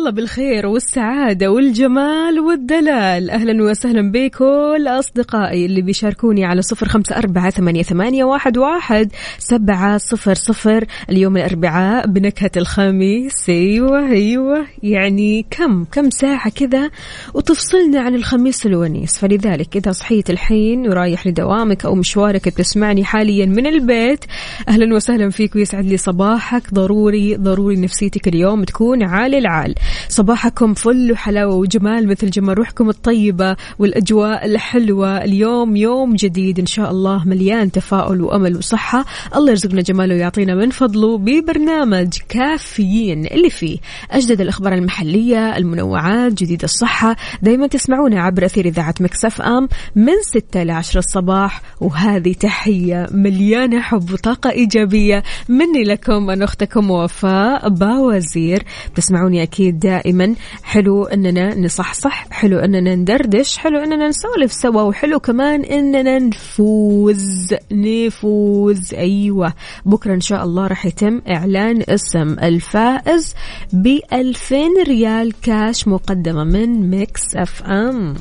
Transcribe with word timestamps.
الله 0.00 0.10
بالخير 0.10 0.66
والسعادة 0.66 1.50
والجمال 1.50 2.40
والدلال. 2.40 3.30
أهلا 3.30 3.62
وسهلا 3.62 4.12
بكل 4.12 4.86
أصدقائي 4.88 5.66
اللي 5.66 5.82
بيشاركوني 5.82 6.44
على 6.44 6.62
صفر 6.62 6.88
خمسة 6.88 7.16
أربعة 7.16 7.50
ثمانية, 7.50 8.24
واحد 8.24 9.08
سبعة 9.38 9.98
صفر 9.98 10.34
صفر. 10.34 10.84
اليوم 11.10 11.36
الأربعاء 11.36 12.06
بنكهة 12.06 12.50
الخميس. 12.56 13.48
أيوة 13.48 14.10
أيوة. 14.10 14.66
يعني 14.82 15.46
كم 15.50 15.84
كم 15.84 16.10
ساعة 16.10 16.50
كذا 16.50 16.90
وتفصلنا 17.34 18.00
عن 18.00 18.14
الخميس 18.14 18.66
الونيس. 18.66 19.18
فلذلك 19.18 19.76
إذا 19.76 19.92
صحيت 19.92 20.30
الحين 20.30 20.88
ورايح 20.88 21.26
لدوامك 21.26 21.84
أو 21.84 21.94
مشوارك 21.94 22.44
تسمعني 22.44 23.04
حاليا 23.04 23.46
من 23.46 23.66
البيت 23.66 24.24
أهلا 24.68 24.94
وسهلا 24.94 25.30
فيك 25.30 25.56
ويسعد 25.56 25.84
لي 25.84 25.96
صباحك. 25.96 26.74
ضروري 26.74 27.36
ضروري 27.36 27.76
نفسيتك 27.76 28.28
اليوم 28.28 28.64
تكون 28.64 29.02
عالي 29.02 29.38
العال. 29.38 29.74
صباحكم 30.08 30.74
فل 30.74 31.12
وحلاوة 31.12 31.54
وجمال 31.54 32.08
مثل 32.08 32.30
جمال 32.30 32.58
روحكم 32.58 32.88
الطيبة 32.88 33.56
والأجواء 33.78 34.46
الحلوة. 34.46 35.24
اليوم 35.24 35.76
يوم 35.76 36.14
جديد 36.14 36.58
إن 36.58 36.66
شاء 36.66 36.90
الله 36.90 37.24
مليان 37.28 37.72
تفاؤل 37.72 38.22
وأمل 38.22 38.56
وصحة. 38.56 39.04
الله 39.36 39.50
يرزقنا 39.50 39.80
جماله 39.80 40.14
ويعطينا 40.14 40.54
من 40.54 40.70
فضله 40.70 41.18
ببرنامج 41.18 42.08
كافيين 42.28 43.26
اللي 43.26 43.50
فيه 43.50 43.78
أجدد 44.10 44.40
الأخبار 44.40 44.72
المحلية 44.74 45.56
المنوعات 45.56 46.32
جديد 46.32 46.62
الصحة. 46.62 47.16
دايما 47.42 47.66
تسمعونا 47.66 48.22
عبر 48.22 48.44
أثير 48.44 48.66
إذاعة 48.66 48.94
مكسف 49.00 49.42
أم 49.42 49.68
من 49.96 50.14
6 50.34 50.62
ل 50.62 50.70
10 50.70 50.98
الصباح. 50.98 51.62
وهذه 51.80 52.32
تحية 52.32 53.06
مليانة 53.12 53.80
حب 53.80 54.12
وطاقة 54.12 54.50
إيجابية 54.50 55.22
مني 55.48 55.84
لكم 55.84 56.30
أنا 56.30 56.44
أختكم 56.44 56.90
وفاء 56.90 57.68
باوزير. 57.68 58.62
تسمعوني 58.94 59.42
أكيد 59.42 59.79
دائما. 59.82 60.34
حلو 60.62 61.04
أننا 61.04 61.54
نصحصح 61.58 62.26
حلو 62.30 62.58
أننا 62.58 62.94
ندردش 62.94 63.58
حلو 63.58 63.78
أننا 63.78 64.08
نسولف 64.08 64.52
سوا 64.52 64.82
وحلو 64.82 65.20
كمان 65.20 65.64
أننا 65.64 66.18
نفوز 66.18 67.54
نفوز. 67.72 68.94
أيوة. 68.94 69.52
بكرة 69.86 70.14
إن 70.14 70.20
شاء 70.20 70.44
الله 70.44 70.66
راح 70.66 70.86
يتم 70.86 71.20
إعلان 71.28 71.82
اسم 71.88 72.36
الفائز 72.42 73.34
ب 73.72 73.98
2000 74.12 74.56
ريال 74.86 75.32
كاش 75.42 75.88
مقدمة 75.88 76.44
من 76.44 76.90
Mix 76.90 77.36
FM. 77.36 78.14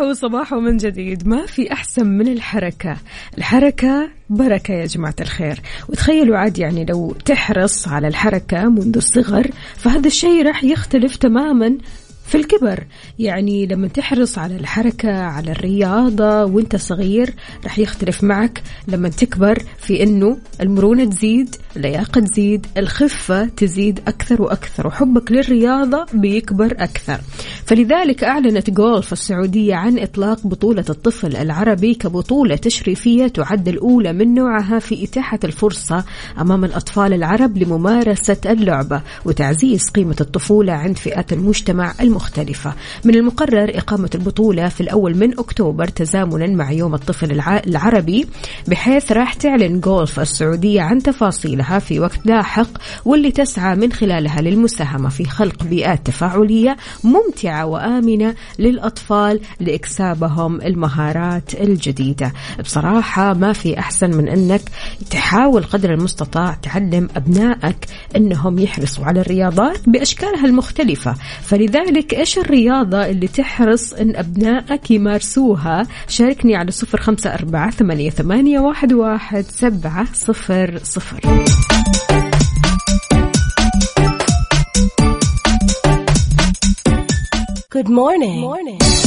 صباحو 0.00 0.12
صباحو 0.12 0.60
من 0.60 0.76
جديد. 0.76 1.28
ما 1.28 1.46
في 1.46 1.72
أحسن 1.72 2.06
من 2.06 2.28
الحركة. 2.28 2.96
الحركة 3.38 4.08
بركة 4.30 4.74
يا 4.74 4.86
جماعة 4.86 5.14
الخير. 5.20 5.60
وتخيلوا 5.88 6.36
عاد 6.36 6.58
يعني 6.58 6.84
لو 6.84 7.14
تحرص 7.24 7.88
على 7.88 8.08
الحركة 8.08 8.68
منذ 8.68 8.96
الصغر 8.96 9.50
فهذا 9.76 10.06
الشيء 10.06 10.46
راح 10.46 10.64
يختلف 10.64 11.16
تماما 11.16 11.78
في 12.30 12.36
الكبر. 12.36 12.84
يعني 13.18 13.66
لما 13.66 13.88
تحرص 13.88 14.38
على 14.38 14.56
الحركة 14.56 15.12
على 15.22 15.52
الرياضة 15.52 16.44
وانت 16.44 16.76
صغير 16.76 17.34
راح 17.64 17.78
يختلف 17.78 18.24
معك 18.24 18.62
لما 18.88 19.08
تكبر 19.08 19.62
في 19.78 20.02
إنه 20.02 20.38
المرونة 20.60 21.04
تزيد 21.04 21.56
اللياقة 21.76 22.20
تزيد 22.20 22.66
الخفة 22.76 23.44
تزيد 23.44 24.00
أكثر 24.08 24.42
وأكثر 24.42 24.86
وحبك 24.86 25.32
للرياضة 25.32 26.06
بيكبر 26.12 26.74
أكثر. 26.78 27.20
فلذلك 27.64 28.24
أعلنت 28.24 28.70
جولف 28.70 29.12
السعودية 29.12 29.74
عن 29.74 29.98
إطلاق 29.98 30.46
بطولة 30.46 30.84
الطفل 30.90 31.36
العربي 31.36 31.94
كبطولة 31.94 32.56
تشريفية 32.56 33.26
تعد 33.26 33.68
الأولى 33.68 34.12
من 34.12 34.34
نوعها 34.34 34.78
في 34.78 35.04
إتاحة 35.04 35.38
الفرصة 35.44 36.04
أمام 36.40 36.64
الأطفال 36.64 37.12
العرب 37.12 37.58
لممارسة 37.58 38.40
اللعبة 38.46 39.02
وتعزيز 39.24 39.88
قيمة 39.88 40.16
الطفولة 40.20 40.72
عند 40.72 40.98
فئات 40.98 41.32
المجتمع 41.32 41.94
المختلفة. 42.00 42.19
من 43.04 43.14
المقرر 43.14 43.70
إقامة 43.78 44.10
البطولة 44.14 44.68
في 44.68 44.80
الأول 44.80 45.16
من 45.16 45.38
أكتوبر 45.38 45.88
تزامنا 45.88 46.46
مع 46.46 46.72
يوم 46.72 46.94
الطفل 46.94 47.30
الع- 47.30 47.62
العربي 47.66 48.26
بحيث 48.68 49.12
راح 49.12 49.34
تعلن 49.34 49.80
جولف 49.80 50.20
السعودية 50.20 50.80
عن 50.82 51.02
تفاصيلها 51.02 51.78
في 51.78 52.00
وقت 52.00 52.26
لاحق 52.26 52.68
واللي 53.04 53.30
تسعى 53.32 53.76
من 53.76 53.92
خلالها 53.92 54.40
للمساهمة 54.40 55.08
في 55.08 55.24
خلق 55.24 55.62
بيئات 55.62 56.06
تفاعلية 56.06 56.76
ممتعة 57.04 57.66
وآمنة 57.66 58.34
للأطفال 58.58 59.40
لإكسابهم 59.60 60.60
المهارات 60.60 61.54
الجديدة. 61.60 62.32
بصراحة 62.60 63.34
ما 63.34 63.52
في 63.52 63.78
أحسن 63.78 64.10
من 64.16 64.28
أنك 64.28 64.62
تحاول 65.10 65.64
قدر 65.64 65.94
المستطاع 65.94 66.54
تعلم 66.62 67.08
أبنائك 67.16 67.76
أنهم 68.16 68.58
يحرصوا 68.58 69.04
على 69.04 69.20
الرياضات 69.20 69.88
بأشكالها 69.88 70.44
المختلفة. 70.46 71.14
فلذلك 71.42 72.09
إيش 72.14 72.38
الرياضة 72.38 73.06
اللي 73.06 73.28
تحرص 73.28 73.92
أن 73.92 74.16
أبنائك 74.16 74.90
يمارسوها 74.90 75.86
شاركني 76.08 76.56
على 76.56 76.70
صفر 76.70 77.00
خمسة 77.00 77.34
أربعة 77.34 77.70
ثمانية, 77.70 78.10
ثمانية 78.10 78.60
واحد, 78.60 78.92
واحد 78.92 79.44
سبعة 79.44 80.06
صفر 80.14 80.78
صفر 80.82 81.20
Good 87.72 87.88
morning. 87.88 88.40
Good 88.40 88.50
morning. 88.50 88.99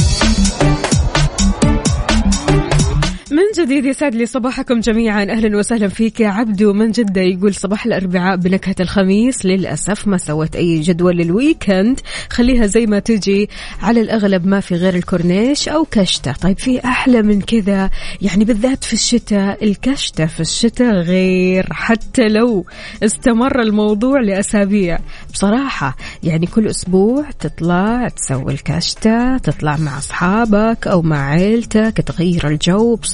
من 3.30 3.64
جديد 3.64 3.84
يسعد 3.84 4.14
لي 4.14 4.26
صباحكم 4.26 4.80
جميعا. 4.80 5.22
أهلا 5.22 5.58
وسهلا 5.58 5.88
فيك. 5.88 6.20
يا 6.20 6.28
عبدو 6.28 6.72
من 6.72 6.90
جدة 6.90 7.20
يقول 7.20 7.54
صباح 7.54 7.86
الأربعاء 7.86 8.36
بنكهة 8.36 8.74
الخميس. 8.80 9.46
للأسف 9.46 10.06
ما 10.06 10.18
سويت 10.18 10.56
أي 10.56 10.80
جدول 10.80 11.16
لل 11.16 11.33
weekend. 11.33 12.00
خليها 12.30 12.66
زي 12.66 12.86
ما 12.86 12.98
تجي. 12.98 13.48
على 13.82 14.00
الأغلب 14.00 14.46
ما 14.46 14.60
في 14.60 14.74
غير 14.74 14.94
الكورنيش 14.94 15.68
أو 15.68 15.86
كشتة. 15.90 16.32
طيب 16.32 16.58
في 16.58 16.84
أحلى 16.84 17.22
من 17.22 17.40
كذا. 17.40 17.90
يعني 18.22 18.44
بالذات 18.44 18.84
في 18.84 18.92
الشتاء. 18.92 19.64
الكشتة 19.64 20.26
في 20.26 20.40
الشتاء 20.40 20.94
غير. 20.94 21.66
حتى 21.72 22.28
لو 22.28 22.66
استمر 23.02 23.62
الموضوع 23.62 24.20
لأسابيع. 24.20 24.98
بصراحة 25.32 25.96
يعني 26.22 26.46
كل 26.46 26.68
أسبوع 26.68 27.30
تطلع 27.30 28.08
تسوي 28.08 28.52
الكشتة 28.52 29.38
تطلع 29.38 29.76
مع 29.76 29.98
أصحابك 29.98 30.86
أو 30.86 31.02
مع 31.02 31.30
عيلتك 31.30 32.04
تغير 32.06 32.48
الجو. 32.48 32.96
بصراحة 32.96 33.13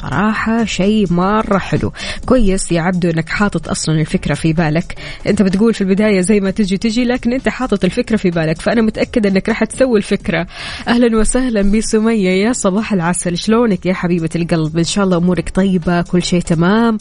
شيء 0.65 1.12
مرة 1.12 1.59
حلو. 1.59 1.93
كويس 2.27 2.72
يا 2.72 2.81
عبدو 2.81 3.11
إنك 3.11 3.28
حاطط 3.28 3.69
أصلا 3.69 4.00
الفكرة 4.00 4.34
في 4.34 4.53
بالك. 4.53 4.94
أنت 5.27 5.43
بتقول 5.43 5.75
في 5.75 5.81
البداية 5.81 6.21
زي 6.21 6.41
ما 6.41 6.51
تجي 6.51 6.77
تجي 6.78 7.04
لكن 7.04 7.33
أنت 7.33 7.48
حاطط 7.48 7.84
الفكرة 7.84 8.16
في 8.16 8.30
بالك. 8.30 8.60
فأنا 8.60 8.83
متأكدة 8.83 9.28
إنك 9.28 9.48
راح 9.48 9.65
تسوي 9.65 9.98
الفكرة. 9.98 10.47
أهلا 10.89 11.19
وسهلا 11.19 11.63
بسمية 11.63 12.30
يا 12.30 12.53
صباح 12.53 12.92
العسل. 12.92 13.39
شلونك 13.39 13.86
يا 13.86 13.95
حبيبة 13.95 14.30
القلب؟ 14.36 14.78
إن 14.78 14.84
شاء 14.84 15.04
الله 15.04 15.16
أمورك 15.16 15.51
طيبة 15.51 16.03
كل 16.03 16.22
شيء 16.22 16.41
تمام. 16.41 16.98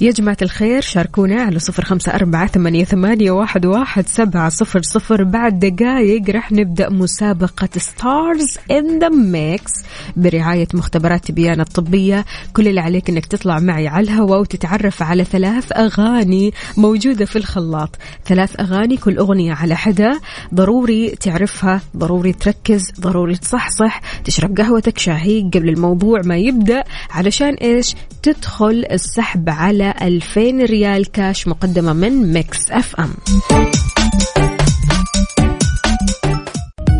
يا 0.00 0.10
جماعة 0.10 0.36
الخير 0.42 0.80
شاركونا 0.80 1.42
على 1.42 1.58
صفر 1.58 1.84
خمسة 1.84 2.14
أربعة 2.14 2.46
ثمانية, 2.46 2.84
ثمانية 2.84 3.30
واحد, 3.30 3.66
واحد 3.66 4.08
سبعة 4.08 4.48
صفر 4.48 4.82
صفر. 4.82 5.24
بعد 5.24 5.58
دقايق 5.58 6.30
راح 6.30 6.52
نبدأ 6.52 6.88
مسابقة 6.88 7.68
Stars 7.76 8.58
in 8.70 8.98
the 8.98 9.08
Mix 9.08 9.72
برعاية 10.16 10.68
مختبرات 10.74 11.24
تبيان 11.24 11.60
الطبية. 11.60 12.24
كل 12.52 12.68
اللي 12.68 12.80
عليك 12.80 13.10
إنك 13.10 13.26
تطلع 13.26 13.58
معي 13.58 13.88
على 13.88 14.04
الهواء 14.04 14.40
وتتعرف 14.40 15.02
على 15.02 15.24
ثلاث 15.24 15.72
أغاني 15.72 16.52
موجودة 16.76 17.24
في 17.24 17.36
الخلاط. 17.36 17.98
ثلاث 18.26 18.60
أغاني 18.60 18.96
كل 18.96 19.18
أغنية 19.18 19.52
على 19.52 19.76
حدة. 19.76 20.20
ضروري 20.54 21.10
تعرفها 21.10 21.80
ضروري 21.96 22.32
تركز 22.32 22.92
ضروري 23.00 23.36
تصحصح 23.36 24.00
تشرب 24.24 24.56
قهوتك 24.58 24.98
شاهي 24.98 25.50
قبل 25.54 25.68
الموضوع 25.68 26.20
ما 26.24 26.36
يبدأ. 26.36 26.84
علشان 27.10 27.54
إيش؟ 27.54 27.94
تدخل 28.22 28.84
السحب 28.90 29.48
على 29.48 29.94
2000 30.02 30.40
ريال 30.64 31.10
كاش 31.10 31.48
مقدمة 31.48 31.92
من 31.92 32.32
Mix 32.32 32.70
FM. 32.70 33.14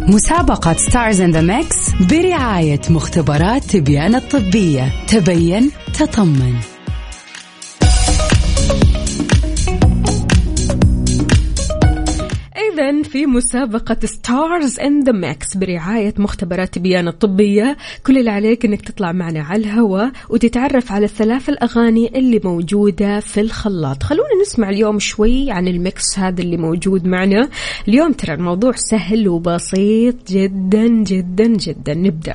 مسابقة 0.09 0.73
Stars 0.73 1.21
in 1.21 1.31
the 1.31 1.41
Mix 1.41 1.77
برعاية 2.11 2.81
مختبرات 2.91 3.65
تبيان 3.65 4.15
الطبية. 4.15 4.93
تبين 5.07 5.71
تطمن. 5.95 6.72
إذا 12.73 13.03
في 13.03 13.27
مسابقة 13.27 13.97
Stars 14.05 14.81
in 14.81 15.05
the 15.05 15.13
Mix 15.13 15.57
برعاية 15.57 16.15
مختبرات 16.19 16.75
تبيان 16.75 17.09
الطبية. 17.09 17.77
كل 18.07 18.19
اللي 18.19 18.31
عليك 18.31 18.65
إنك 18.65 18.81
تطلع 18.81 19.13
معنا 19.13 19.43
على 19.43 19.63
الهواء 19.63 20.13
وتتعرف 20.29 20.93
على 20.93 21.05
الثلاث 21.05 21.49
الأغاني 21.49 22.19
اللي 22.19 22.41
موجودة 22.45 23.21
في 23.21 23.41
الخلاط. 23.41 24.03
خلونا 24.03 24.43
نسمع 24.43 24.71
اليوم 24.71 24.99
شوي 24.99 25.51
عن 25.51 25.69
الميكس 25.69 26.19
هذا 26.19 26.43
اللي 26.43 26.57
موجود 26.57 27.07
معنا. 27.07 27.49
اليوم 27.89 28.13
ترى 28.13 28.35
الموضوع 28.35 28.73
سهل 28.77 29.29
وبسيط 29.29 30.17
جدا 30.29 30.87
جدا 30.87 31.47
جدا. 31.47 31.95
نبدأ. 31.95 32.35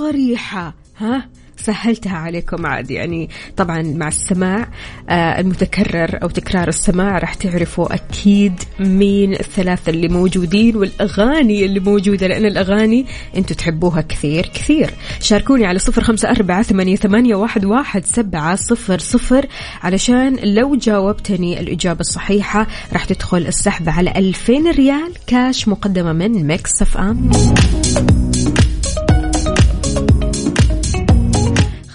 وصريحة 0.00 0.74
ها؟ 0.98 1.28
سهلتها 1.56 2.16
عليكم 2.16 2.66
عاد 2.66 2.90
يعني 2.90 3.28
طبعا 3.56 3.82
مع 3.82 4.08
السماع 4.08 4.68
آه 5.08 5.40
المتكرر 5.40 6.22
أو 6.22 6.28
تكرار 6.28 6.68
السماع 6.68 7.18
راح 7.18 7.34
تعرفوا 7.34 7.94
أكيد 7.94 8.52
مين 8.80 9.32
الثلاثة 9.32 9.90
اللي 9.90 10.08
موجودين 10.08 10.76
والأغاني 10.76 11.64
اللي 11.64 11.80
موجودة 11.80 12.26
لأن 12.26 12.44
الأغاني 12.44 13.06
أنتم 13.36 13.54
تحبوها 13.54 14.00
كثير 14.00 14.46
كثير. 14.46 14.90
شاركوني 15.20 15.66
على 15.66 15.78
صفر 15.78 16.02
خمسة 16.02 16.30
أربعة 16.30 16.62
ثمانية, 16.62 16.96
ثمانية 16.96 17.34
واحد, 17.34 17.64
واحد 17.64 18.04
سبعة 18.04 18.56
صفر 18.56 18.98
صفر 18.98 19.46
علشان 19.82 20.36
لو 20.42 20.76
جاوبتني 20.76 21.60
الإجابة 21.60 22.00
الصحيحة 22.00 22.66
راح 22.92 23.04
تدخل 23.04 23.46
السحب 23.46 23.88
على 23.88 24.12
2000 24.16 24.52
ريال 24.70 25.12
كاش 25.26 25.68
مقدمة 25.68 26.12
من 26.12 26.46
Mix 26.46 26.82
FM. 26.82 27.30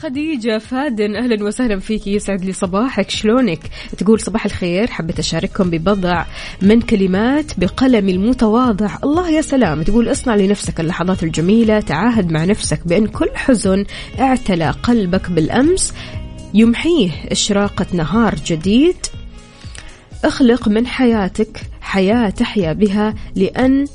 خديجة 0.05 0.57
فادن 0.57 1.15
أهلا 1.15 1.43
وسهلا 1.43 1.79
فيك 1.79 2.07
يسعد 2.07 2.45
لي 2.45 2.53
صباحك. 2.53 3.09
شلونك؟ 3.09 3.59
تقول 3.97 4.19
صباح 4.19 4.45
الخير 4.45 4.87
حبيت 4.87 5.19
أشارككم 5.19 5.69
ببضع 5.69 6.25
من 6.61 6.81
كلمات 6.81 7.59
بقلمي 7.59 8.11
المتواضع. 8.11 8.97
الله 9.03 9.29
يا 9.29 9.41
سلام 9.41 9.81
تقول 9.81 10.11
اصنع 10.11 10.35
لنفسك 10.35 10.79
اللحظات 10.79 11.23
الجميلة 11.23 11.79
تعاهد 11.79 12.31
مع 12.31 12.45
نفسك 12.45 12.87
بأن 12.87 13.07
كل 13.07 13.29
حزن 13.35 13.85
اعتلى 14.19 14.69
قلبك 14.69 15.29
بالأمس. 15.29 15.93
يمحيه 16.53 17.11
إشراقة 17.31 17.85
نهار 17.93 18.35
جديد. 18.45 18.97
اخلق 20.23 20.67
من 20.67 20.87
حياتك 20.87 21.61
حياة 21.81 22.29
تحيا 22.29 22.73
بها 22.73 23.15
لأن 23.35 23.85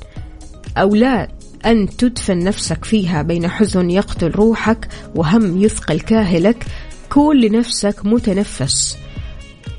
أو 0.77 0.95
لا 0.95 1.29
أن 1.67 1.97
تدفن 1.97 2.39
نفسك 2.39 2.85
فيها 2.85 3.23
بين 3.23 3.49
حزن 3.49 3.91
يقتل 3.91 4.31
روحك 4.31 4.89
وهم 5.15 5.63
يثقل 5.63 6.01
كاهلك. 6.01 6.67
كون 7.13 7.41
لنفسك 7.41 8.07
متنفس. 8.07 9.00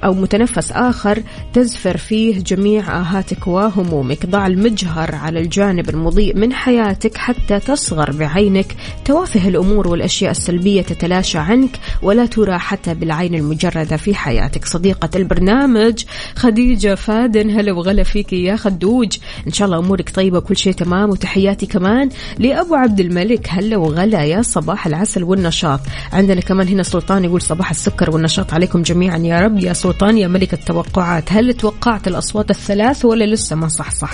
أو 0.04 0.14
متنفس 0.14 0.72
آخر 0.72 1.24
تزفر 1.54 1.98
فيه 1.98 2.40
جميع 2.40 3.00
آهاتك 3.00 3.48
وهمومك. 3.48 4.26
ضع 4.26 4.48
المجهر 4.48 5.16
على 5.16 5.40
الجانب 5.40 5.90
المضيء 5.90 6.38
من 6.38 6.54
حياتك 6.54 7.18
حتى 7.18 7.60
تصغر 7.60 8.12
بعينك. 8.12 8.76
توافه 9.06 9.48
الأمور 9.48 9.88
والأشياء 9.88 10.32
السلبية 10.32 10.82
تتلاشى 10.82 11.38
عنك 11.38 11.80
ولا 12.02 12.26
ترى 12.26 12.58
حتى 12.58 12.94
بالعين 12.94 13.36
المجردة 13.36 13.98
في 13.98 14.16
حياتك. 14.16 14.66
صديقة 14.66 15.10
البرنامج 15.16 16.04
خديجة 16.36 16.96
فادن 16.96 17.50
هلا 17.50 17.72
وغلا 17.72 18.04
فيك 18.04 18.34
يا 18.34 18.56
خدوج. 18.56 19.18
إن 19.48 19.54
شاء 19.54 19.66
الله 19.66 19.80
أمورك 19.80 20.10
طيبة 20.10 20.40
كل 20.40 20.58
شيء 20.58 20.74
تمام 20.74 21.10
وتحياتي 21.10 21.66
كمان 21.66 22.10
لأبو 22.40 22.76
عبد 22.76 23.00
الملك. 23.00 23.48
هلا 23.50 23.78
وغلا 23.78 24.24
يا 24.24 24.42
صباح 24.42 24.88
العسل 24.88 25.24
والنشاط. 25.24 25.80
عندنا 26.14 26.42
كمان 26.42 26.68
هنا 26.68 26.84
سلطان 26.84 27.26
يقول 27.26 27.42
صباح 27.42 27.70
السكر 27.70 28.12
والنشاط 28.12 28.54
عليكم 28.54 28.82
جميعا. 28.82 29.18
يا 29.18 29.40
رب 29.40 29.60
يا 29.60 29.74
سلطان. 29.74 29.91
يا 30.18 30.28
ملك 30.28 30.54
التوقعات 30.54 31.34
هل 31.34 31.54
توقعت 31.54 32.08
الأصوات 32.08 32.50
الثلاث 32.50 33.06
ولا 33.06 33.26
لسه 33.26 33.56
ما 33.56 33.68
صح 33.68 33.92
صح؟ 33.92 34.14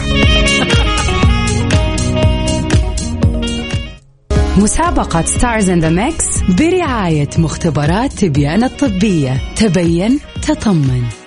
مسابقة 4.57 5.21
Stars 5.21 5.69
in 5.69 5.79
the 5.79 5.89
Mix 5.89 6.25
برعاية 6.59 7.29
مختبرات 7.37 8.13
تبيان 8.13 8.63
الطبية. 8.63 9.41
تبين 9.55 10.19
تطمن. 10.41 11.26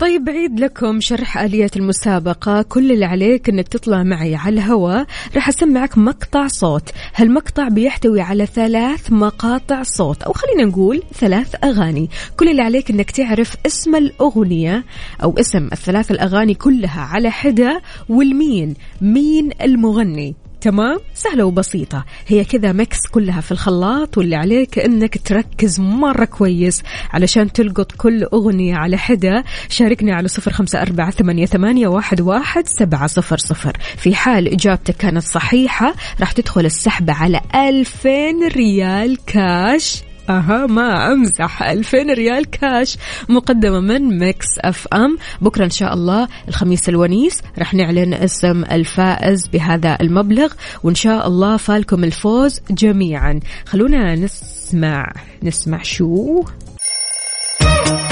طيب 0.00 0.24
بعيد 0.24 0.60
لكم 0.60 1.00
شرح 1.00 1.38
آلية 1.38 1.70
المسابقة. 1.76 2.62
كل 2.62 2.92
اللي 2.92 3.04
عليك 3.04 3.48
إنك 3.48 3.68
تطلع 3.68 4.02
معي 4.02 4.34
على 4.34 4.54
الهواء 4.54 5.06
راح 5.34 5.48
أسمعك 5.48 5.98
مقطع 5.98 6.46
صوت. 6.46 6.90
هالمقطع 7.14 7.68
بيحتوي 7.68 8.20
على 8.20 8.46
ثلاث 8.46 9.12
مقاطع 9.12 9.82
صوت 9.82 10.22
أو 10.22 10.32
خلينا 10.32 10.64
نقول 10.64 11.02
ثلاث 11.14 11.54
أغاني. 11.64 12.10
كل 12.36 12.48
اللي 12.48 12.62
عليك 12.62 12.90
إنك 12.90 13.10
تعرف 13.10 13.56
اسم 13.66 13.96
الأغنية 13.96 14.84
أو 15.22 15.38
اسم 15.38 15.66
الثلاث 15.72 16.10
الأغاني 16.10 16.54
كلها 16.54 17.00
على 17.00 17.30
حدة 17.30 17.82
والمين 18.08 18.74
مين 19.00 19.50
المغني. 19.62 20.34
تمام؟ 20.64 20.98
سهلة 21.14 21.44
وبسيطة. 21.44 22.04
هي 22.26 22.44
كذا 22.44 22.72
ميكس 22.72 22.98
كلها 23.10 23.40
في 23.40 23.52
الخلاط 23.52 24.18
واللي 24.18 24.36
عليك 24.36 24.78
إنك 24.78 25.18
تركز 25.18 25.80
مرة 25.80 26.24
كويس 26.24 26.82
علشان 27.10 27.52
تلقط 27.52 27.92
كل 27.92 28.24
أغنية 28.24 28.76
على 28.76 28.96
حدة. 28.96 29.44
شاركني 29.68 30.12
على 30.12 30.28
صفر 30.28 30.52
خمسة 30.52 30.82
أربعة 30.82 31.10
ثمانية, 31.10 31.46
ثمانية 31.46 31.88
واحد, 31.88 32.20
واحد 32.20 32.66
سبعة 32.66 33.06
صفر 33.06 33.38
صفر. 33.38 33.76
في 33.96 34.14
حال 34.14 34.48
إجابتك 34.48 34.96
كانت 34.96 35.22
صحيحة 35.22 35.94
راح 36.20 36.32
تدخل 36.32 36.66
السحب 36.66 37.10
على 37.10 37.40
ألفين 37.54 38.48
ريال 38.48 39.24
كاش 39.26 40.02
أها 40.30 40.66
ما 40.66 41.12
أمزح. 41.12 41.62
2000 41.62 41.98
ريال 41.98 42.50
كاش 42.50 42.96
مقدمة 43.28 43.80
من 43.80 44.18
Mix 44.18 44.46
FM 44.58 45.18
بكرة 45.40 45.64
إن 45.64 45.70
شاء 45.70 45.94
الله 45.94 46.28
الخميس 46.48 46.88
الونيس 46.88 47.42
رح 47.58 47.74
نعلن 47.74 48.14
اسم 48.14 48.64
الفائز 48.64 49.48
بهذا 49.52 49.98
المبلغ 50.00 50.52
وإن 50.82 50.94
شاء 50.94 51.26
الله 51.26 51.56
فالكم 51.56 52.04
الفوز 52.04 52.60
جميعا. 52.70 53.40
خلونا 53.66 54.14
نسمع 54.14 55.12
نسمع 55.42 55.82
شو؟ 55.82 56.44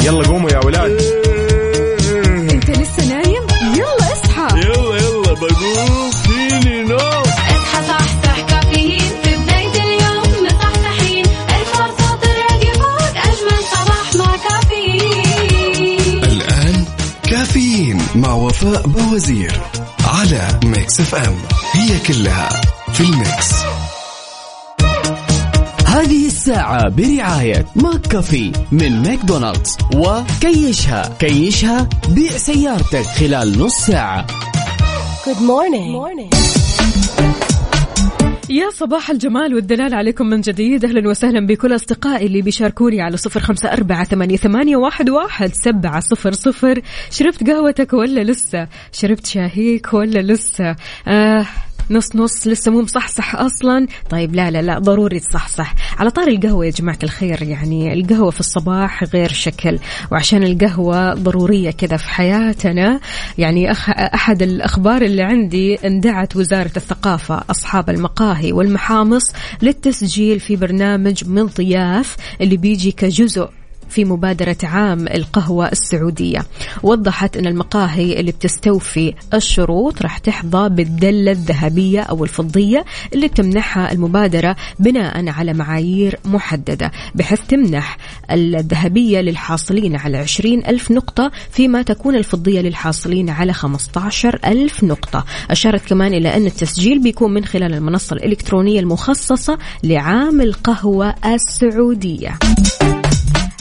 يلا 0.04 0.26
قوموا 0.28 0.50
يا 0.50 0.60
ولاد. 0.64 1.00
أنت 2.52 2.70
لسه 2.70 3.08
نايم؟ 3.08 3.42
يلا 3.76 4.12
اصحى. 4.12 4.58
يلا 4.58 4.96
يلا 4.96 5.32
بقوم. 5.32 6.11
مع 18.22 18.34
وفاء 18.34 18.86
بوزير 18.86 19.60
على 20.04 20.60
Mix 20.64 21.00
FM 21.00 21.34
هي 21.72 21.98
كلها 21.98 22.48
في 22.92 23.00
ال 23.00 23.13
Mix 23.13 23.52
هذه 25.86 26.26
الساعة 26.26 26.88
برعاية 26.88 27.66
McCafé 27.76 28.52
من 28.72 29.02
ماكدونالدز 29.02 29.76
وكيشها 29.94 31.16
كيشها 31.18 31.88
بيع 32.08 32.36
سيارتك 32.36 33.06
خلال 33.06 33.58
نص 33.58 33.74
ساعة 33.74 34.26
Good 35.26 35.38
morning. 35.40 35.88
morning. 35.98 36.61
يا 38.52 38.70
صباح 38.70 39.10
الجمال 39.10 39.54
والدلال 39.54 39.94
عليكم 39.94 40.26
من 40.26 40.40
جديد. 40.40 40.84
أهلا 40.84 41.08
وسهلا 41.08 41.46
بكل 41.46 41.74
أصدقائي 41.74 42.26
اللي 42.26 42.42
بيشاركوني 42.42 43.00
على 43.00 43.16
صفر 43.16 43.40
خمسة 43.40 43.72
أربعة 43.72 44.04
ثمانية, 44.04 44.76
واحد 45.10 45.50
سبعة 45.52 46.00
صفر 46.00 46.32
صفر. 46.32 46.80
شربت 47.10 47.50
قهوتك 47.50 47.92
ولا 47.92 48.20
لسه؟ 48.20 48.68
شربت 48.92 49.26
شاهيك 49.26 49.94
ولا 49.94 50.22
لسه؟ 50.22 50.76
آه 51.08 51.46
نص 51.92 52.16
نص 52.16 52.46
لسه 52.46 52.70
مو 52.70 52.82
مصحصح 52.82 53.34
أصلا. 53.34 53.86
طيب 54.10 54.34
لا 54.34 54.50
لا 54.50 54.62
لا 54.62 54.78
ضروري 54.78 55.20
تصحصح. 55.20 55.74
على 55.98 56.10
طار 56.10 56.28
القهوة 56.28 56.66
يا 56.66 56.70
جماعة 56.70 56.98
الخير 57.02 57.42
يعني 57.42 57.92
القهوة 57.92 58.30
في 58.30 58.40
الصباح 58.40 59.04
غير 59.04 59.28
شكل 59.32 59.78
وعشان 60.12 60.42
القهوة 60.42 61.14
ضرورية 61.14 61.70
كذا 61.70 61.96
في 61.96 62.08
حياتنا. 62.08 63.00
يعني 63.38 63.70
أخ 63.70 63.90
أحد 63.90 64.42
الأخبار 64.42 65.02
اللي 65.02 65.22
عندي 65.22 65.74
اندعت 65.74 66.36
وزارة 66.36 66.72
الثقافة 66.76 67.42
أصحاب 67.50 67.90
المقاهي 67.90 68.52
والمحامص 68.52 69.32
للتسجيل 69.62 70.40
في 70.40 70.56
برنامج 70.56 71.28
من 71.28 71.46
ضياف 71.46 72.16
اللي 72.40 72.56
بيجي 72.56 72.92
كجزء 72.92 73.48
في 73.92 74.04
مبادرة 74.04 74.56
عام 74.62 75.08
القهوة 75.08 75.68
السعودية. 75.68 76.42
وضحت 76.82 77.36
أن 77.36 77.46
المقاهي 77.46 78.20
اللي 78.20 78.32
بتستوفي 78.32 79.14
الشروط 79.34 80.02
راح 80.02 80.18
تحظى 80.18 80.68
بالدلة 80.68 81.32
الذهبية 81.32 82.00
أو 82.00 82.24
الفضية 82.24 82.84
اللي 83.14 83.28
بتمنحها 83.28 83.92
المبادرة 83.92 84.56
بناء 84.78 85.28
على 85.28 85.52
معايير 85.52 86.18
محددة 86.24 86.92
بحيث 87.14 87.40
تمنح 87.48 87.96
الذهبية 88.30 89.20
للحاصلين 89.20 89.96
على 89.96 90.18
20 90.18 90.58
ألف 90.66 90.90
نقطة 90.90 91.30
فيما 91.50 91.82
تكون 91.82 92.16
الفضية 92.16 92.60
للحاصلين 92.60 93.30
على 93.30 93.52
15 93.52 94.38
ألف 94.46 94.84
نقطة. 94.84 95.24
أشارت 95.50 95.88
كمان 95.88 96.14
إلى 96.14 96.36
أن 96.36 96.46
التسجيل 96.46 97.02
بيكون 97.02 97.34
من 97.34 97.44
خلال 97.44 97.74
المنصة 97.74 98.14
الإلكترونية 98.14 98.80
المخصصة 98.80 99.58
لعام 99.84 100.40
القهوة 100.40 101.14
السعودية. 101.24 102.38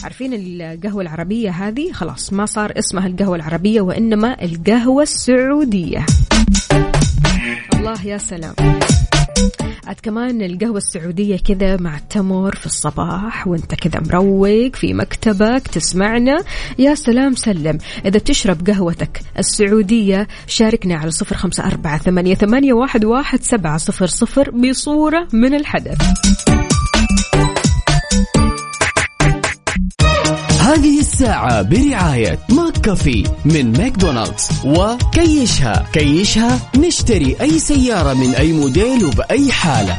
عارفين 0.02 0.32
القهوة 0.34 1.02
العربية 1.02 1.50
هذه؟ 1.50 1.92
خلاص 1.92 2.32
ما 2.32 2.46
صار 2.46 2.72
اسمها 2.78 3.06
القهوة 3.06 3.36
العربية 3.36 3.80
وإنما 3.80 4.44
القهوة 4.44 5.02
السعودية. 5.02 6.06
الله 7.74 8.06
يا 8.06 8.18
سلام. 8.18 8.54
عاد 9.86 9.96
كمان 10.02 10.42
القهوة 10.42 10.76
السعودية 10.76 11.36
كذا 11.36 11.76
مع 11.76 11.96
التمر 11.96 12.54
في 12.54 12.66
الصباح 12.66 13.48
وإنت 13.48 13.74
كذا 13.74 14.02
مروق 14.06 14.76
في 14.76 14.94
مكتبك 14.94 15.68
تسمعنا. 15.72 16.42
يا 16.78 16.94
سلام 16.94 17.34
سلم. 17.34 17.78
إذا 18.04 18.18
بتشرب 18.18 18.66
قهوتك 18.66 19.20
السعودية 19.38 20.28
شاركنا 20.46 20.94
على 20.94 21.10
صفر 21.10 21.36
خمسة 21.36 21.66
أربعة 21.66 21.98
ثمانية, 21.98 22.34
ثمانية 22.34 22.72
واحد, 22.72 23.04
واحد 23.04 23.42
سبعة 23.42 23.76
صفر 23.76 24.06
صفر 24.06 24.50
بصورة 24.50 25.28
من 25.32 25.54
الحدث. 25.54 25.98
هذه 30.62 31.00
الساعة 31.00 31.62
برعاية 31.62 32.38
McCafé 32.48 33.24
من 33.44 33.72
ماكدونالدز 33.72 34.48
وكيشها. 34.64 35.86
كيشها 35.92 36.58
نشتري 36.76 37.36
أي 37.40 37.58
سيارة 37.58 38.14
من 38.14 38.34
أي 38.34 38.52
موديل 38.52 39.04
وبأي 39.04 39.52
حالة. 39.52 39.98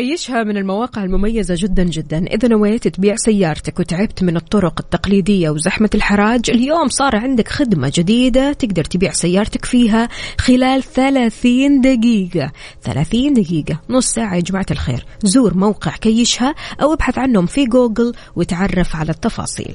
كيشها 0.00 0.44
من 0.44 0.56
المواقع 0.56 1.04
المميزة 1.04 1.54
جدا 1.58 1.82
جدا. 1.82 2.26
إذا 2.26 2.48
نويت 2.48 2.88
تبيع 2.88 3.14
سيارتك 3.16 3.80
وتعبت 3.80 4.22
من 4.22 4.36
الطرق 4.36 4.80
التقليدية 4.80 5.50
وزحمة 5.50 5.90
الحراج 5.94 6.50
اليوم 6.50 6.88
صار 6.88 7.16
عندك 7.16 7.48
خدمة 7.48 7.92
جديدة 7.94 8.52
تقدر 8.52 8.84
تبيع 8.84 9.12
سيارتك 9.12 9.64
فيها 9.64 10.08
خلال 10.38 10.82
30 10.82 11.80
دقيقة. 11.80 12.52
30 12.82 13.32
دقيقة 13.32 13.80
نص 13.90 14.06
ساعة 14.06 14.34
يا 14.34 14.40
جماعة 14.40 14.66
الخير. 14.70 15.06
زور 15.22 15.54
موقع 15.54 15.96
كيشها 15.96 16.54
أو 16.82 16.92
ابحث 16.92 17.18
عنهم 17.18 17.46
في 17.46 17.66
جوجل 17.66 18.12
وتعرف 18.36 18.96
على 18.96 19.10
التفاصيل. 19.10 19.74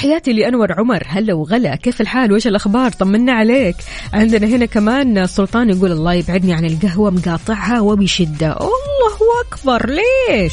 تحياتي 0.00 0.32
لأنور 0.32 0.72
عمر. 0.72 1.02
هلا 1.06 1.34
وغلا. 1.34 1.76
كيف 1.76 2.00
الحال؟ 2.00 2.32
وش 2.32 2.46
الأخبار؟ 2.46 2.90
طمنا 2.90 3.32
عليك. 3.32 3.76
عندنا 4.12 4.46
هنا 4.46 4.66
كمان 4.66 5.26
سلطان 5.26 5.70
يقول 5.70 5.92
الله 5.92 6.14
يبعدني 6.14 6.52
عن 6.52 6.64
القهوة 6.64 7.10
مقاطعها 7.10 7.80
وبشدة. 7.80 8.52
الله 8.52 9.40
أكبر. 9.46 9.86
ليش؟ 9.90 10.52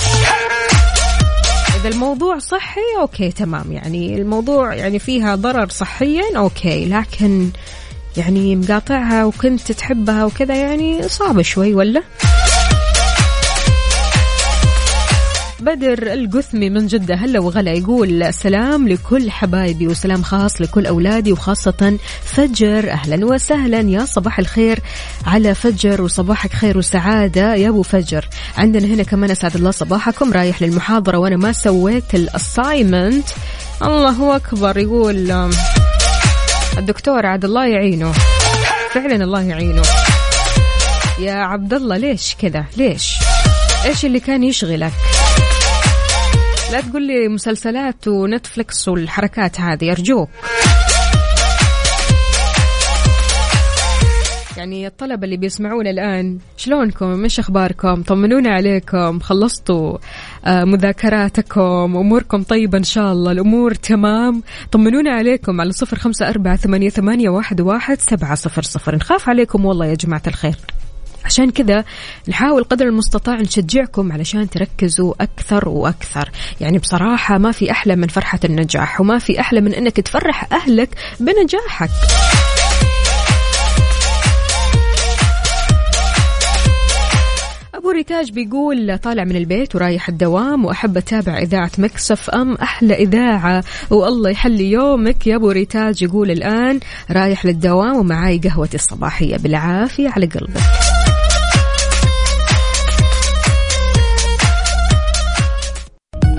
إذا 1.80 1.90
الموضوع 1.90 2.40
صحي 2.40 2.82
أوكي 3.00 3.32
تمام. 3.32 3.72
يعني 3.72 4.16
الموضوع 4.22 4.74
يعني 4.74 5.00
فيها 5.00 5.36
ضرر 5.36 5.70
صحيا 5.70 6.38
أوكي. 6.38 6.86
لكن 6.86 7.50
يعني 8.18 8.56
مقاطعها 8.56 9.26
وكنت 9.26 9.72
تحبها 9.72 10.26
وكذا 10.26 10.56
يعني 10.56 11.10
صعبة 11.10 11.42
شوي 11.42 11.74
ولا؟ 11.74 12.04
بدر 15.60 16.14
القثمي 16.14 16.70
من 16.70 16.88
جدة 16.88 17.16
هلا 17.16 17.40
وغلا 17.40 17.74
يقول 17.74 18.34
سلام 18.34 18.88
لكل 18.88 19.32
حبايبي 19.32 19.88
وسلام 19.88 20.24
خاص 20.24 20.62
لكل 20.62 20.86
أولادي 20.86 21.32
وخاصة 21.32 21.98
فجر. 22.24 22.92
أهلا 22.92 23.26
وسهلا. 23.26 23.80
يا 23.80 24.06
صباح 24.06 24.40
الخير 24.40 24.80
على 25.26 25.56
فجر 25.56 26.02
وصباحك 26.02 26.54
خير 26.54 26.78
وسعادة 26.78 27.56
يا 27.56 27.70
أبو 27.70 27.82
فجر. 27.82 28.30
عندنا 28.58 28.88
هنا 28.88 29.04
كمان 29.04 29.32
أسعد 29.32 29.56
الله 29.56 29.72
صباحكم. 29.72 30.34
رايح 30.34 30.62
للمحاضرة 30.62 31.18
وأنا 31.18 31.38
ما 31.38 31.52
سويت 31.52 32.16
ال 32.16 32.26
assignment 32.26 33.28
الله 33.82 34.36
أكبر. 34.36 34.78
يقول 34.78 35.32
الدكتور 36.78 37.26
عاد 37.26 37.46
الله 37.46 37.66
يعينه. 37.66 38.12
فعلا 38.92 39.24
الله 39.24 39.42
يعينه. 39.42 39.82
يا 41.20 41.34
عبد 41.34 41.74
الله 41.74 41.98
ليش 41.98 42.36
كذا؟ 42.42 42.66
ليش؟ 42.78 43.18
إيش 43.86 44.06
اللي 44.06 44.20
كان 44.20 44.44
يشغلك؟ 44.44 44.92
لا 46.72 46.82
تقول 46.82 47.08
لي 47.08 47.28
مسلسلات 47.28 48.08
و 48.08 48.18
Netflix 48.18 48.88
والحركات 48.88 49.60
هذه 49.60 49.92
أرجوك. 49.92 50.30
يعني 54.58 54.88
الطلبة 54.88 55.24
اللي 55.26 55.38
بيسمعونا 55.38 55.90
الآن 55.90 56.38
شلونكم؟ 56.58 57.06
مش 57.10 57.40
أخباركم؟ 57.40 58.04
طمنونا 58.04 58.50
عليكم 58.50 59.20
خلصتوا 59.20 59.98
آه، 60.46 60.64
مذاكراتكم 60.64 61.62
أموركم 61.98 62.44
طيبة 62.44 62.78
إن 62.78 62.84
شاء 62.84 63.12
الله 63.12 63.32
الأمور 63.32 63.74
تمام. 63.74 64.44
طمنونا 64.72 65.12
عليكم 65.12 65.62
على 65.62 65.72
صفر 65.72 65.98
خمسة 65.98 66.30
أربعة 66.30 66.56
ثمانية, 66.56 67.30
واحد 67.30 68.00
سبعة 68.00 68.36
صفر 68.36 68.62
صفر. 68.62 68.96
نخاف 68.96 69.30
عليكم 69.30 69.66
والله 69.66 69.86
يا 69.86 69.96
جماعة 69.96 70.24
الخير. 70.28 70.56
عشان 71.28 71.52
كذا 71.52 71.84
نحاول 72.28 72.64
قدر 72.64 72.86
المستطاع 72.86 73.36
نشجعكم 73.36 74.12
علشان 74.12 74.50
تركزوا 74.50 75.14
أكثر 75.22 75.70
وأكثر. 75.70 76.30
يعني 76.62 76.78
بصراحة 76.78 77.38
ما 77.38 77.52
في 77.52 77.72
أحلى 77.72 77.96
من 77.96 78.08
فرحة 78.08 78.40
النجاح 78.46 79.02
وما 79.02 79.20
في 79.20 79.40
أحلى 79.40 79.62
من 79.62 79.74
أنك 79.74 80.00
تفرح 80.00 80.54
أهلك 80.54 80.90
بنجاحك. 81.20 81.90
أبو 87.76 87.90
ريتاج 87.90 88.32
بيقول 88.32 88.98
طالع 88.98 89.24
من 89.24 89.36
البيت 89.36 89.76
ورايح 89.76 90.10
الدوام 90.10 90.66
وأحب 90.66 90.98
أتابع 90.98 91.38
إذاعة 91.38 91.72
Mix 91.78 92.30
FM 92.30 92.56
أحلى 92.56 92.94
إذاعة. 92.94 93.64
والله 93.90 94.30
يحلي 94.30 94.72
يومك 94.72 95.28
يا 95.28 95.36
أبو 95.36 95.52
ريتاج 95.52 96.04
يقول 96.04 96.32
الآن 96.32 96.80
رايح 97.12 97.46
للدوام 97.46 97.96
ومعاي 97.96 98.38
قهوتي 98.38 98.78
الصباحية. 98.78 99.38
بالعافية 99.38 100.10
على 100.10 100.26
قلبك. 100.26 100.87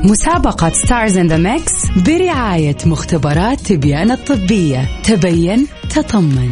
مسابقة 0.09 0.71
Stars 0.71 1.19
in 1.19 1.27
the 1.27 1.37
Mix 1.37 1.73
برعاية 2.07 2.77
مختبرات 2.87 3.61
تبيان 3.61 4.11
الطبية. 4.11 4.89
تبين 5.05 5.67
تطمن. 5.91 6.51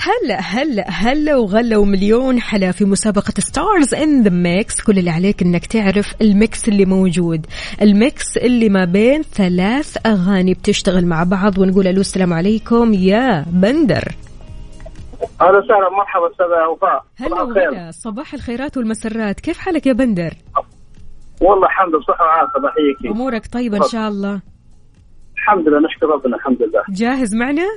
هلا 0.00 0.40
هلا 0.40 0.90
هلا 0.90 1.36
وغلا 1.36 1.76
ومليون 1.76 2.40
حلا 2.40 2.72
في 2.72 2.84
مسابقة 2.84 3.34
Stars 3.38 3.94
in 3.94 4.22
the 4.22 4.30
Mix 4.30 4.80
كل 4.80 4.98
اللي 4.98 5.10
عليك 5.10 5.42
إنك 5.42 5.66
تعرف 5.66 6.14
ال 6.20 6.32
mix 6.32 6.68
اللي 6.68 6.84
موجود. 6.84 7.46
ال 7.82 7.95
mix 7.95 8.36
اللي 8.36 8.68
ما 8.68 8.84
بين 8.84 9.22
ثلاث 9.34 9.96
أغاني 10.06 10.54
بتشتغل 10.54 11.06
مع 11.06 11.24
بعض 11.24 11.58
ونقول 11.58 11.86
ألو 11.86 12.00
السلام 12.00 12.32
عليكم. 12.32 12.94
يا 12.94 13.44
بندر. 13.52 14.14
أهلا 15.40 15.58
وسهلا. 15.58 15.90
مرحبا 15.90 16.30
أستاذ 16.30 16.46
وفاء. 16.72 17.04
هلا 17.16 17.42
وغلا 17.42 17.90
صباح 17.90 18.34
الخيرات 18.34 18.76
والمسرات. 18.76 19.40
كيف 19.40 19.58
حالك 19.58 19.86
يا 19.86 19.92
بندر؟ 19.92 20.34
والله 21.40 21.66
الحمد 21.66 21.88
لله 21.88 21.98
بصحة 21.98 22.24
وعافية. 22.24 22.56
الله 22.56 22.68
يحييك 22.68 23.16
أمورك 23.16 23.46
طيبة 23.46 23.76
إن 23.76 23.82
شاء 23.82 24.08
الله. 24.08 24.40
الحمد 25.36 25.68
لله 25.68 25.78
نشكر 25.78 26.06
ربنا 26.06 26.36
الحمد 26.36 26.62
لله. 26.62 26.82
جاهز 26.88 27.34
معنا؟ 27.34 27.68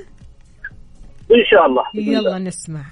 إن 1.30 1.44
شاء 1.50 1.66
الله. 1.66 1.84
يلا 1.94 2.38
نسمع. 2.38 2.82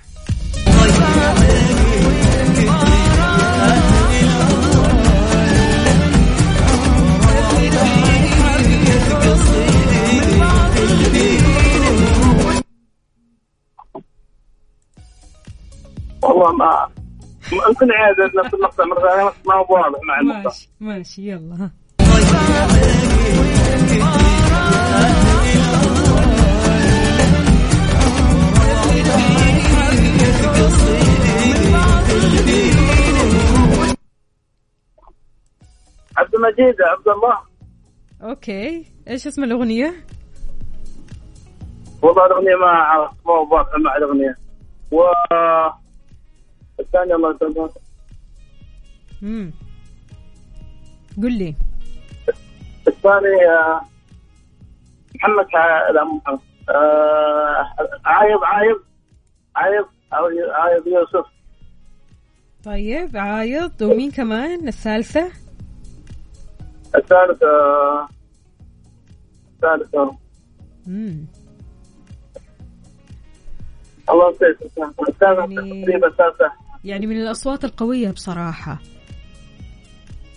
والله 16.22 16.52
ما 16.52 16.88
ممكن 17.68 17.92
عيادة 17.92 18.30
نفس 18.44 18.54
المقطع 18.54 18.84
مرة 18.84 19.00
ثانية 19.00 19.32
ما 19.46 19.54
هو 19.54 19.66
واضح 19.74 19.98
مع 20.04 20.20
المقطع 20.20 20.42
ماشي 20.42 20.68
ماشي 20.80 21.30
يلا. 21.30 21.54
ها 21.54 21.70
عبد 36.16 36.34
المجيد 36.34 36.76
عبد 36.82 37.08
الله. 37.08 37.38
أوكي. 38.22 38.84
إيش 39.08 39.26
اسم 39.26 39.44
الأغنية؟ 39.44 39.94
والله 42.02 42.26
الأغنية 42.26 42.56
ما 42.56 42.66
أعرف 42.66 43.10
ما 43.26 43.32
هو 43.32 43.56
واضح 43.56 43.68
مع 43.84 43.96
الأغنية. 43.96 44.34
و 44.92 45.00
الثانية 46.80 47.14
الله 47.14 47.34
يسلمك 47.36 47.70
امم 49.22 49.50
قل 51.22 51.32
لي. 51.38 51.54
الثاني 52.88 53.28
محمد 55.14 55.46
لا 55.94 56.04
محمد. 56.04 56.38
آه، 56.68 57.66
عايض 58.04 58.40
عايض 58.44 58.76
عايض 59.56 59.86
عايض 60.52 60.86
يوسف. 60.86 61.26
طيب 62.64 63.16
عايض 63.16 63.82
ومين 63.82 64.10
كمان؟ 64.10 64.68
الثالثة. 64.68 65.30
الثالث 66.94 67.42
آه، 67.42 68.08
الثالث 69.54 69.94
آه، 69.94 70.16
امم 70.86 71.26
الله 74.10 74.30
نسيت 74.30 74.62
الثالثة 75.08 75.40
يعني- 75.40 75.84
تقريبا 75.84 76.06
الثالثة. 76.08 76.52
يعني 76.84 77.06
من 77.06 77.16
الأصوات 77.22 77.64
القوية 77.64 78.10
بصراحة 78.10 78.78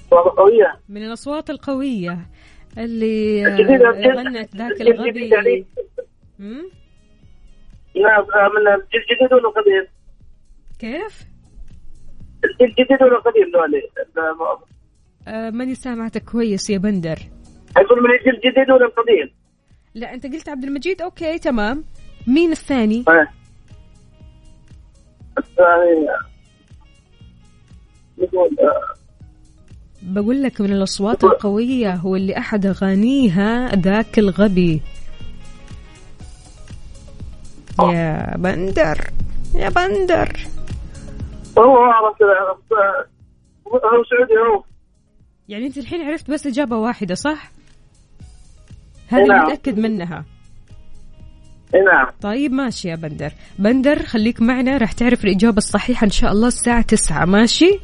صوتها 0.10 0.30
قوية 0.32 0.80
من 0.90 1.04
الأصوات 1.06 1.50
القوية 1.50 2.20
اللي 2.78 3.48
آه، 3.48 3.58
غنت 4.16 4.56
ذاك 4.56 4.82
الغبي 4.82 5.30
يعني 5.30 5.66
مم؟ 6.40 6.64
نعم 7.96 8.22
آه، 8.22 8.50
من 8.56 8.68
الجيل 8.68 9.02
الجديد 9.02 9.34
ولا 9.34 9.50
القديم؟ 9.50 9.88
كيف؟ 10.80 11.24
الجيل 12.44 12.68
الجديد 12.68 13.02
ولا 13.04 13.18
القديم 13.18 13.52
ذولي؟ 13.56 13.78
ال- 13.78 14.74
آه 15.28 15.50
ماني 15.50 15.76
سامعتك 15.76 16.24
كويس 16.24 16.70
يا 16.70 16.78
بندر 16.78 17.20
أقول 17.78 18.04
من 18.04 18.12
الجيل 18.12 18.34
الجديد 18.36 18.72
ولا 18.72 18.86
القديم؟ 18.86 19.30
لا 19.96 20.14
أنت 20.14 20.26
قلت 20.26 20.50
عبد 20.50 20.64
المجيد 20.64 21.02
أوكي 21.02 21.38
تمام 21.40 21.84
مين 22.28 22.52
الثاني؟ 22.52 23.00
الثاني 25.38 26.08
بقول 30.02 30.44
لك 30.44 30.62
من 30.62 30.74
الأصوات 30.74 31.24
القوية 31.24 31.94
هو 31.96 32.16
اللي 32.16 32.38
أحد 32.38 32.66
أغانيها 32.66 33.76
ذاك 33.76 34.20
الغبي. 34.20 34.82
يا 37.80 38.38
بندر 38.38 39.10
يا 39.56 39.70
بندر. 39.70 40.40
هو 41.58 41.78
عرف 41.78 42.22
هو 43.68 43.80
سعودي 43.80 44.34
هو. 44.34 44.64
يعني 45.50 45.68
أنت 45.68 45.78
الحين 45.78 46.02
عرفت 46.02 46.32
بس 46.32 46.48
إجابة 46.48 46.78
واحدة 46.78 47.16
صح؟ 47.16 47.52
هذه 49.08 49.28
نعم. 49.28 49.46
متأكد 49.46 49.80
منها. 49.80 50.26
نعم. 51.74 52.08
طيب 52.22 52.52
ماشي 52.52 52.88
يا 52.90 52.96
بندر. 52.96 53.32
بندر 53.60 54.04
خليك 54.04 54.42
معنا 54.42 54.78
راح 54.78 54.92
تعرف 54.92 55.26
الإجابة 55.26 55.58
الصحيحة 55.58 56.06
إن 56.06 56.12
شاء 56.12 56.32
الله 56.32 56.48
الساعة 56.48 56.82
تسعة 56.82 57.26
ماشي؟ 57.26 57.80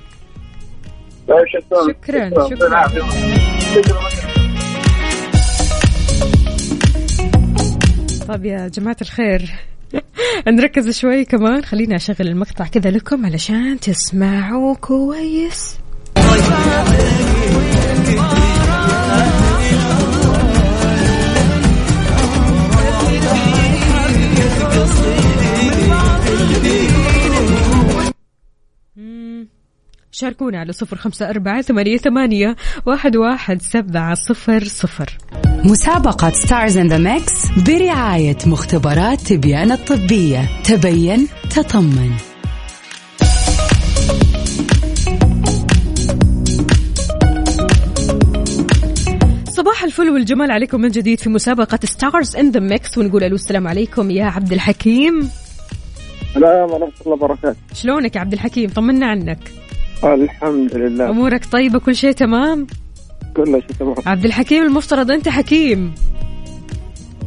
شكرا. 1.89 2.29
شكراً، 2.49 2.79
طيب 8.27 8.45
يا 8.45 8.67
جماعة 8.67 8.97
الخير 9.01 9.51
نركز 10.47 10.99
شوي 10.99 11.25
كمان. 11.25 11.63
خليني 11.63 11.95
أشغل 11.95 12.27
المقطع 12.27 12.67
كذا 12.67 12.91
لكم 12.91 13.25
علشان 13.25 13.79
تسمعوا 13.79 14.75
كويس. 14.75 15.79
شاركونا 30.19 30.59
على 30.59 30.73
صفر 30.73 30.97
خمسة 30.97 31.29
أربعة 31.29 31.61
ثمانية 31.61 31.97
ثمانية 31.97 32.55
واحد 32.85 33.15
واحد 33.15 33.61
سبعة 33.61 34.13
صفر 34.13 34.63
صفر. 34.63 35.17
مسابقة 35.65 36.29
Stars 36.29 36.77
in 36.77 36.87
the 36.87 36.97
Mix 36.97 37.51
برعاية 37.67 38.37
مختبرات 38.45 39.21
تبيان 39.21 39.71
الطبية. 39.71 40.49
تبين 40.63 41.27
تطمن. 41.49 42.11
صباح 49.49 49.83
الفل 49.83 50.09
والجمال 50.09 50.51
عليكم 50.51 50.81
من 50.81 50.89
جديد 50.89 51.19
في 51.19 51.29
مسابقة 51.29 51.79
Stars 51.83 52.35
in 52.35 52.51
the 52.51 52.59
Mix 52.59 52.97
ونقول 52.97 53.23
ألو 53.23 53.35
السلام 53.35 53.67
عليكم 53.67 54.11
يا 54.11 54.25
عبد 54.25 54.53
الحكيم. 54.53 55.29
السلام 56.29 56.71
ورحمة 56.71 56.91
الله 57.01 57.13
وبركاته. 57.13 57.57
شلونك 57.73 58.15
يا 58.15 58.21
عبد 58.21 58.33
الحكيم؟ 58.33 58.69
طمنا 58.69 59.07
عنك. 59.07 59.39
الحمد 60.03 60.75
لله. 60.75 61.09
أمورك 61.09 61.45
طيبة 61.45 61.79
كل 61.79 61.95
شيء 61.95 62.11
تمام؟ 62.11 62.67
كل 63.35 63.45
شيء 63.45 63.75
تمام. 63.79 63.95
عبد 64.05 64.25
الحكيم 64.25 64.63
المفترض 64.63 65.11
أنت 65.11 65.29
حكيم. 65.29 65.93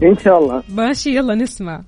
إن 0.03 0.17
شاء 0.25 0.39
الله. 0.39 0.63
ماشي 0.69 1.17
يلا 1.17 1.35
نسمع. 1.35 1.83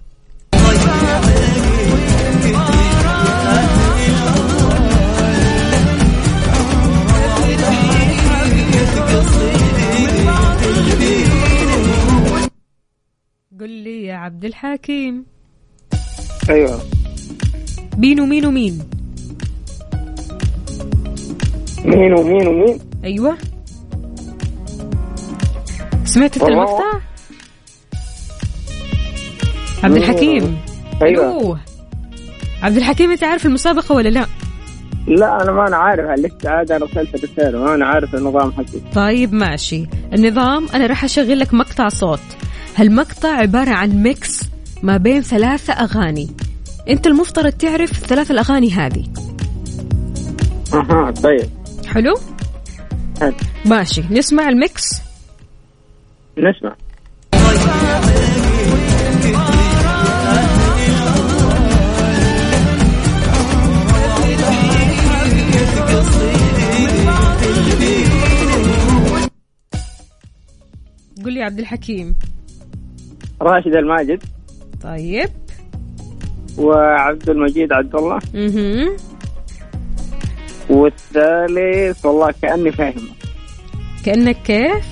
قل 13.60 13.70
لي 13.70 14.04
يا 14.04 14.14
عبد 14.14 14.44
الحكيم. 14.44 15.24
أيوه. 16.50 16.80
مين 17.98 18.20
ومين 18.20 18.46
ومين؟ 18.46 18.78
مين 21.84 22.12
ومين 22.12 22.48
ومين 22.48 22.78
أيوه. 23.04 23.36
سمعت 26.04 26.36
انت. 26.36 26.44
المقطع 26.44 27.00
عبد 29.84 29.96
الحكيم. 29.96 30.58
أيوه. 31.02 31.40
أيوه. 31.40 31.60
عبد 32.62 32.76
الحكيم 32.76 33.10
أنت 33.10 33.24
عارف 33.24 33.46
المسابقة 33.46 33.94
ولا 33.94 34.08
لا؟ 34.08 34.26
لا 35.06 35.42
أنا 35.42 35.52
ما 35.52 35.68
أنا 35.68 35.76
عارف. 35.76 36.20
لسه 36.20 36.50
عاد 36.50 36.72
أنا 36.72 36.84
رسلت 36.84 37.24
رساله 37.24 37.58
ما 37.58 37.74
أنا 37.74 37.86
عارف 37.86 38.14
النظام 38.14 38.52
حقي. 38.52 38.80
طيب 38.94 39.32
ماشي. 39.32 39.86
النظام 40.12 40.66
أنا 40.74 40.86
راح 40.86 41.04
أشغل 41.04 41.38
لك 41.38 41.54
مقطع 41.54 41.88
صوت. 41.88 42.20
هالمقطع 42.76 43.28
عبارة 43.28 43.70
عن 43.70 43.90
ميكس 44.02 44.40
ما 44.82 44.96
بين 44.96 45.22
ثلاثة 45.22 45.72
أغاني. 45.72 46.30
أنت 46.88 47.06
المفترض 47.06 47.52
تعرف 47.52 47.90
الثلاث 47.92 48.30
الأغاني 48.30 48.70
هذه. 48.70 49.04
أها 50.74 51.10
طيب. 51.10 51.63
حلو؟ 51.94 52.14
حلو. 53.20 53.34
ماشي 53.64 54.02
نسمع 54.10 54.48
الميكس. 54.48 55.02
نسمع. 56.38 56.76
قل 71.24 71.32
لي 71.32 71.42
عبد 71.42 71.58
الحكيم. 71.58 72.14
راشد 73.42 73.74
الماجد. 73.74 74.22
طيب. 74.82 75.30
وعبد 76.58 77.28
المجيد 77.30 77.72
عبد 77.72 77.94
الله. 77.94 78.18
أها 78.34 79.13
والثالث 81.16 82.06
والله 82.06 82.34
كأني 82.42 82.72
فاهمة. 82.72 83.08
كأنك 84.04 84.36
كيف؟ 84.42 84.84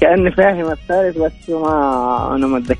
كأني 0.00 0.32
فاهم 0.32 0.70
الثالث 0.70 1.18
بس 1.18 1.50
ما 1.50 2.34
أنا 2.34 2.46
ما 2.46 2.58
أتذكر. 2.58 2.78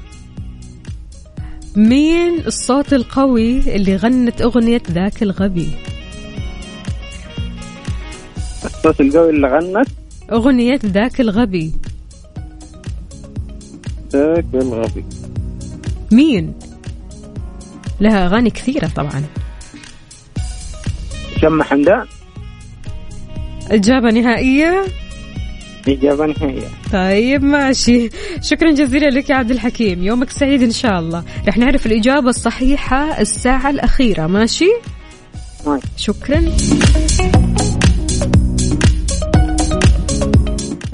مين 1.77 2.41
الصوت 2.47 2.93
القوي 2.93 3.77
اللي 3.77 3.97
غنت 3.97 4.43
أغنية 4.43 4.83
ذاك 4.91 5.23
الغبي؟ 5.23 5.69
الصوت 8.64 9.01
القوي 9.01 9.31
اللي 9.31 9.49
غنت؟ 9.49 9.88
أغنية 10.33 10.81
ذاك 10.87 11.21
الغبي. 11.21 11.73
ذاك 14.12 14.45
الغبي. 14.55 15.05
مين؟ 16.12 16.55
لها 18.01 18.27
أغاني 18.27 18.51
كثيرة 18.51 18.91
طبعا. 18.97 19.25
شم 21.41 21.62
حمدان. 21.62 22.07
إجابة 23.70 24.11
نهائية 24.11 24.85
إجابة 25.88 26.26
نهائية. 26.26 26.68
طيب 26.92 27.42
ماشي. 27.44 28.11
شكرا 28.42 28.70
جزيلا 28.72 29.07
لك 29.07 29.31
يا 29.31 29.35
عبد 29.35 29.50
الحكيم. 29.50 30.02
يومك 30.02 30.31
سعيد 30.31 30.62
إن 30.62 30.70
شاء 30.70 30.98
الله. 30.98 31.24
رح 31.48 31.59
نعرف 31.59 31.87
الإجابة 31.87 32.28
الصحيحة 32.28 33.20
الساعة 33.20 33.70
الأخيرة. 33.70 34.26
ماشي؟ 34.26 34.70
ماشي. 35.66 35.87
شكرا. 35.96 36.44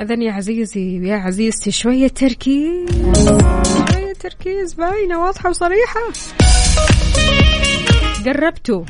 إذن 0.00 0.22
يا 0.22 0.32
عزيزي 0.32 1.08
يا 1.08 1.16
عزيزتي 1.16 1.70
شوية 1.70 2.08
تركيز. 2.08 2.88
شوية 3.92 4.12
تركيز 4.20 4.74
باينة 4.74 5.24
واضحة 5.24 5.50
وصريحة. 5.50 6.00
قربتوا 8.26 8.84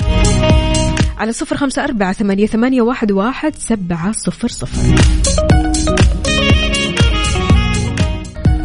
على 1.18 1.32
صفر 1.32 1.56
خمسة 1.56 1.84
أربعة 1.84 2.12
ثمانية, 2.12 2.46
ثمانية 2.46 2.82
واحد, 2.82 3.12
واحد 3.12 3.54
سبعة 3.56 4.12
صفر 4.12 4.48
صفر. 4.48 4.94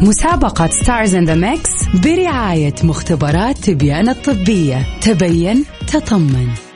مسابقة 0.02 0.66
Stars 0.66 1.14
in 1.14 1.24
the 1.24 1.34
Mix 1.34 1.70
برعاية 2.04 2.74
مختبرات 2.84 3.58
تبيان 3.58 4.08
الطبية. 4.08 4.86
تبين 5.00 5.64
تطمن. 5.86 6.69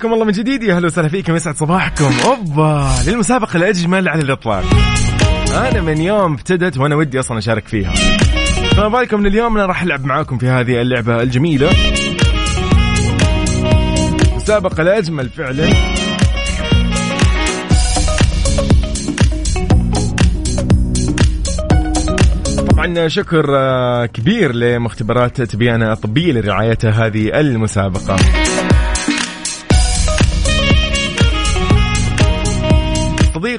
حياكم 0.00 0.14
الله 0.14 0.24
من 0.24 0.32
جديد. 0.32 0.62
يا 0.62 0.76
أهلا 0.76 0.86
وسهلا 0.86 1.08
فيكم. 1.08 1.36
يسعد 1.36 1.56
صباحكم. 1.56 2.10
أوبا. 2.24 2.88
للمسابقة 3.06 3.56
الاجمل 3.56 4.08
على 4.08 4.22
الإطلاق. 4.22 4.64
أنا 5.52 5.80
من 5.80 6.00
يوم 6.00 6.32
ابتدت 6.32 6.78
وأنا 6.78 6.96
ودي 6.96 7.20
أصلا 7.20 7.38
أشارك 7.38 7.68
فيها. 7.68 7.92
فما 8.76 8.88
بالكم 8.88 9.20
من 9.20 9.26
اليوم 9.26 9.56
أنا 9.56 9.66
راح 9.66 9.82
ألعب 9.82 10.04
معاكم 10.04 10.38
في 10.38 10.48
هذه 10.48 10.80
اللعبة 10.80 11.22
الجميلة. 11.22 11.70
مسابقة 14.36 14.82
الاجمل 14.82 15.28
فعلا. 15.28 15.68
طبعا 22.70 23.08
شكر 23.08 23.56
آه، 23.56 24.06
كبير 24.06 24.54
لمختبرات 24.54 25.42
تبيانة 25.42 25.92
الطبية 25.92 26.32
لرعايتها 26.32 27.06
هذه 27.06 27.40
المسابقة. 27.40 28.16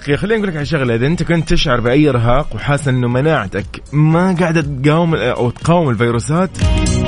صديقي 0.01 0.17
خليني 0.17 0.35
أقول 0.39 0.47
لك 0.47 0.55
على 0.55 0.65
شغلة. 0.65 0.95
إذا 0.95 1.07
أنت 1.07 1.23
كنت 1.23 1.49
تشعر 1.49 1.79
بأي 1.79 2.09
إرهاق 2.09 2.55
وحاسس 2.55 2.87
إنه 2.87 3.07
مناعتك 3.07 3.83
ما 3.93 4.35
قاعدة 4.39 4.61
تقاوم 4.61 5.15
أو 5.15 5.49
تقاوم 5.49 5.89
الفيروسات 5.89 6.49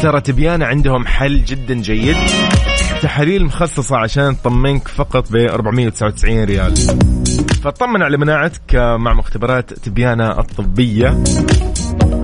ترى 0.02 0.22
تبيانه 0.22 0.66
عندهم 0.66 1.06
حل 1.06 1.46
جدا 1.46 1.74
جيد. 1.74 2.16
تحاليل 3.02 3.46
مخصصة 3.46 3.98
عشان 3.98 4.38
تطمنك 4.42 4.88
فقط 4.88 5.32
ب 5.32 5.36
499 5.36 6.44
ريال. 6.44 6.76
فطمن 7.64 8.04
على 8.04 8.18
مناعتك 8.18 8.76
مع 8.76 9.14
مختبرات 9.14 9.74
تبيانه 9.74 10.40
الطبية. 10.40 11.24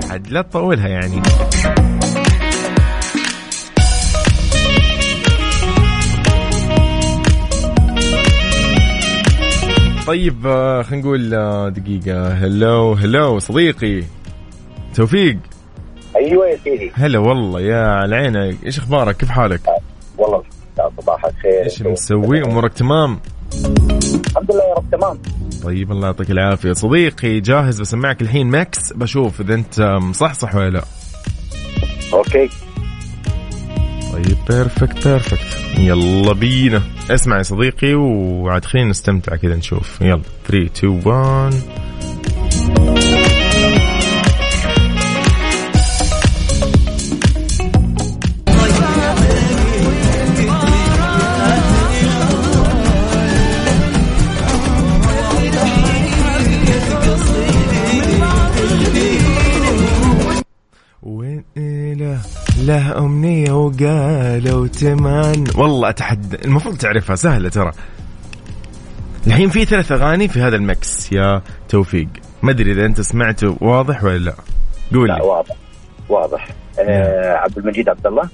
عاد 0.10 0.27
لا 0.29 0.41
تطولها 0.41 0.88
يعني. 0.88 1.21
طيب 10.09 10.47
آه، 10.47 10.81
خلينا 10.81 11.03
نقول 11.03 11.33
آه، 11.33 11.69
دقيقة. 11.69 12.27
hello 12.33 12.93
hello 12.93 13.39
صديقي. 13.39 14.03
توفيق. 14.95 15.37
أيوه 16.15 16.47
يا 16.47 16.57
سيدي. 16.63 16.91
هلا 16.93 17.19
والله 17.19 17.61
يا 17.61 17.87
على 17.87 18.15
عينك 18.15 18.57
إيش 18.65 18.79
أخبارك؟ 18.79 19.17
كيف 19.17 19.29
حالك؟ 19.29 19.61
والله 20.17 20.43
صباحك 21.01 21.33
خير 21.43 21.63
إيش 21.63 21.81
مسوي؟ 21.81 22.43
أمورك 22.43 22.73
تمام؟ 22.73 23.19
الحمد 24.27 24.51
لله 24.51 24.63
يا 24.69 24.73
رب 24.77 24.85
تمام. 24.91 25.19
طيب 25.63 25.91
الله 25.91 26.05
يعطيك 26.07 26.31
العافية. 26.31 26.73
صديقي 26.73 27.39
جاهز 27.39 27.81
بسمعك 27.81 28.21
الحين 28.21 28.47
ماكس 28.47 28.93
بشوف 28.93 29.41
إذا 29.41 29.53
أنت 29.53 29.81
مصحصح 29.81 30.55
ولا 30.55 30.69
لا. 30.69 30.83
okay. 32.13 32.49
طيب 34.25 34.38
perfect 34.49 35.07
perfect 35.07 35.57
يلا 35.77 36.34
بينا. 36.34 36.82
اسمع 37.12 37.38
يا 37.38 37.43
صديقي 37.43 37.93
وعاد 37.93 38.65
خلينا 38.65 38.89
نستمتع 38.89 39.36
كذا 39.36 39.55
نشوف. 39.55 40.01
يلا 40.01 40.21
3 40.47 40.65
2 40.65 41.01
1 41.05 41.53
له 62.69 62.97
أمنية 62.97 63.51
وقالوا 63.51 64.67
تمن. 64.67 65.43
والله 65.55 65.89
أتحدى. 65.89 66.38
المفروض 66.45 66.77
تعرفها. 66.77 67.15
سهلة 67.15 67.49
ترى. 67.49 67.71
الحين 69.27 69.49
في 69.49 69.65
ثلاث 69.65 69.91
أغاني 69.91 70.27
في 70.27 70.41
هذا 70.41 70.55
المكس 70.55 71.12
يا 71.12 71.41
توفيق. 71.69 72.08
ما 72.41 72.51
أدري 72.51 72.71
إذا 72.71 72.86
أنت 72.86 73.01
سمعته 73.01 73.58
واضح 73.62 74.03
ولا 74.03 74.17
لا. 74.17 74.34
قول 74.93 75.08
لا 75.08 75.23
واضح. 75.23 75.55
واضح. 76.10 76.47
آه 76.79 77.34
عبد 77.34 77.58
المجيد 77.58 77.89
عبد 77.89 78.08
الله. 78.08 78.29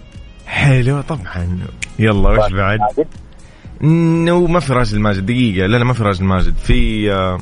حلو 0.45 1.02
طبعا. 1.02 1.60
يلا 2.00 2.30
وش 2.30 2.52
بعد. 2.52 2.80
نو 3.82 4.48
ما 4.48 4.60
في 4.60 4.74
راجل 4.74 5.00
ماجد 5.00 5.26
دقيقة. 5.26 5.67
لا 5.67 5.78
لا 5.78 5.84
ما 5.84 5.93
في 5.93 6.04
راجل 6.04 6.26
ماجد 6.26 6.56
في 6.58 7.12
آه، 7.13 7.38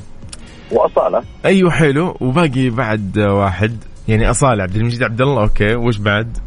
وأصالة. 0.72 1.24
أيوه 1.46 1.72
حلو. 1.72 2.18
وباقي 2.20 2.70
بعد 2.70 3.18
آه، 3.18 3.34
واحد. 3.34 3.78
يعني 4.08 4.30
أصالة 4.30 4.64
عبد 4.64 4.76
المجيد 4.76 5.04
عبد 5.04 5.22
الله. 5.22 5.42
أوكي 5.42 5.76
وش 5.76 5.98
بعد؟ 5.98 6.38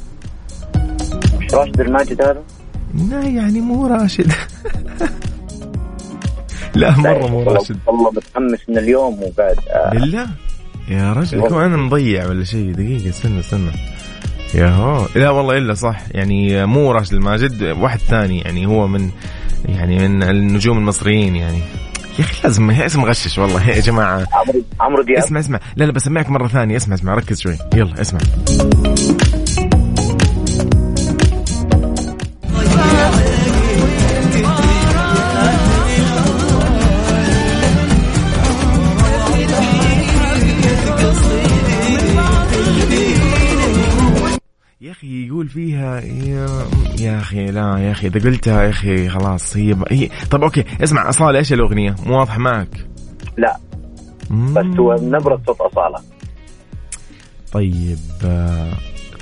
راشد 1.56 1.80
الماجد 1.80 2.22
هذا؟ 2.22 2.42
لا 3.10 3.22
يعني 3.22 3.60
مو 3.60 3.86
راشد. 3.86 4.32
لا 6.74 6.90
مرة 6.98 7.26
مو 7.26 7.38
والله- 7.38 7.52
راشد. 7.52 7.78
والله 7.86 8.10
متحمس 8.10 8.58
من 8.68 8.78
اليوم 8.78 9.22
وقاعد 9.22 9.56
آه. 9.70 9.90
بالله؟ 9.90 10.26
يا 10.88 11.12
رجل 11.12 11.38
يكون 11.38 11.62
أنا 11.62 11.76
مضيع 11.76 12.26
ولا 12.28 12.44
شيء؟ 12.44 12.72
دقيقة 12.72 13.08
استنى 13.08 13.40
استنى. 13.40 13.70
يا 14.54 14.68
هو. 14.68 15.06
لا 15.16 15.30
والله 15.30 15.56
إلا 15.58 15.74
صح. 15.74 16.02
يعني 16.10 16.66
مو 16.66 16.92
راشد 16.92 17.12
الماجد 17.12 17.62
واحد 17.62 17.98
ثاني 17.98 18.38
يعني 18.40 18.66
هو 18.66 18.86
من 18.88 19.10
يعني 19.64 20.08
من 20.08 20.22
النجوم 20.22 20.78
المصريين 20.78 21.36
يعني. 21.36 21.58
يا 22.18 22.24
أخي 22.24 22.40
لازم 22.44 22.70
اسم 22.70 23.04
غشش 23.04 23.38
والله. 23.38 23.68
يا 23.70 23.80
جماعة. 23.80 24.26
عمرو 24.32 24.62
عمرو 24.80 25.02
دياب؟ 25.02 25.18
اسمع 25.18 25.40
اسمع. 25.40 25.60
لا 25.76 25.84
لا 25.84 25.92
بسمعك 25.92 26.30
مرة 26.30 26.48
ثانية. 26.48 26.76
اسمع 26.76 26.94
اسمع 26.94 27.14
ركز 27.14 27.40
شوي. 27.40 27.56
يلا 27.74 28.00
اسمع. 28.00 28.20
يا, 46.04 46.66
يا 46.98 47.18
أخي 47.18 47.46
لا 47.46 47.78
يا 47.78 47.92
أخي 47.92 48.06
إذا 48.06 48.30
قلتها 48.30 48.62
يا 48.62 48.70
أخي 48.70 49.08
خلاص 49.08 49.56
هي, 49.56 49.76
هي 49.90 50.08
طب 50.30 50.42
أوكي 50.42 50.64
اسمع 50.84 51.08
أصالة 51.08 51.38
إيش 51.38 51.52
الأغنية؟ 51.52 51.94
مو 52.06 52.18
واضحة 52.18 52.38
معك؟ 52.38 52.86
لا. 53.36 53.56
مم. 54.30 54.54
بس 54.54 54.78
هو 54.78 54.96
نبرة 55.02 55.40
صوت 55.46 55.60
أصالة. 55.60 55.98
طيب 57.52 57.98
آه، 58.24 58.72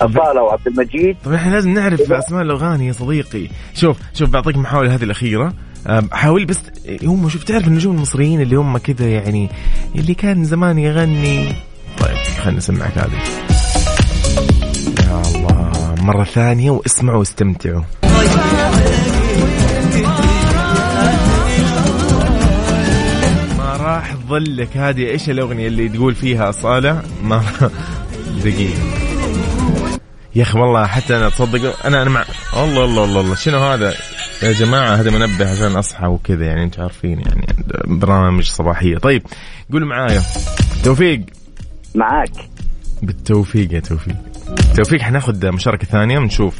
أصالة 0.00 0.42
وعبد 0.42 0.66
المجيد. 0.66 1.16
طيب 1.24 1.34
إحنا 1.34 1.50
لازم 1.50 1.74
نعرف 1.74 2.12
أسماء 2.12 2.42
الأغاني 2.42 2.86
يا 2.86 2.92
صديقي. 2.92 3.48
شوف 3.74 3.96
شوف 4.14 4.30
بعطيك 4.30 4.56
محاولة 4.56 4.94
هذه 4.94 5.04
الأخيرة. 5.04 5.52
حاول 6.12 6.44
بس 6.44 6.60
هم 7.02 7.28
شوف 7.28 7.44
تعرف 7.44 7.68
النجوم 7.68 7.96
المصريين 7.96 8.40
اللي 8.40 8.56
هم 8.56 8.78
كذا 8.78 9.08
يعني 9.08 9.50
اللي 9.94 10.14
كان 10.14 10.44
زمان 10.44 10.78
يغني. 10.78 11.52
طيب 11.98 12.16
خلينا 12.16 12.58
نسمعك 12.58 12.98
هذه. 12.98 13.18
يا 15.06 15.22
الله. 15.36 15.43
مرة 16.04 16.24
ثانية 16.24 16.70
واسمعوا 16.70 17.18
واستمتعوا. 17.18 17.82
ما 23.58 23.76
راح 23.80 24.12
تظلك 24.12 24.76
هذه 24.76 25.06
إيش 25.06 25.30
الأغنية 25.30 25.66
اللي 25.66 25.88
تقول 25.88 26.14
فيها 26.14 26.48
أصالة 26.48 27.02
ما 27.22 27.42
دقيقة. 28.44 28.80
يا 30.34 30.42
أخي 30.42 30.58
والله 30.58 30.86
حتى 30.86 31.16
أنا 31.16 31.28
تصدق 31.28 31.86
أنا 31.86 32.02
أنا 32.02 32.10
مع 32.10 32.24
الله 32.56 32.84
الله 32.84 33.04
الله 33.04 33.20
الله. 33.20 33.34
شنو 33.34 33.58
هذا؟ 33.58 33.94
يا 34.42 34.52
جماعة 34.52 34.94
هذا 34.94 35.10
منبه 35.10 35.50
عشان 35.52 35.76
أصحى 35.76 36.06
وكذا 36.06 36.44
يعني 36.46 36.62
أنتم 36.64 36.82
عارفين 36.82 37.20
يعني 37.20 37.46
برامج 37.84 38.44
صباحية. 38.44 38.98
طيب 38.98 39.22
قولوا 39.72 39.88
معايا. 39.88 40.22
توفيق. 40.84 41.20
معاك. 41.94 42.30
بالتوفيق 43.06 43.72
يا 43.74 43.80
توفيق. 43.80 44.16
توفيق 44.76 45.00
حناخذ 45.00 45.50
مشاركة 45.50 45.86
ثانية 45.86 46.18
ونشوف 46.18 46.56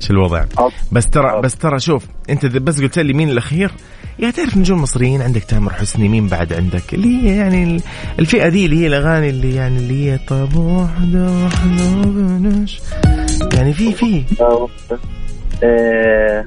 شو 0.00 0.12
الوضع. 0.12 0.44
بس 0.92 1.10
ترى. 1.10 1.40
بس 1.42 1.56
ترى 1.56 1.80
شوف 1.80 2.04
أنت 2.30 2.46
بس 2.46 2.80
قلت 2.80 2.98
لي 2.98 3.12
مين 3.12 3.30
الأخير؟ 3.30 3.70
يا 4.18 4.30
تعرف 4.30 4.56
نجوم 4.56 4.82
مصريين 4.82 5.22
عندك 5.22 5.44
تامر 5.44 5.72
حسني 5.72 6.08
مين 6.08 6.26
بعد 6.28 6.52
عندك؟ 6.52 6.94
اللي 6.94 7.08
هي 7.22 7.36
يعني 7.36 7.64
ال- 7.64 7.82
الفئة 8.18 8.48
دي 8.48 8.66
اللي 8.66 8.76
هي 8.82 8.86
الأغاني 8.86 9.30
اللي 9.30 9.54
يعني 9.54 9.78
اللي 9.78 10.10
هي 10.12 10.18
طب 10.28 10.56
واحدة 10.56 11.30
واحدة 11.42 12.02
بلاش 12.02 12.80
يعني 13.54 13.72
في 13.74 13.92
في. 13.92 14.22
آه، 15.62 16.44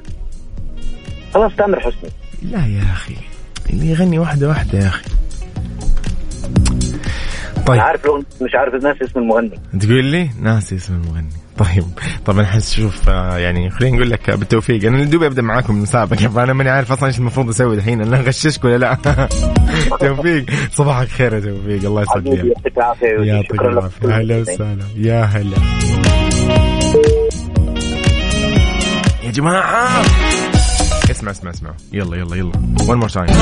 خلاص 1.34 1.52
تامر 1.58 1.80
حسني. 1.80 2.10
لا 2.42 2.66
يا 2.66 2.82
أخي 2.92 3.14
اللي 3.70 3.90
يغني 3.90 4.18
واحدة 4.18 4.48
واحدة 4.48 4.78
يا 4.78 4.88
أخي. 4.88 5.04
طيب. 7.72 7.80
عارف 7.80 8.00
مش 8.42 8.54
عارف 8.54 8.74
الناس 8.74 8.96
اسم 9.02 9.18
المغني. 9.20 9.58
تقول 9.80 10.04
لي؟ 10.04 10.30
ناسي 10.40 10.76
اسم 10.76 10.94
المغني. 10.94 11.28
طيب. 11.58 11.84
طبعا 12.26 12.44
حس 12.44 12.74
شوف 12.74 13.08
آه، 13.08 13.38
يعني 13.38 13.70
خليني 13.70 13.96
نقول 13.96 14.10
لك 14.10 14.30
بالتوفيق. 14.30 14.84
أنا 14.84 15.04
دوبي 15.04 15.26
أبدأ 15.26 15.42
معاكم 15.42 15.76
المسابقه 15.76 16.28
فانا 16.28 16.52
ماني 16.58 16.70
عارف 16.70 16.92
أصلا 16.92 17.08
إيش 17.08 17.18
المفروض 17.18 17.48
أسوي 17.48 17.74
الحين. 17.74 18.02
أنا 18.02 18.16
اغششك 18.18 18.64
ولا 18.64 18.76
لا؟ 18.76 18.94
توفيق. 20.00 20.44
صباحك 20.72 21.08
خير 21.08 21.34
يا 21.34 21.40
توفيق. 21.40 21.84
الله 21.84 22.02
يسعد 22.02 22.16
حبيبي 22.18 22.36
لي 22.42 22.48
يعطيك 22.48 22.78
العافية 22.78 23.06
يعطيك 23.06 23.60
العافيه 23.62 24.16
هلا 24.16 24.36
وسهلا. 24.36 24.84
يا 24.96 25.22
هلا. 25.22 25.56
يا 29.24 29.30
جماعة. 29.30 30.02
اسمع 31.10 31.30
اسمع 31.30 31.50
اسمع. 31.50 31.70
يلا 31.92 32.16
يلا 32.16 32.36
يلا. 32.36 32.52
One 32.78 33.00
more 33.04 33.12
time. 33.12 33.32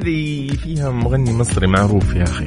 كذا 0.00 0.56
فيها 0.56 0.90
مغني 0.90 1.32
مصري 1.32 1.66
معروف 1.66 2.14
يا 2.14 2.24
أخي. 2.24 2.46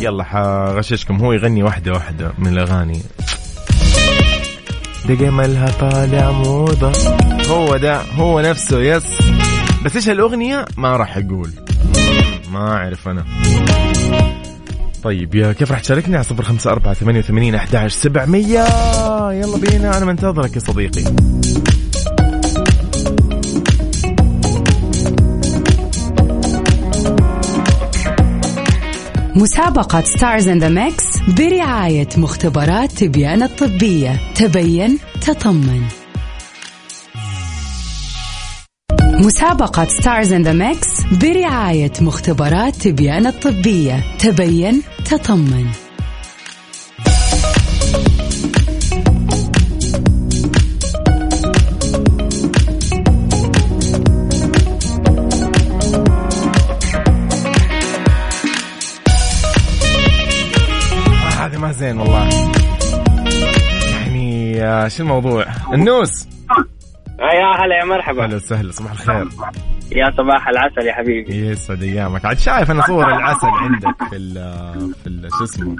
يلا 0.00 0.24
حغششكم. 0.24 1.16
هو 1.16 1.32
يغني 1.32 1.62
واحدة 1.62 1.92
واحدة 1.92 2.32
من 2.38 2.46
الأغاني. 2.46 3.02
ده 5.08 5.14
جمالها 5.14 5.70
طالع 5.70 6.30
موضة. 6.30 6.92
هو 7.48 7.76
ده 7.76 8.00
هو 8.02 8.40
نفسه 8.40 8.80
yes. 8.80 9.18
بس 9.84 9.96
إيش 9.96 10.08
الأغنية 10.08 10.64
ما 10.76 10.96
راح 10.96 11.16
أقول. 11.16 11.52
ما 12.52 12.72
أعرف 12.72 13.08
أنا. 13.08 13.24
طيب 15.02 15.34
يا 15.34 15.52
كيف 15.52 15.70
راح 15.70 15.80
تشاركني؟ 15.80 16.14
على 16.14 16.24
صفر 16.24 16.42
خمسة 16.42 16.70
أربعة 16.70 16.94
ثمانية 16.94 17.18
وثمانين 17.20 17.54
أحد 17.54 17.86
سبعمية. 17.86 18.66
يلا 19.30 19.58
بينا 19.58 19.96
أنا 19.96 20.04
منتظرك 20.04 20.54
يا 20.54 20.60
صديقي. 20.60 21.04
مسابقة 29.36 30.00
Stars 30.00 30.48
in 30.48 30.58
the 30.58 30.68
Mix 30.68 31.04
برعاية 31.38 32.08
مختبرات 32.16 32.92
تبيان 32.92 33.42
الطبية. 33.42 34.20
تبين 34.34 34.98
تطمن. 35.20 35.82
مسابقة 39.00 39.86
Stars 40.00 40.32
in 40.32 40.42
the 40.42 40.52
Mix 40.52 41.02
برعاية 41.22 41.92
مختبرات 42.00 42.76
تبيان 42.76 43.26
الطبية. 43.26 44.16
تبين 44.18 44.82
تطمن. 45.10 45.85
آه، 64.86 64.88
شو 64.88 65.02
الموضوع؟ 65.02 65.46
النوس! 65.72 66.26
يا 67.18 67.64
هلا 67.64 67.76
يا 67.80 67.84
مرحبا. 67.84 68.24
أهلا 68.24 68.36
وسهلا 68.36 68.72
صباح 68.72 68.90
الخير. 68.92 69.28
يا 69.92 70.10
صباح 70.10 70.48
العسل 70.48 70.86
يا 70.88 70.92
حبيبي. 70.92 71.48
يسعد 71.50 71.82
ايامك 71.82 72.24
عاد 72.24 72.38
شايف 72.38 72.70
أنا 72.70 72.82
صور 72.86 73.08
العسل 73.08 73.46
عندك 73.46 74.02
في 74.10 74.16
ال 74.16 74.34
في 75.02 75.06
ال 75.06 75.28
شو 75.38 75.44
اسمه 75.44 75.76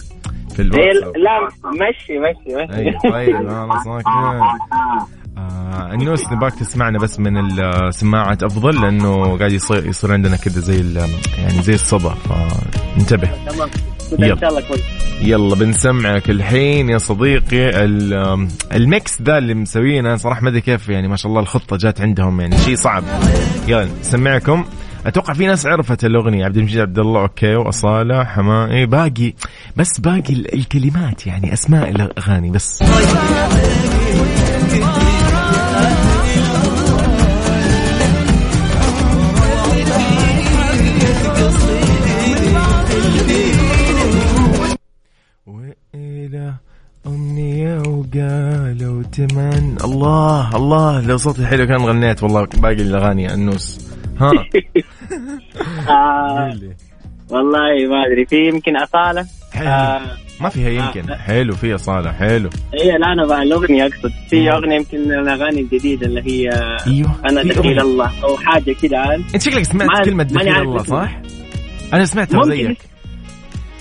في 0.57 0.63
إيه، 0.63 0.69
الواتساب 0.69 1.17
لا 1.17 1.49
مشي 1.71 2.19
مشي 2.19 2.65
مشي. 2.65 2.77
أي 2.77 3.11
طيب 3.13 3.37
أنا 3.37 3.79
ساكن 3.85 4.11
آه 5.39 5.93
النوس 5.93 6.33
نباك 6.33 6.55
تسمعنا 6.55 6.99
بس 6.99 7.21
من 7.21 7.61
السماعة 7.61 8.39
أفضل 8.43 8.83
لأنه 8.83 9.39
قاعد 9.39 9.53
يصير 9.53 9.87
يصير 9.87 10.13
عندنا 10.13 10.37
كذا 10.37 10.61
زي 10.61 11.01
يعني 11.39 11.63
زي 11.63 11.75
الصدى 11.75 12.15
فانتبه. 12.15 13.31
يلا. 14.13 14.33
إن 14.33 14.39
شاء 14.41 14.49
الله 14.51 14.61
كويس. 14.61 14.81
يلا 15.23 15.55
بنسمعك 15.55 16.31
الحين 16.31 16.89
يا 16.91 16.99
صديقي. 16.99 17.85
ال- 17.85 18.49
ال 18.73 18.85
mix 18.85 19.23
ذا 19.23 19.39
اللي 19.39 19.55
مسوينه 19.55 20.17
صراحة 20.17 20.41
ما 20.43 20.49
أدري 20.49 20.61
كيف 20.61 20.89
يعني 20.89 21.09
ما 21.09 21.17
شاء 21.17 21.31
الله 21.31 21.41
الخطة 21.41 21.77
جات 21.77 22.01
عندهم 22.01 22.41
يعني 22.41 22.59
شيء 22.59 22.77
صعب. 22.77 23.05
يلا 23.69 23.89
نسمعكم. 24.01 24.65
أتوقع 25.07 25.35
في 25.35 25.47
ناس 25.47 25.67
عرفت 25.67 26.05
الأغنية. 26.05 26.45
عبد 26.45 26.57
المجيد 26.57 26.81
عبد 26.81 26.99
الله 26.99 27.21
أوكي. 27.21 27.55
وأصالة 27.57 28.25
حماقي 28.25 28.87
باقي. 28.87 29.33
بس 29.77 30.01
باقي 30.01 30.33
ال- 30.33 30.55
الكلمات 30.55 31.27
يعني 31.27 31.53
أسماء 31.53 31.91
الأغاني 31.91 32.51
بس. 32.51 32.83
أمنية 47.41 47.79
وقالوا 47.79 49.03
تمن. 49.03 49.77
الله 49.85 50.57
الله 50.57 51.07
لو 51.07 51.17
صوتي 51.17 51.47
حلو 51.47 51.67
كان 51.67 51.77
غنيت 51.81 52.23
والله 52.23 52.47
باقي 52.57 52.75
الأغاني 52.75 53.35
النوس 53.35 53.81
ها؟ 54.21 54.31
آه. 55.89 56.59
والله 57.31 57.89
ما 57.91 58.07
أدري 58.07 58.27
في 58.27 58.49
يمكن 58.49 58.77
أصالة؟ 58.77 59.27
حلو. 59.53 59.69
آه 59.69 60.01
ما 60.41 60.49
فيها 60.49 60.69
يمكن. 60.69 61.15
حلو 61.15 61.55
فيها 61.55 61.77
صالح 61.77 62.13
حلو. 62.19 62.51
هي 62.75 62.89
لا 62.99 63.13
أنا 63.13 63.27
بقى 63.27 63.43
الأغنية 63.43 63.83
أقصد. 63.87 64.13
في 64.31 64.51
أغنية 64.51 64.77
يمكن 64.77 64.97
الأغاني 65.13 65.61
الجديدة 65.61 66.07
اللي 66.07 66.21
هي 66.23 66.51
أيوه 66.87 67.11
أنا 67.31 67.43
في 67.43 67.49
دخيل 67.49 67.79
أغنية. 67.79 67.81
الله 67.83 68.13
أو 68.25 68.37
حاجة 68.37 68.75
كده 68.83 68.99
عارف 68.99 69.35
أنت 69.35 69.43
شكلك 69.43 69.63
سمعت 69.63 70.09
ماني 70.09 70.25
دخيل 70.25 70.57
الله. 70.63 70.83
صح؟ 70.83 71.21
أنا 71.93 72.05
سمعتها 72.05 72.43
زيك. 72.43 72.79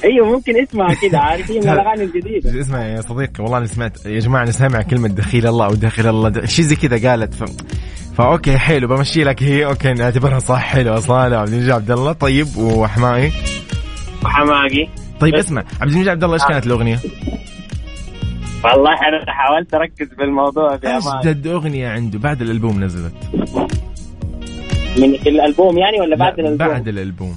أيوه 0.04 0.28
ممكن 0.32 0.62
اسمها 0.64 0.94
كده 0.94 1.20
عارف؟ 1.20 1.52
هي 1.52 1.60
من 1.60 1.70
الأغاني 1.70 2.04
الجديدة. 2.04 2.62
اسمع 2.62 2.86
يا 2.86 3.02
صديقي 3.02 3.44
والله 3.44 3.58
أنا 3.58 3.66
سمعت 3.66 4.06
يا 4.06 4.20
جماعة 4.20 4.44
أنا 4.44 4.52
سامع 4.52 4.82
كلمة 4.82 5.08
دخيل 5.08 5.48
الله 5.48 5.66
أو 5.66 5.74
دخيل 5.74 6.08
الله 6.08 6.46
شيء 6.46 6.66
زي 6.66 6.76
كذا 6.76 7.10
قالت 7.12 7.34
ف... 7.34 7.44
فأوكي 8.18 8.58
حلو 8.58 8.88
بمشي 8.88 9.24
لك 9.24 9.44
هي 9.44 9.66
أوكي 9.66 9.94
نعتبرها 9.94 10.40
صح 10.40 10.60
حلو 10.64 10.94
اصاله 10.98 11.38
عبد 11.38 11.50
المجيد 11.54 11.70
عبد 11.72 11.92
الله 11.92 12.12
طيب 12.12 12.48
وحماقي 12.58 13.32
وحماقي. 14.26 14.88
طيب 15.20 15.36
اسمع 15.36 15.64
عبد 15.82 15.92
المجيد 15.92 16.08
عبد 16.08 16.24
الله 16.24 16.36
إيش 16.36 16.44
كانت 16.46 16.66
الأغنية؟ 16.66 17.00
والله 18.64 18.92
أنا 18.92 19.32
حاولت 19.32 19.74
أركز 19.74 20.08
بالموضوع 20.18 20.76
بأمان 20.76 21.02
اجدد 21.28 21.48
أغنية 21.48 21.88
عنده 21.90 22.20
بعد 22.20 22.42
الألبوم 22.42 22.84
نزلت. 22.84 23.14
من 24.98 25.18
في 25.18 25.30
الألبوم 25.30 25.78
يعني 25.78 26.00
ولا 26.02 26.16
بعد 26.16 26.34
لا، 26.40 26.48
الألبوم؟ 26.48 26.68
بعد 26.68 26.88
الألبوم. 26.88 27.36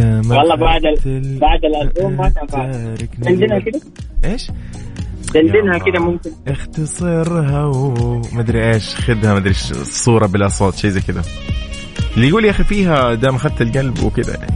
والله 0.00 0.54
بعد 0.56 0.84
ال- 1.06 1.38
بعد 1.38 1.64
الألبوم 1.64 2.12
ما. 2.16 2.32
عندنا 3.26 3.58
كده؟ 3.58 3.80
إيش؟ 4.24 4.50
دندنها 5.34 5.78
كده. 5.78 6.00
ممكن. 6.00 6.30
اختصرها 6.48 7.64
ومدري 7.64 8.72
إيش 8.74 8.94
خذها 8.94 9.34
مدري 9.34 9.48
إيش 9.48 9.70
الصورة 9.70 10.26
بلا 10.26 10.48
صوت 10.48 10.74
شيء 10.74 10.90
زي 10.90 11.00
كذا 11.00 11.22
اللي 12.16 12.28
يقول 12.28 12.44
يا 12.44 12.50
أخي 12.50 12.64
فيها 12.64 13.14
دام 13.14 13.34
اخذت 13.34 13.62
القلب 13.62 14.02
وكذا 14.02 14.34
يعني. 14.34 14.52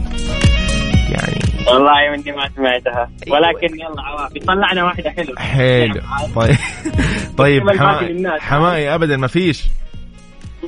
يعني 1.09 1.39
والله 1.67 2.11
من 2.17 2.23
دي 2.23 2.31
ما 2.31 2.49
سمعتها. 2.55 3.09
ولكن 3.27 3.75
يلا 3.79 4.01
عوافي 4.01 4.39
طلعنا 4.39 4.83
واحدة 4.83 5.09
حلوة. 5.09 5.39
حلو. 5.39 6.01
طيب. 6.35 6.55
طيب 7.37 7.63
للناس. 8.01 8.41
حمائي 8.41 8.95
ابدا 8.95 9.17
ما 9.17 9.27
فيش. 9.27 9.63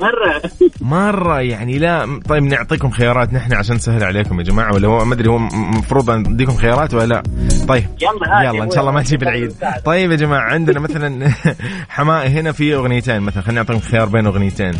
مرة. 0.01 0.41
مرة 0.81 1.39
يعني 1.41 1.79
لا 1.79 2.19
طيب 2.29 2.43
نعطيكم 2.43 2.89
خيارات 2.89 3.33
نحن 3.33 3.53
عشان 3.53 3.75
نسهل 3.75 4.03
عليكم 4.03 4.39
يا 4.39 4.43
جماعة 4.43 4.73
ولا 4.73 4.87
هو 4.87 5.05
ما 5.05 5.13
أدري 5.13 5.29
هو 5.29 5.37
المفروض 5.37 6.11
نديكم 6.11 6.53
خيارات 6.55 6.93
ولا 6.93 7.05
لا؟ 7.05 7.23
طيب 7.67 7.85
يلا 8.01 8.43
يلا 8.51 8.63
إن. 8.63 8.71
شاء 8.71 8.79
الله 8.79 8.91
ما 8.91 9.01
تجيب 9.01 9.23
العيد. 9.23 9.53
طيب 9.85 10.11
يا 10.11 10.15
جماعة 10.15 10.41
عندنا 10.53 10.79
مثلا 10.79 11.31
حماء 11.89 12.27
هنا 12.27 12.51
في 12.51 12.75
أغنيتين 12.75 13.19
مثلا 13.19 13.43
خليني 13.43 13.59
اعطيكم 13.59 13.79
خيار 13.79 14.05
بين 14.09 14.25
أغنيتين. 14.27 14.73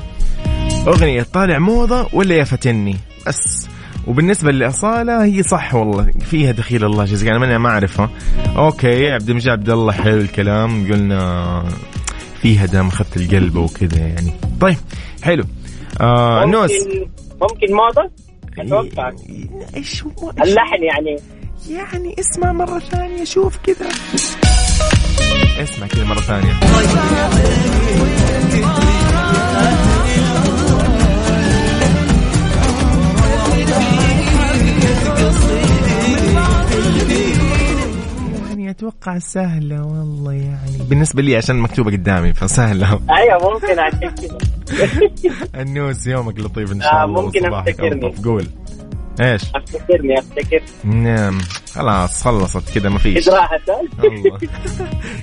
أغنية 0.87 1.25
طالع 1.33 1.59
موضة 1.59 2.07
ولا 2.13 2.35
يا 2.35 2.43
فتني؟ 2.43 2.95
بس. 3.27 3.67
وبالنسبة 4.07 4.51
لأصالة 4.51 5.23
هي 5.23 5.43
صح 5.43 5.75
والله 5.75 6.11
فيها 6.19 6.51
دخيل 6.51 6.85
الله 6.85 7.05
جزاك 7.05 7.29
أنا 7.29 7.37
ما- 7.39 7.57
ما 7.57 7.69
أعرفها. 7.69 8.09
أوكي 8.57 9.11
عبد 9.11 9.29
المجيد 9.29 9.49
عبد 9.51 9.69
الله 9.69 9.91
حلو 9.93 10.17
الكلام 10.17 10.91
قلنا 10.93 11.63
فيها 12.41 12.65
دم 12.65 12.87
أخذت 12.87 13.17
القلب 13.17 13.55
وكذا 13.55 13.99
يعني. 13.99 14.33
طيب 14.61 14.77
حلو. 15.23 15.43
آه 16.01 16.45
نوس. 16.45 16.71
ممكن 16.71 17.09
ممكن 17.41 17.73
موضة 17.73 18.11
أتوقع. 18.57 19.11
إيش 19.75 20.03
هو 20.03 20.29
اللحن 20.29 20.83
يعني. 20.83 21.17
يعني 21.69 22.15
اسمع 22.19 22.51
مرة 22.51 22.79
ثانية 22.79 23.23
شوف 23.23 23.57
كذا. 23.57 23.89
اسمع 25.63 25.87
كذا 25.87 26.03
مرة 26.03 26.19
ثانية. 26.19 26.59
يعني 38.71 38.79
أتوقع 38.79 39.19
سهلة 39.19 39.85
والله 39.85 40.33
يعني. 40.33 40.77
بالنسبة 40.89 41.21
لي 41.21 41.35
عشان 41.35 41.55
مكتوبة 41.55 41.91
قدامي 41.91 42.33
فسهلة. 42.33 42.99
أيوه 43.09 43.53
ممكن 43.53 43.79
عشان 43.79 44.09
كذا. 44.09 44.37
النوس 45.61 46.07
يومك 46.07 46.39
لطيف 46.39 46.71
إن 46.71 46.81
شاء 46.81 46.93
آه، 46.93 47.03
الله 47.05 47.21
ممكن. 47.21 47.45
ألطف. 47.45 48.25
قول. 48.25 48.47
إيش؟ 49.21 49.41
أفتكرني 49.55 50.19
افتكر 50.19 50.61
نعم. 50.83 51.39
خلاص 51.75 52.23
خلصت 52.23 52.73
كذا 52.77 52.89
ما 52.89 52.97
فيش. 52.99 53.27
اذ 53.27 53.33
راحت 53.33 53.69
الله. 54.03 54.37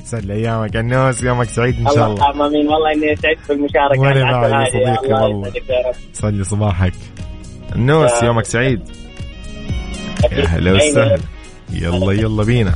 يسعد 0.04 0.24
لي 0.24 0.34
أيامك. 0.34 0.76
النوس 0.76 1.22
يومك 1.22 1.48
سعيد 1.48 1.80
إن 1.80 1.86
شاء 1.94 1.94
الله 2.10 2.30
الله. 2.30 2.46
آمين. 2.46 2.68
والله 2.68 2.92
إني 2.92 3.16
سعدت 3.16 3.38
بالمشاركة. 3.48 4.06
على 4.06 4.50
بعد 4.50 4.66
يا. 4.66 4.70
صديقي 4.70 5.06
الله 5.06 5.22
والله. 5.22 5.52
صلي 6.12 6.44
صباحك. 6.44 6.92
النوس 7.74 8.10
آه. 8.10 8.24
يومك 8.24 8.44
سعيد. 8.44 8.80
يا 10.32 10.44
هلا 10.46 10.70
أيوة. 10.70 10.90
وسهلا. 10.90 11.18
يلا 11.72 12.12
يلا 12.12 12.44
بينا. 12.44 12.74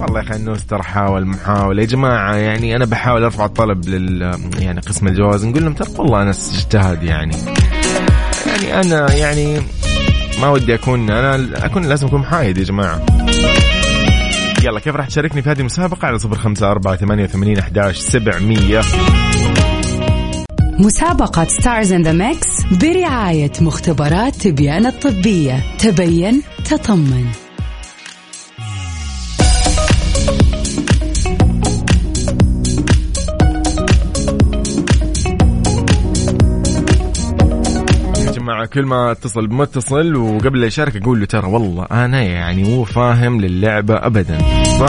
والله 0.00 0.20
يا 0.20 0.24
أخي 0.24 0.36
النوس 0.36 0.66
ترى 0.66 0.82
حاول 0.82 1.26
محاولة. 1.26 1.82
يا 1.82 1.86
جماعة 1.86 2.34
يعني 2.34 2.76
أنا 2.76 2.84
بحاول 2.84 3.24
أرفع 3.24 3.44
الطلب 3.44 3.88
لل 3.88 4.38
يعني 4.58 4.80
قسم 4.80 5.06
الجواز. 5.08 5.46
نقول 5.46 5.64
لهم 5.64 5.74
ترى 5.74 5.88
والله 5.98 6.22
أنا 6.22 6.30
اجتهد 6.30 7.02
يعني. 7.02 7.36
يعني 8.46 8.80
أنا 8.80 9.12
يعني 9.12 9.60
ما 10.40 10.48
ودي 10.48 10.74
أكون 10.74 11.10
أنا 11.10 11.66
أكون 11.66 11.84
لازم 11.84 12.06
أكون 12.06 12.20
محايد 12.20 12.58
يا 12.58 12.64
جماعة. 12.64 13.06
يلا 14.64 14.80
كيف 14.80 14.96
راح 14.96 15.06
تشاركني 15.06 15.42
في 15.42 15.50
هذه 15.50 15.60
المسابقة 15.60 16.06
على 16.06 16.18
صفر 16.18 16.36
خمسة 16.36 16.70
أربعة 16.70 16.96
ثمانية 16.96 17.24
وثمانين 17.24 17.58
أحداش 17.58 17.98
سبعمية. 17.98 18.80
مسابقة 20.78 21.44
Stars 21.44 21.92
in 21.92 22.02
the 22.02 22.12
Mix 22.12 22.48
برعاية 22.80 23.52
مختبرات 23.60 24.34
تبيان 24.36 24.86
الطبية. 24.86 25.62
تبين 25.78 26.42
تطمن. 26.64 27.47
كل 38.66 38.86
ما 38.86 39.12
اتصل 39.12 39.46
بمتصل 39.46 40.16
وقبل 40.16 40.60
لا 40.60 40.66
يشارك 40.66 40.96
أقول 40.96 41.20
له 41.20 41.26
ترى 41.26 41.46
والله 41.46 41.86
أنا 41.90 42.22
يعني 42.22 42.64
مو 42.64 42.84
فاهم 42.84 43.40
للعبة 43.40 43.94
ابدا 44.06 44.38
ف 44.38 44.82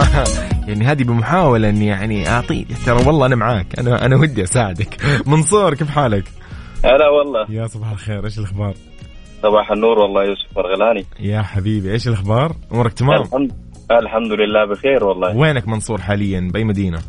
يعني 0.67 0.85
هذه 0.85 1.03
بمحاولة 1.03 1.69
إني 1.69 1.87
يعني 1.87 2.29
اعطيه 2.29 2.65
ترى 2.85 3.07
والله 3.07 3.25
أنا 3.25 3.35
معاك 3.35 3.79
أنا 3.79 4.05
أنا 4.05 4.15
ودي 4.15 4.43
أساعدك 4.43 4.97
منصور 5.27 5.73
كيف 5.73 5.89
حالك؟ 5.89 6.23
هلا 6.85 7.09
والله 7.09 7.45
يا 7.49 7.67
صباح 7.67 7.91
الخير 7.91 8.25
إيش 8.25 8.39
الأخبار؟ 8.39 8.73
صباح 9.43 9.71
النور 9.71 9.99
والله 9.99 10.23
يوسف 10.23 10.57
مرغلاني 10.57 11.05
يا 11.19 11.41
حبيبي 11.41 11.91
إيش 11.91 12.07
الأخبار؟ 12.07 12.55
أمورك 12.71 12.93
تمام؟ 12.93 13.21
الحمد 13.21 13.51
الحمد 13.91 14.31
لله 14.31 14.65
بخير 14.65 15.03
والله 15.03 15.37
وينك 15.37 15.67
منصور 15.67 16.01
حاليا؟ 16.01 16.49
بأي 16.53 16.63
مدينة؟ 16.63 16.99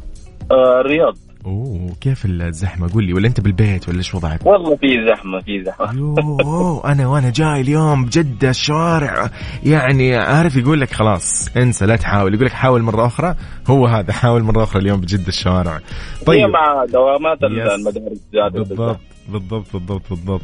آه 0.50 0.80
الرياض 0.80 1.16
أوه 1.46 1.94
كيف 2.00 2.24
الزحمة؟ 2.26 2.92
قول 2.92 3.04
لي 3.04 3.12
ولا 3.12 3.28
أنت 3.28 3.40
بالبيت 3.40 3.88
ولا 3.88 3.98
إيش 3.98 4.14
وضعك؟ 4.14 4.46
والله 4.46 4.76
في 4.76 4.86
زحمة 5.08 5.40
في 5.40 5.64
زحمة. 5.64 5.94
يوه 5.98 6.92
أنا 6.92 7.06
وأنا 7.06 7.30
جاي 7.30 7.60
اليوم 7.60 8.04
بجدة 8.04 8.50
الشوارع 8.50 9.30
يعني 9.64 10.16
عارف 10.16 10.56
يقول 10.56 10.80
لك 10.80 10.92
خلاص 10.92 11.56
انسى 11.56 11.86
لا 11.86 11.96
تحاول. 11.96 12.34
يقول 12.34 12.46
لك 12.46 12.52
حاول 12.52 12.82
مرة 12.82 13.06
أخرى 13.06 13.34
هو 13.70 13.86
هذا 13.86 14.12
حاول 14.12 14.42
مرة 14.42 14.62
أخرى 14.64 14.82
اليوم 14.82 15.00
بجدة 15.00 15.28
الشوارع 15.28 15.76
هي 15.76 16.24
طيب 16.26 16.46
مع 16.48 16.84
دوامات. 16.92 17.38
المدارس 17.42 18.20
بالضبط 18.52 18.98
بالضبط 19.28 19.66
بالضبط 19.72 20.02
بالضبط. 20.10 20.42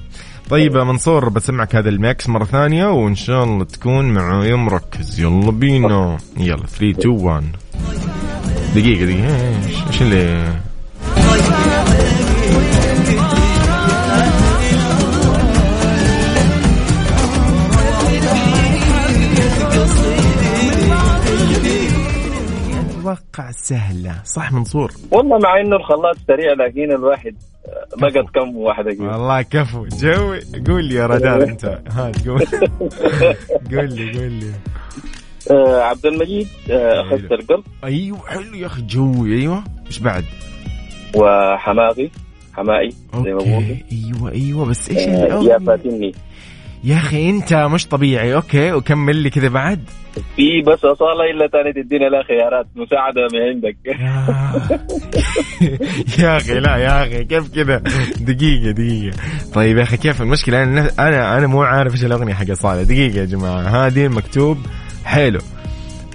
طيب 0.50 0.76
يا 0.76 0.84
منصور 0.84 1.28
بسمعك 1.28 1.76
هذا 1.76 1.88
الميكس 1.88 2.28
مرة 2.28 2.44
ثانية 2.44 2.86
وإن 2.86 3.14
شاء 3.14 3.44
الله 3.44 3.64
تكون 3.64 4.04
معايا 4.14 4.56
مركز. 4.56 5.20
يلا 5.20 5.50
بينا. 5.50 6.18
يلا 6.36 6.66
3 6.66 6.90
2 6.90 7.14
1 7.14 7.44
دقيقة 8.74 9.04
دقيقة. 9.04 9.56
إيش 9.66 9.86
إيش 9.86 10.02
اللي 10.02 10.52
أتوقع 22.80 23.50
سهلة. 23.50 24.14
صح 24.24 24.52
منصور؟ 24.52 24.92
والله 25.10 25.38
مع 25.38 25.60
إنه 25.60 25.76
الخلاط 25.76 26.16
سريع 26.28 26.52
لكن 26.52 26.92
الواحد 26.92 27.34
آه، 27.66 28.06
لقط 28.06 28.30
كم 28.34 28.56
واحدة 28.56 28.92
كده 28.92 29.04
والله 29.04 29.42
كفو. 29.42 29.86
جوي 29.86 30.40
قول 30.66 30.84
لي 30.84 30.94
يا 30.94 31.06
رادار 31.06 31.42
أنت. 31.48 31.64
ها 31.88 32.10
تقول. 32.10 32.44
قول 33.72 33.92
لي 33.94 34.18
قول 34.18 34.32
لي. 34.32 34.52
آه 35.50 35.82
عبد 35.82 36.06
المجيد 36.06 36.48
آه 36.70 37.00
أخذت 37.02 37.32
القلب. 37.32 37.64
أيوه 37.84 38.18
حلو 38.26 38.54
يا 38.54 38.66
أخي 38.66 38.82
جوي 38.82 39.40
أيوه. 39.40 39.64
إيش 39.86 39.98
بعد؟ 39.98 40.24
وحماقي 41.16 42.08
حمائي 42.54 42.90
زي 43.24 43.32
ما 43.32 43.38
بقول 43.38 43.76
أيوه 43.92 44.32
أيوه 44.32 44.64
بس 44.64 44.90
إيش 44.90 45.08
آه 45.08 45.42
يا؟ 45.42 45.58
فاتني. 45.58 46.12
يا 46.84 46.96
أخي 46.96 47.30
أنت 47.30 47.54
مش 47.54 47.86
طبيعي. 47.86 48.34
أوكي 48.34 48.72
وكمل 48.72 49.16
لي 49.16 49.30
كذا 49.30 49.48
بعد. 49.48 49.80
في 50.36 50.62
بس 50.66 50.84
أصالة 50.84 51.30
إلا 51.30 51.48
تاني 51.52 51.72
تدينا 51.72 52.04
لا 52.04 52.22
خيارات 52.22 52.66
مساعدة 52.76 53.28
من 53.32 53.40
عندك. 53.42 53.76
يا 56.22 56.36
أخي 56.36 56.60
لا 56.60 56.76
يا 56.76 57.02
أخي 57.02 57.24
كيف 57.24 57.54
كذا؟ 57.54 57.82
دقيقة 58.20 58.70
دقيقة. 58.70 59.16
طيب 59.54 59.76
يا 59.76 59.82
أخي 59.82 59.96
كيف 59.96 60.22
المشكلة؟ 60.22 60.62
أنا 60.62 60.90
أنا 60.98 61.38
أنا 61.38 61.46
مو 61.46 61.62
عارف 61.62 61.92
إيش 61.92 62.04
الأغنية 62.04 62.34
حق 62.34 62.52
صالح 62.52 62.82
دقيقة 62.82 63.20
يا 63.20 63.24
جماعة. 63.24 63.60
هذه 63.60 64.06
المكتوب 64.06 64.58
حلو. 65.04 65.40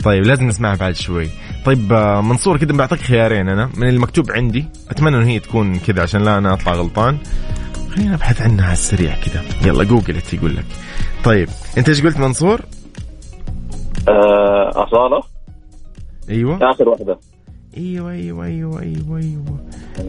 طيب 0.04 0.26
لازم 0.26 0.48
نسمعها 0.48 0.76
بعد 0.76 0.96
شوي. 0.96 1.28
طيب 1.65 1.93
آه، 1.93 2.21
منصور 2.21 2.58
كذا 2.58 2.71
بعطيك 2.74 3.00
خيارين. 3.02 3.50
أنا 3.50 3.69
من 3.78 3.89
المكتوب 3.89 4.32
عندي 4.32 4.65
أتمنى 4.89 5.17
ان 5.17 5.24
هي 5.24 5.39
تكون 5.39 5.80
كذا 5.80 6.02
عشان 6.02 6.21
لا 6.21 6.38
أنا 6.38 6.54
أطلع 6.54 6.74
غلطان. 6.74 7.17
خلينا 7.95 8.12
نبحث 8.12 8.41
عنها 8.41 8.65
على 8.65 8.74
السريع 8.74 9.15
كذا 9.15 9.43
يلا 9.65 9.84
جوجلت 9.84 10.34
يقول 10.34 10.56
لك. 10.56 10.65
طيب 11.24 11.50
أنت 11.78 11.89
إيش 11.89 12.02
قلت 12.02 12.17
منصور؟ 12.17 12.62
آه 14.10 14.69
أصالة. 14.76 15.21
أيوه. 16.30 16.71
آخر 16.71 16.89
واحدة. 16.89 17.19
أيوه 17.78 18.12
أيوه 18.12 18.45
أيوه 18.45 18.82
أيوه 18.82 19.17
أيوه. 19.17 19.60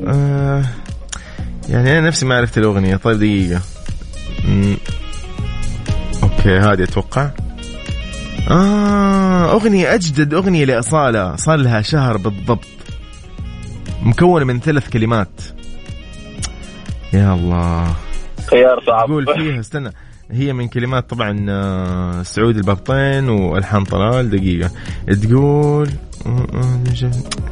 آه 0.06 0.64
يعني 1.68 1.98
أنا 1.98 2.06
نفسي 2.08 2.26
ما 2.26 2.36
عرفت 2.36 2.58
الأغنية. 2.58 2.96
طيب 2.96 3.18
دقيقة. 3.18 3.60
أوكي 6.22 6.58
هذه 6.58 6.82
أتوقع. 6.82 7.30
آه 8.50 9.52
أغنية 9.52 9.94
أجدد 9.94 10.34
أغنية 10.34 10.64
لإصالة. 10.64 11.36
صار 11.36 11.56
لها 11.56 11.82
شهر 11.82 12.16
بالضبط. 12.16 12.66
مكونة 14.02 14.44
من 14.44 14.60
ثلاث 14.60 14.88
كلمات. 14.88 15.40
يا 17.12 17.34
الله. 17.34 17.94
خيار 18.50 18.82
صعب. 18.86 19.06
تقول 19.06 19.26
فيها 19.26 19.60
استنى. 19.60 19.90
هي 20.30 20.52
من 20.52 20.68
كلمات 20.68 21.10
طبعا 21.10 21.46
آه، 21.48 22.22
سعود 22.22 22.56
البابطين 22.56 23.28
والحان 23.28 23.84
طلال. 23.84 24.30
دقيقة. 24.30 24.70
تقول 25.22 25.90
آه، 26.26 26.46
آه، 26.54 26.82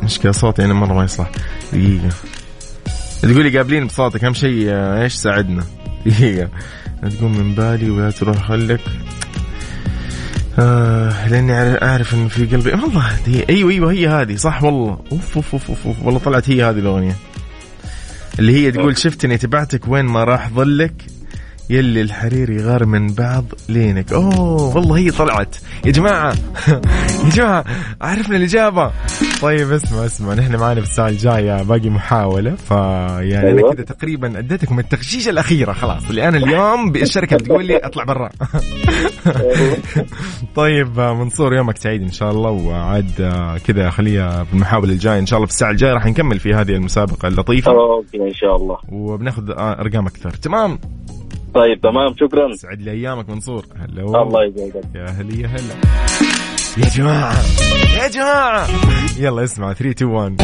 مشكله 0.02 0.32
صوتي 0.32 0.64
أنا 0.64 0.74
مرة 0.74 0.94
ما 0.94 1.04
يصلح. 1.04 1.30
دقيقة. 1.72 2.08
تقولي 3.22 3.56
قابلين 3.56 3.86
بصوتك. 3.86 4.24
أهم 4.24 4.34
شيء 4.34 4.66
آه، 4.68 5.02
إيش 5.02 5.14
ساعدنا؟ 5.14 5.64
دقيقة. 6.06 6.48
لا 7.02 7.08
تقوم 7.08 7.38
من 7.38 7.54
بالي 7.54 7.90
ولا 7.90 8.10
تروح 8.10 8.36
خلك. 8.48 8.80
آه 10.60 11.28
لأني 11.28 11.52
اعرف 11.82 12.14
إن 12.14 12.28
في 12.28 12.46
قلبي 12.46 12.70
والله 12.70 13.18
دي 13.26 13.48
أيوه 13.48 13.70
أيوه 13.70 13.92
هي 13.92 14.08
هذه 14.08 14.36
صح 14.36 14.62
والله. 14.62 14.98
أوف 15.12 15.36
أوف 15.36 15.52
أوف, 15.52 15.68
أوف, 15.70 15.86
أوف. 15.86 15.96
والله 16.02 16.20
طلعت 16.20 16.50
هي 16.50 16.64
هذه 16.64 16.78
الأغنية. 16.78 17.16
اللي 18.38 18.52
هي 18.66 18.70
تقول 18.70 18.98
شفتني 18.98 19.38
تبعتك 19.38 19.88
وين 19.88 20.04
ما 20.04 20.24
راح 20.24 20.50
ظلك. 20.50 20.94
يلي 21.70 22.00
الحرير 22.00 22.50
يغار 22.50 22.86
من 22.86 23.06
بعض 23.06 23.44
لينك. 23.68 24.12
أوه 24.12 24.76
والله 24.76 24.98
هي 24.98 25.10
طلعت. 25.10 25.56
يا 25.84 25.90
جماعة 25.90 26.34
يا 27.24 27.30
جماعة 27.34 27.64
عرفنا 28.00 28.36
الإجابة. 28.36 28.92
طيب 29.42 29.72
اسمع 29.72 30.06
اسمع 30.06 30.34
نحن 30.34 30.56
معنا 30.56 30.80
في 30.80 30.86
الساعة 30.86 31.08
الجاية 31.08 31.62
باقي 31.62 31.90
محاولة 31.90 32.54
فيعني 32.54 33.50
أنا 33.50 33.58
أيوة. 33.58 33.74
كذا 33.74 33.84
تقريبا 33.84 34.38
اديتكم 34.38 34.78
التغشيشه 34.78 35.30
الأخيرة 35.30 35.72
خلاص. 35.72 36.08
اللي 36.10 36.28
أنا 36.28 36.36
اليوم 36.36 36.96
الشركة 36.96 37.36
بتقول 37.36 37.64
لي 37.64 37.76
أطلع 37.76 38.04
برا. 38.04 38.30
طيب 40.56 41.00
منصور 41.00 41.54
يومك 41.54 41.78
سعيد 41.78 42.02
إن 42.02 42.12
شاء 42.12 42.30
الله. 42.30 42.50
وعاد 42.50 43.12
كذا 43.66 43.90
خليها 43.90 44.44
في 44.44 44.54
المحاول 44.54 44.90
الجاية. 44.90 45.18
إن 45.18 45.26
شاء 45.26 45.36
الله 45.36 45.46
في 45.46 45.52
الساعة 45.52 45.70
الجاية 45.70 45.92
راح 45.92 46.06
نكمل 46.06 46.38
في 46.38 46.54
هذه 46.54 46.70
المسابقة 46.72 47.28
اللطيفة. 47.28 47.72
أوكي 47.72 48.16
إن 48.16 48.34
شاء 48.34 48.56
الله. 48.56 48.76
وبناخذ 48.88 49.50
أرقام 49.58 50.06
أكثر. 50.06 50.30
تمام. 50.30 50.78
طيب 51.54 51.80
تمام 51.80 52.14
شكرا. 52.20 52.54
سعد 52.54 52.80
لي 52.80 52.90
أيامك 52.90 53.28
منصور. 53.30 53.64
هلا 53.76 54.22
الله 54.22 54.44
يسعدك 54.44 54.84
يا 54.94 55.06
هلا 55.06 55.34
يا 55.40 55.46
هلا. 55.46 55.74
يا 56.78 56.88
جماعة 56.96 57.36
يا 58.02 58.08
جماعة. 58.08 58.66
يلا 59.18 59.44
اسمع 59.44 59.72
3 59.72 59.90
2 59.90 60.10
1 60.10 60.36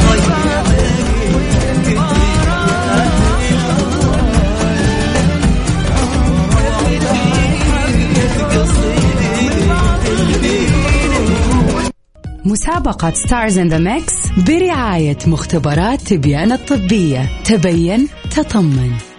مسابقة 12.45 13.11
Stars 13.11 13.59
in 13.59 13.69
the 13.69 13.79
Mix 13.79 14.15
برعاية 14.49 15.19
مختبرات 15.27 16.01
تبيان 16.01 16.53
الطبية. 16.53 17.43
تبين 17.45 18.09
تطمن. 18.31 19.16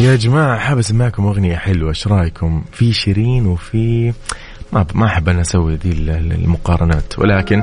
يا 0.00 0.16
جماعة 0.16 0.58
حاب 0.58 0.78
أسمعكم 0.78 1.26
أغنية 1.26 1.56
حلوة 1.56 1.88
إيش 1.88 2.06
رأيكم؟ 2.06 2.62
في 2.72 2.92
شيرين 2.92 3.46
وفي 3.46 4.12
ما 4.72 4.86
ما 4.94 5.06
أحب 5.06 5.28
أنا 5.28 5.40
أسوي 5.40 5.74
ذي 5.74 5.92
ال- 5.92 6.10
ال- 6.10 6.32
المقارنات 6.32 7.18
ولكن 7.18 7.62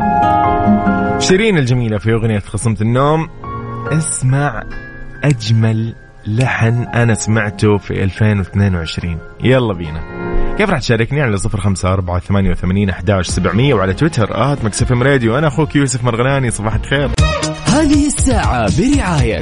شيرين 1.20 1.58
الجميلة 1.58 1.98
في 1.98 2.14
أغنية 2.14 2.40
خصمة 2.40 2.78
النوم. 2.82 3.30
اسمع 3.92 4.64
أجمل 5.24 5.96
لحن 6.28 6.84
أنا 6.84 7.14
سمعته 7.14 7.78
في 7.78 8.04
2022 8.04 9.18
يلا 9.44 9.74
بينا. 9.74 10.02
كيف 10.58 10.70
راح 10.70 10.80
تشاركني 10.80 11.22
على 11.22 11.38
صفر 11.38 11.60
خمسة 11.62 11.94
أربعة 11.94 12.20
ثمانية 12.20 12.52
وثمانين 12.52 12.90
أحداش 12.90 13.28
سبعمية 13.28 13.74
وعلى 13.74 13.94
تويتر 13.94 14.54
at 14.54 14.66
Mix 14.66 14.88
FM 14.88 15.04
Radio. 15.04 15.38
أنا 15.38 15.48
أخوك 15.48 15.76
يوسف 15.76 16.04
مرغلاني 16.04 16.52
صباح 16.52 16.76
الخير. 16.76 17.10
هذه 17.66 18.08
الساعة 18.08 18.70
برعاية 18.78 19.42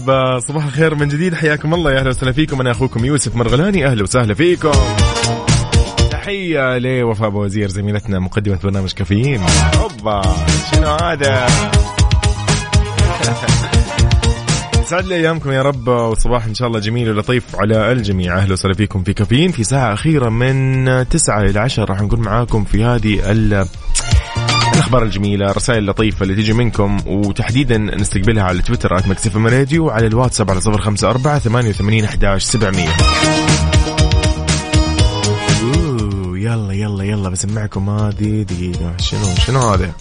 طيب 0.00 0.10
آه، 0.10 0.38
صباح 0.38 0.64
الخير 0.64 0.94
من 0.94 1.08
جديد. 1.08 1.34
حياكم 1.34 1.74
الله 1.74 1.92
يا 1.92 1.98
أهلا 1.98 2.08
وسهلا 2.08 2.32
فيكم. 2.32 2.60
أنا 2.60 2.70
أخوكم 2.70 3.04
يوسف 3.04 3.36
مرغلاني. 3.36 3.86
أهلا 3.86 4.02
وسهلا 4.02 4.34
فيكم. 4.34 4.72
تحية 6.10 6.78
لوفاء 6.78 7.30
وزير 7.30 7.68
زميلتنا 7.68 8.18
مقدمة 8.18 8.58
برنامج 8.64 8.92
كافيين. 8.92 9.40
أوبا 9.80 10.22
شنو 10.72 10.86
هذا؟ 10.86 11.46
يسعد 14.80 15.06
لي 15.06 15.14
أيامكم 15.14 15.52
يا 15.52 15.62
رب 15.62 15.88
وصباح 15.88 16.44
إن 16.44 16.54
شاء 16.54 16.68
الله 16.68 16.78
جميل 16.78 17.10
ولطيف 17.10 17.44
على 17.56 17.92
الجميع. 17.92 18.38
أهلا 18.38 18.52
وسهلا 18.52 18.74
فيكم 18.74 19.02
في 19.02 19.12
كافيين 19.12 19.52
في 19.52 19.64
ساعة 19.64 19.92
أخيرة 19.92 20.28
من 20.28 21.08
تسعة 21.08 21.42
إلى 21.42 21.60
عشرة. 21.60 21.84
راح 21.84 22.00
نكون 22.00 22.20
معاكم 22.20 22.64
في 22.64 22.84
هذه 22.84 23.30
الأخبار 24.80 25.02
الجميلة 25.02 25.50
الرسائل 25.50 25.78
اللطيفة 25.78 26.22
اللي 26.22 26.34
تيجي 26.34 26.52
منكم 26.52 27.00
وتحديدا 27.06 27.78
نستقبلها 27.78 28.42
على 28.42 28.62
تويتر 28.62 29.08
مكسف 29.08 29.36
راديو 29.36 29.86
وعلى 29.86 30.06
الواتساب 30.06 30.50
على 30.50 30.60
صفر 30.60 30.80
خمسة 30.80 31.10
أربعة 31.10 31.38
ثمانية 31.38 31.68
وثمانين 31.68 32.04
أحداش 32.04 32.44
سبعمية. 32.44 32.88
أوه، 35.62 36.38
يلا 36.38 36.72
يلا 36.72 37.04
يلا 37.04 37.28
بسمعكم. 37.28 37.90
هذه 37.90 38.42
دقيقة. 38.42 38.96
شنو 38.96 39.34
شنو 39.46 39.60
هذا؟ 39.60 39.92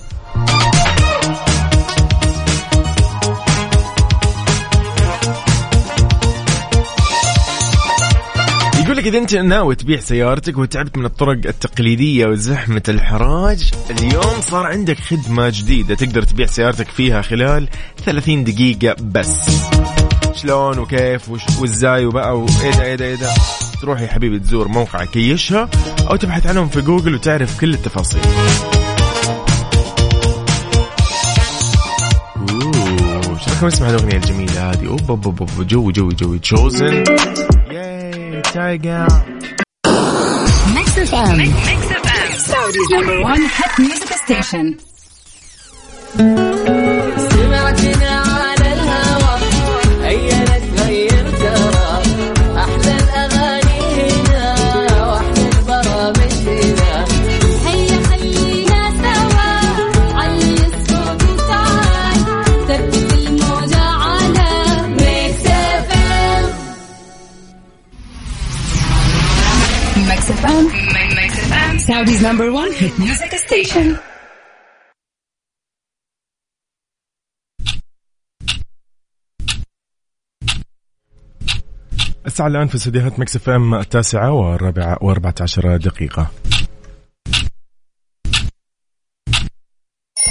يقول 8.89 8.97
لك 8.97 9.07
إذا 9.07 9.17
أنت 9.17 9.35
ناوي 9.35 9.75
تبيع 9.75 9.99
سيارتك 9.99 10.57
وتعبت 10.57 10.97
من 10.97 11.05
الطرق 11.05 11.37
التقليدية 11.45 12.25
وزحمة 12.25 12.81
الحراج 12.89 13.71
اليوم 13.89 14.41
صار 14.41 14.65
عندك 14.65 14.99
خدمة 14.99 15.49
جديدة 15.49 15.95
تقدر 15.95 16.21
تبيع 16.23 16.45
سيارتك 16.45 16.87
فيها 16.89 17.21
خلال 17.21 17.67
30 18.05 18.43
دقيقة 18.43 18.95
بس. 19.01 19.61
شلون 20.35 20.79
وكيف 20.79 21.21
وازاي 21.61 22.05
وبقى 22.05 22.39
وايه 22.39 22.71
ده 22.71 22.83
إيه 22.83 22.95
ده 22.95 23.05
إيه 23.05 23.15
ده. 23.15 23.29
تروح 23.81 24.01
يا 24.01 24.07
حبيبي 24.07 24.39
تزور 24.39 24.67
موقع 24.67 25.05
كيشها 25.05 25.69
أو 26.09 26.15
تبحث 26.15 26.47
عنهم 26.47 26.67
في 26.67 26.81
جوجل 26.81 27.15
وتعرف 27.15 27.59
كل 27.59 27.73
التفاصيل. 27.73 28.21
أوه 32.37 33.33
إيش 33.35 33.47
رايكم 33.49 33.67
نسمع 33.67 33.89
الأغنية 33.89 34.15
الجميلة 34.15 34.71
هذه؟ 34.71 34.87
أوب 34.87 35.09
أوب 35.09 35.27
أوب 35.27 35.67
جو 35.67 35.91
جو 35.91 36.09
جو 36.09 36.35
تشوزن 36.37 37.03
ياي 38.55 38.77
تايجر 38.77 39.07
ميكس 40.75 40.97
اف 40.97 41.15
ام 41.15 41.53
Saudi's 42.49 42.89
number 42.89 43.21
one 43.21 43.41
hit 43.57 43.73
music 43.79 44.11
station. 44.25 44.65
Saudi's 71.89 72.21
number 72.21 72.51
one 72.51 72.71
hit 72.71 72.93
music 72.99 73.31
station. 73.33 73.97
الساعة 82.25 82.47
الآن 82.47 82.67
في 82.67 82.75
استديوهات 82.75 83.19
Mix 83.19 83.35
FM 83.35 83.75
التاسعة 83.75 84.31
والرابعة 84.31 84.97
وأربعة 85.01 85.35
عشر 85.41 85.77
دقيقة 85.77 86.31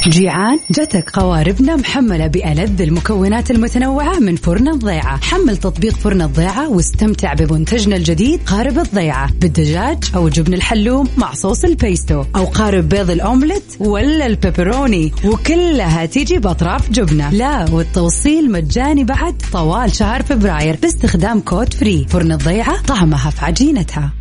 جيعان؟ 0.09 0.59
جتك 0.71 1.11
قواربنا 1.11 1.77
محملة 1.77 2.27
بألذ 2.27 2.83
المكونات 2.83 3.51
المتنوعة 3.51 4.19
من 4.19 4.37
فرن 4.37 4.69
الضيعة. 4.69 5.21
حمل 5.21 5.57
تطبيق 5.57 5.95
فرن 5.95 6.23
الضيعة 6.23 6.69
واستمتع 6.69 7.35
بمنتجنا 7.35 7.97
الجديد 7.97 8.41
قارب 8.47 8.79
الضيعة. 8.79 9.33
بالدجاج 9.33 9.99
أو 10.15 10.29
جبن 10.29 10.55
الحلوم 10.55 11.09
مع 11.17 11.35
صوص 11.35 11.65
البيستو. 11.65 12.25
أو 12.37 12.45
قارب 12.45 12.89
بيض 12.89 13.11
الأومليت 13.11 13.77
ولا 13.81 14.27
البيبروني. 14.27 15.13
وكلها 15.25 16.07
تيجي 16.07 16.39
بأطراف 16.39 16.91
جبنة. 16.91 17.31
لا 17.31 17.71
والتوصيل 17.71 18.53
مجاني 18.53 19.05
بعد 19.05 19.35
طوال 19.53 19.95
شهر 19.95 20.23
فبراير. 20.23 20.79
باستخدام 20.83 21.41
كود 21.41 21.75
فري. 21.75 22.07
فرن 22.09 22.33
الضيعة 22.33 22.83
طعمها 22.83 23.31
في 23.31 23.45
عجينتها. 23.45 24.13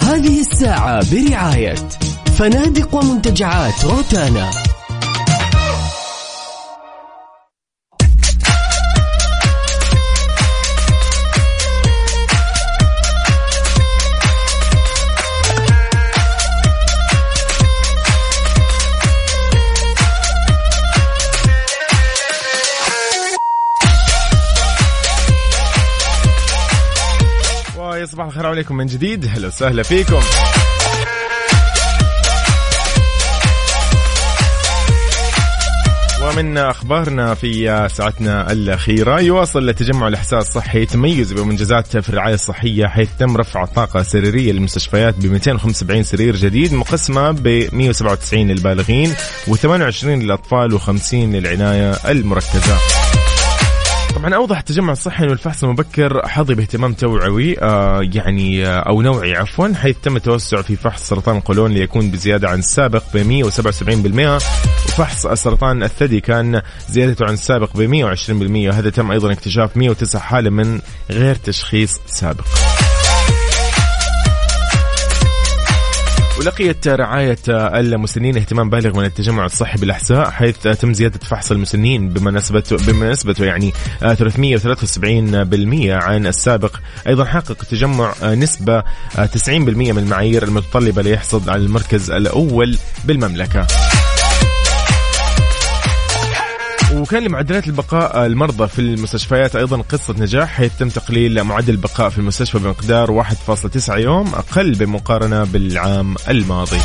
هذه 0.00 0.40
الساعة 0.40 1.14
برعاية 1.14 1.74
فنادق 2.38 2.94
ومنتجعات 2.94 3.84
روتانا. 3.84 4.50
ويصبح 27.78 28.24
الخير 28.24 28.46
عليكم 28.46 28.76
من 28.76 28.86
جديد. 28.86 29.26
هلا 29.26 29.48
وسهلا 29.48 29.82
فيكم. 29.82 30.20
ومن 36.28 36.58
أخبارنا 36.58 37.34
في 37.34 37.88
ساعتنا 37.92 38.52
الأخيرة 38.52 39.20
يواصل 39.20 39.74
تجمع 39.74 40.08
الاحساء 40.08 40.40
الصحي 40.40 40.86
تميز 40.86 41.32
بمنجزات 41.32 41.96
في 41.96 42.08
الرعاية 42.08 42.34
الصحية 42.34 42.86
حيث 42.86 43.08
تم 43.18 43.36
رفع 43.36 43.62
الطاقه 43.62 44.00
السريريه 44.00 44.52
للمستشفيات 44.52 45.14
ب 45.14 45.26
275 45.26 46.02
سرير 46.02 46.36
جديد 46.36 46.74
مقسمة 46.74 47.30
ب 47.30 47.68
197 47.72 48.48
للبالغين 48.48 49.14
و28 49.46 50.04
للأطفال 50.04 50.80
و50 50.80 51.14
للعناية 51.14 51.92
المركزة. 51.92 52.78
طبعا 54.16 54.34
أوضح 54.34 54.58
التجمع 54.58 54.92
الصحي 54.92 55.24
انه 55.24 55.32
الفحص 55.32 55.64
المبكر 55.64 56.28
حظي 56.28 56.54
باهتمام 56.54 56.92
توعوي 56.92 57.60
آه 57.62 58.00
يعني 58.14 58.66
آه 58.66 58.78
أو 58.78 59.02
نوعي 59.02 59.36
عفوا 59.36 59.74
حيث 59.74 59.96
تم 60.02 60.16
التوسع 60.16 60.62
في 60.62 60.76
فحص 60.76 61.08
سرطان 61.08 61.36
القولون 61.36 61.72
ليكون 61.72 62.10
بزيادة 62.10 62.48
عن 62.48 62.58
السابق 62.58 63.02
ب 63.14 63.42
177% 63.50 64.42
وفحص 64.86 65.26
سرطان 65.26 65.82
الثدي 65.82 66.20
كان 66.20 66.62
زيادته 66.88 67.26
عن 67.26 67.34
السابق 67.34 67.76
ب 67.76 68.14
120% 68.70 68.74
هذا 68.74 68.90
تم 68.90 69.10
أيضا 69.10 69.32
اكتشاف 69.32 69.76
109 69.76 70.22
حالة 70.22 70.50
من 70.50 70.80
غير 71.10 71.34
تشخيص 71.34 72.00
سابق. 72.06 72.44
ولقيت 76.38 76.88
رعاية 76.88 77.38
المسنين 77.48 78.36
اهتمام 78.36 78.70
بالغ 78.70 78.98
من 78.98 79.04
التجمع 79.04 79.44
الصحي 79.44 79.78
بالأحساء 79.78 80.30
حيث 80.30 80.56
تم 80.58 80.94
زيادة 80.94 81.18
فحص 81.18 81.52
المسنين 81.52 82.08
بمناسبته 82.08 83.44
يعني 83.44 83.72
373% 84.00 84.04
عن 85.90 86.26
السابق. 86.26 86.76
أيضا 87.06 87.24
حقق 87.24 87.56
التجمع 87.62 88.14
نسبة 88.24 88.80
90% 88.80 89.48
من 89.48 89.98
المعايير 89.98 90.42
المتطلبة 90.42 91.02
ليحصد 91.02 91.48
على 91.48 91.62
المركز 91.62 92.10
الأول 92.10 92.78
بالمملكة. 93.04 93.66
وكان 96.98 97.22
لمعدلات 97.22 97.66
البقاء 97.66 98.26
المرضى 98.26 98.68
في 98.68 98.78
المستشفيات 98.78 99.56
أيضا 99.56 99.82
قصة 99.82 100.14
نجاح 100.18 100.48
حيث 100.48 100.76
تم 100.78 100.88
تقليل 100.88 101.42
معدل 101.44 101.72
البقاء 101.74 102.08
في 102.10 102.18
المستشفى 102.18 102.58
بمقدار 102.58 103.24
1.9 103.24 103.90
يوم 103.90 104.34
أقل 104.34 104.74
بمقارنة 104.74 105.44
بالعام 105.44 106.14
الماضي. 106.28 106.78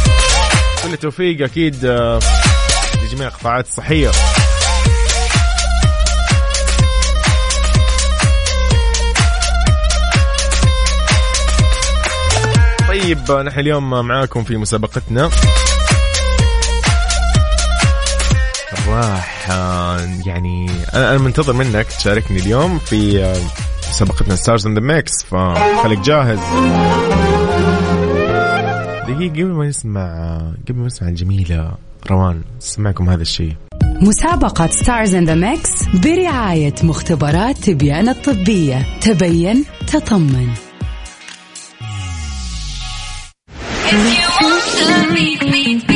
كل 0.84 0.94
التوفيق 0.94 1.44
أكيد 1.44 1.86
آه، 1.86 2.20
لجميع 3.04 3.28
القطاعات 3.28 3.68
الصحية. 3.68 4.12
طيب 12.88 13.32
نحن 13.32 13.60
اليوم 13.60 14.08
معاكم 14.08 14.44
في 14.44 14.58
مسابقتنا 14.58 15.30
راح 18.88 19.50
آه، 19.52 19.98
يعني 20.26 20.70
أنا 20.94 21.10
أنا 21.10 21.18
منتظر 21.18 21.54
منك 21.54 21.86
تشاركني 21.86 22.40
اليوم 22.40 22.80
في 22.80 23.34
مسابقتنا 23.90 24.36
Stars 24.36 24.68
in 24.68 24.74
the 24.74 24.80
Mix 24.80 25.24
فخليك 25.24 26.00
جاهز. 26.00 26.40
دقيقة 29.08 29.34
قبل 29.34 29.52
ما 29.52 29.68
نسمع 29.68 30.38
قبل 30.70 30.80
ما 30.80 30.86
نسمع 30.86 31.08
الجميلة 31.08 31.72
روان 32.12 32.42
نسمعكم 32.58 33.10
هذا 33.10 33.22
الشيء. 33.22 33.54
مسابقة 34.02 34.68
Stars 34.68 35.16
in 35.16 35.26
the 35.26 35.36
Mix 35.36 35.84
برعاية 36.04 36.76
مختبرات 36.84 37.58
تبيان 37.58 38.10
الطبية. 38.10 38.86
تبين 39.02 39.66
تطمن. 39.88 40.50
إلى 43.94 44.04
Mix 44.04 44.34
FM 44.44 45.16
Radio 45.16 45.93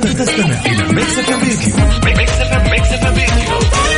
Mix 0.00 1.18
FM 1.18 2.70
Mix 2.70 2.92
FM 2.92 3.14
Radio 3.14 3.91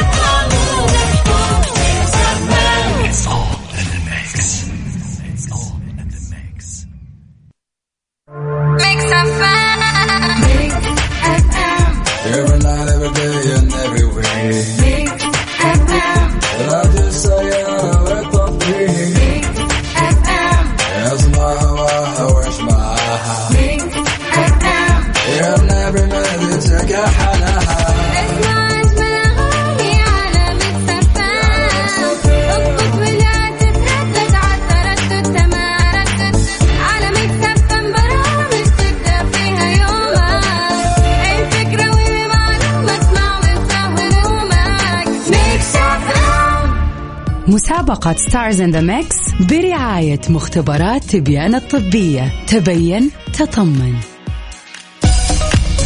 مسابقة 48.05 48.29
Stars 48.29 48.61
in 48.61 48.71
the 48.71 48.81
Mix 48.81 49.17
برعاية 49.41 50.21
مختبرات 50.29 51.05
تبيان 51.05 51.55
الطبية. 51.55 52.33
تبين 52.47 53.11
تطمن. 53.33 53.95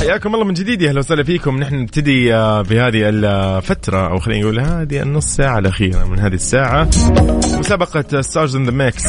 حياكم 0.01 0.35
الله 0.35 0.45
من 0.45 0.55
جديد. 0.55 0.83
يا 0.83 0.89
أهلا 0.89 0.99
وسهلا 0.99 1.25
فيكم. 1.25 1.59
نحن 1.59 1.75
نبتدي 1.75 2.35
آه، 2.35 2.62
بهذه 2.62 3.09
الفترة 3.09 4.11
أو 4.11 4.19
خلينا 4.19 4.43
نقول 4.43 4.61
هذه 4.61 5.03
النص 5.03 5.27
ساعة 5.27 5.59
الأخيرة 5.59 6.05
من 6.05 6.19
هذه 6.19 6.35
الساعة. 6.35 6.89
مسابقة 7.59 8.21
Stars 8.20 8.57
in 8.57 8.64
the 8.64 8.70
Mix 8.70 9.05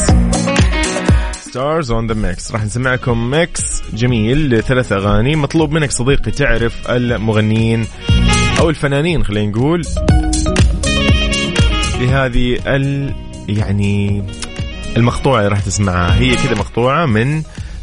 Stars 1.31 1.91
on 1.91 2.07
the 2.07 2.13
Mix 2.13 2.51
راح 2.51 2.63
نسمعكم 2.63 3.29
mix 3.29 3.81
جميل 3.93 4.49
لثلاث 4.49 4.91
أغاني. 4.91 5.35
مطلوب 5.35 5.71
منك 5.71 5.91
صديقي 5.91 6.31
تعرف 6.31 6.89
المغنيين 6.89 7.85
أو 8.59 8.69
الفنانين 8.69 9.23
خلينا 9.23 9.51
نقول. 9.51 9.81
لهذه 11.99 12.59
ال 12.67 13.13
يعني 13.47 14.23
المقطوعة 14.97 15.37
اللي 15.39 15.49
راح 15.49 15.59
تسمعها. 15.59 16.15
هي 16.15 16.35
كذا 16.35 16.55
مقطوعة 16.55 17.05
من 17.05 17.41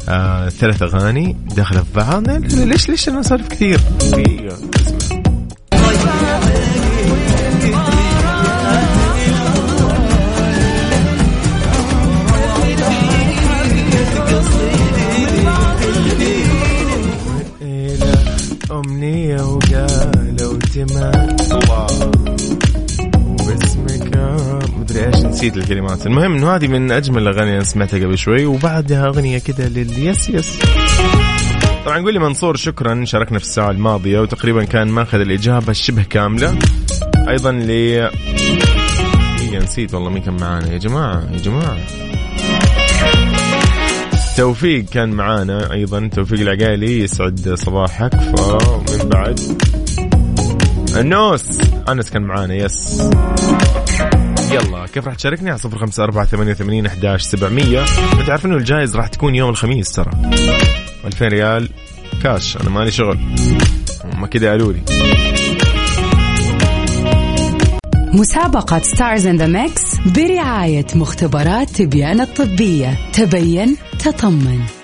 آه 0.09 0.49
ثلاث 0.49 0.83
أغاني 0.83 1.35
داخله 1.55 1.79
في 1.79 1.93
بعض. 1.95 2.29
ليش 2.29 2.89
ليش 2.89 3.09
أنا 3.09 3.19
اسولف 3.19 3.47
كثير؟ 3.47 3.79
اسمع 4.01 4.37
أمنية 18.71 19.41
وقالوا 19.41 20.59
تمام. 20.59 21.37
إيش 24.97 25.15
نسيت 25.15 25.57
الكلمات. 25.57 26.05
المهم 26.05 26.35
إنه 26.35 26.55
هذه 26.55 26.67
من 26.67 26.91
أجمل 26.91 27.21
الأغاني 27.21 27.53
اللي 27.53 27.65
سمعتها 27.65 27.99
قبل 28.05 28.17
شوي 28.17 28.45
وبعدها 28.45 29.07
أغنية 29.07 29.39
كذا 29.39 29.69
لليس 29.69 30.29
يس 30.29 30.59
طبعا 31.85 31.97
يقول 31.97 32.13
لي 32.13 32.19
منصور 32.19 32.55
شكرا 32.55 33.05
شاركنا 33.05 33.39
في 33.39 33.45
الساعة 33.45 33.71
الماضية 33.71 34.19
وتقريبا 34.19 34.63
كان 34.63 34.87
ماخذ 34.87 35.19
الإجابة 35.19 35.73
شبه 35.73 36.03
كاملة. 36.03 36.59
أيضا 37.29 37.51
ل 37.51 37.69
إيه 37.69 38.11
نسيت 39.63 39.93
والله 39.93 40.09
مين 40.09 40.23
كان 40.23 40.37
معانا. 40.41 40.73
يا 40.73 40.77
جماعة 40.77 41.23
يا 41.31 41.37
جماعة. 41.37 41.77
توفيق 44.37 44.85
كان 44.85 45.09
معانا 45.09 45.71
أيضا. 45.73 46.09
توفيق 46.15 46.39
العقالي 46.39 46.99
يسعد 46.99 47.53
صباحك. 47.53 48.15
فمن 48.15 49.09
بعد 49.09 49.39
النوس 50.97 51.59
أنس 51.89 52.09
كان 52.09 52.21
معانا 52.21 52.55
بس. 52.55 53.09
يلا 54.51 54.85
كيف 54.93 55.05
راح 55.05 55.15
تشاركني؟ 55.15 55.49
على 55.49 55.59
صفر 55.59 55.77
خمسة 55.77 56.03
أربعة 56.03 56.25
ثمانية 56.25 56.51
وثمانين 56.51 56.85
أحداش 56.85 57.21
سبعمية. 57.21 57.81
أنت 58.19 58.29
عارف 58.29 58.45
إنه 58.45 58.57
الجائزة 58.57 58.95
راح 58.95 59.07
تكون 59.07 59.35
يوم 59.35 59.49
الخميس 59.49 59.91
ترى. 59.91 60.11
2000 61.05 61.27
ريال 61.27 61.69
كاش 62.23 62.57
أنا 62.57 62.69
مالي 62.69 62.91
شغل. 62.91 63.19
هم 64.13 64.25
كده 64.25 64.49
قالوا 64.49 64.73
لي. 64.73 64.81
مسابقة 68.13 68.79
Stars 68.79 69.25
in 69.25 69.37
the 69.37 69.47
Mix 69.47 69.95
برعاية 70.15 70.87
مختبرات 70.95 71.69
تبيان 71.69 72.21
الطبية. 72.21 72.97
تبين 73.13 73.77
تطمن. 73.99 74.76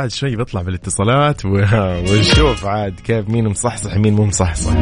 بعد 0.00 0.10
شوي 0.10 0.36
بطلع 0.36 0.62
بالاتصالات 0.62 1.44
و- 1.44 1.48
ونشوف 2.10 2.66
عاد 2.66 3.00
كيف 3.00 3.28
مين 3.28 3.48
مصحصح 3.48 3.96
مين 3.96 4.14
مو 4.14 4.24
مصحصح. 4.24 4.72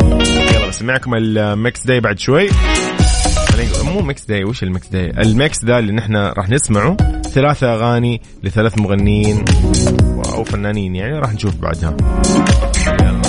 يلا 0.54 0.66
بسمعكم 0.68 1.14
ال 1.14 1.32
mix 1.32 1.86
day 1.86 2.00
بعد 2.00 2.18
شوي. 2.18 2.48
مو 3.84 4.00
mix 4.00 4.24
day 4.24 4.44
وش 4.44 4.62
ال 4.62 4.69
mix 4.69 4.88
day 4.88 5.10
ال 5.10 5.24
mix 5.24 5.64
ده 5.64 5.78
اللي 5.78 5.92
نحن 5.92 6.16
راح 6.16 6.48
نسمعه. 6.48 6.96
ثلاثة 7.22 7.74
أغاني 7.74 8.20
لثلاث 8.42 8.78
مغنيين. 8.78 9.44
أو 10.34 10.44
فنانين 10.44 10.96
يعني 10.96 11.18
راح 11.18 11.32
نشوف 11.32 11.54
بعدها. 11.56 11.96
يلا. 13.02 13.22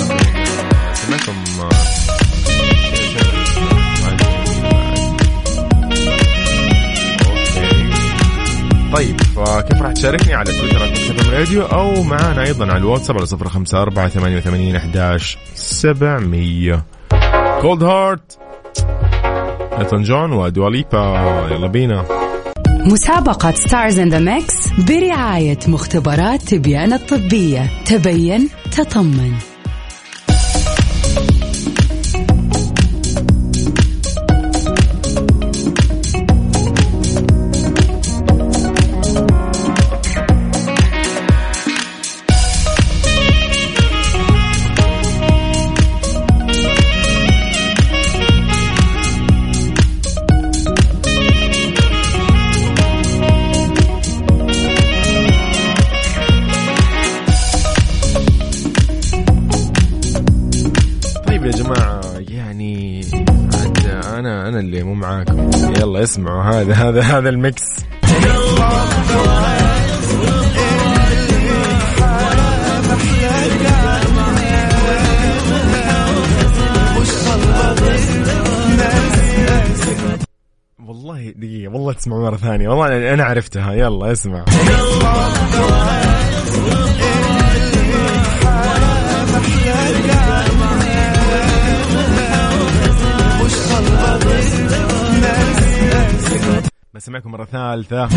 طيب 8.92 9.20
فكيف 9.20 9.82
راح 9.82 9.92
تشاركني 9.92 10.34
على 10.34 10.52
تويتر 10.52 10.88
@مكسفم 10.88 11.30
راديو 11.30 11.62
أو 11.62 12.02
معانا 12.02 12.42
أيضا 12.42 12.66
على 12.66 12.76
الواتساب 12.78 13.16
على 13.16 13.26
صفر 13.26 13.48
خمسة 13.48 13.82
أربعة 13.82 14.08
ثمانية 14.08 14.36
وثمانين 14.36 14.76
أحداش 14.76 15.38
سبعمية 15.54 16.84
Cold 17.60 17.82
Heart 17.82 18.38
إلتون 19.78 20.02
جون 20.02 20.32
ودوا 20.32 20.90
ليبا 20.90 21.48
يلا 21.50 21.66
بينا. 21.66 22.04
مسابقة 22.86 23.50
Stars 23.50 23.98
in 23.98 24.08
the 24.08 24.18
Mix 24.18 24.68
برعاية 24.88 25.58
مختبرات 25.68 26.42
تبيان 26.42 26.92
الطبية. 26.92 27.70
تبين 27.84 28.48
تطمن. 28.72 29.49
معاكم. 65.10 65.50
يلا 65.76 66.02
اسمعوا 66.02 66.42
هذا 66.42 66.74
هذا 66.74 67.00
هذا 67.02 67.28
الميكس. 67.28 67.64
والله 80.86 81.30
دقيقة 81.36 81.72
والله 81.72 81.92
تسمعوا 81.92 82.22
مرة 82.30 82.36
ثانية. 82.36 82.68
والله 82.68 83.16
أنا- 83.16 83.20
عرفتها. 83.20 83.72
يلا 83.72 84.12
اسمع 84.12 84.44
بسمعكم 97.00 97.30
مرة 97.30 97.44
ثالثة. 97.44 98.08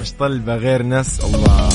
مش 0.00 0.12
طلبة 0.18 0.56
غير 0.56 0.82
ناس. 0.82 1.20
الله. 1.24 1.68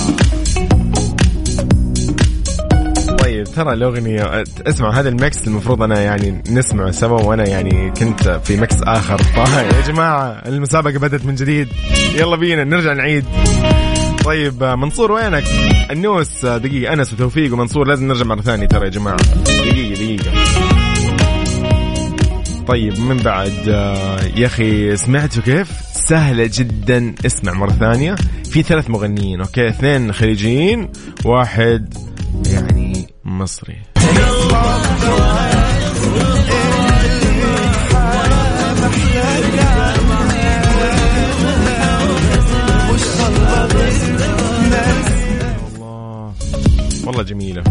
طيب 3.17 3.43
ترى 3.43 3.73
الأغنية 3.73 4.43
اسمع 4.67 4.89
هذا 4.89 5.09
ال 5.09 5.19
mix 5.19 5.47
المفروض 5.47 5.81
أنا 5.81 6.01
يعني 6.01 6.43
نسمعه 6.49 6.91
سوا 6.91 7.21
وأنا 7.21 7.47
يعني 7.47 7.91
كنت 7.91 8.29
في 8.43 8.57
mix 8.57 8.81
آخر. 8.83 9.17
طيب 9.37 9.71
يا 9.73 9.81
جماعة 9.87 10.29
المسابقة 10.45 10.99
بدأت 10.99 11.25
من 11.25 11.35
جديد. 11.35 11.67
يلا 12.15 12.35
بينا 12.35 12.63
نرجع 12.63 12.93
نعيد. 12.93 13.25
طيب 14.27 14.63
منصور 14.63 15.11
وينك؟ 15.11 15.43
النوس 15.91 16.45
دقيقة 16.45 16.93
أنس 16.93 17.13
وتوفيق 17.13 17.53
ومنصور 17.53 17.87
لازم 17.87 18.07
نرجع 18.07 18.25
مرة 18.25 18.41
ثانية 18.41 18.67
ترى 18.67 18.85
يا 18.85 18.89
جماعة. 18.89 19.17
دقيقة 19.43 19.93
دقيقة. 19.93 20.31
طيب 22.67 22.99
من 22.99 23.17
بعد 23.17 23.53
آه، 23.69 24.19
يا 24.35 24.45
أخي 24.45 24.97
سمعتوا 24.97 25.43
كيف؟ 25.43 25.71
سهلة 25.93 26.49
جدا. 26.53 27.15
اسمع 27.25 27.53
مرة 27.53 27.71
ثانية. 27.71 28.15
في 28.51 28.63
ثلاث 28.63 28.89
مغنيين 28.89 29.41
أوكي؟ 29.41 29.69
اثنين 29.69 30.13
خليجيين 30.13 30.89
واحد 31.25 31.93
يعني 32.45 33.07
مصري. 33.25 33.77
والله 47.17 47.31
جميلة. 47.31 47.63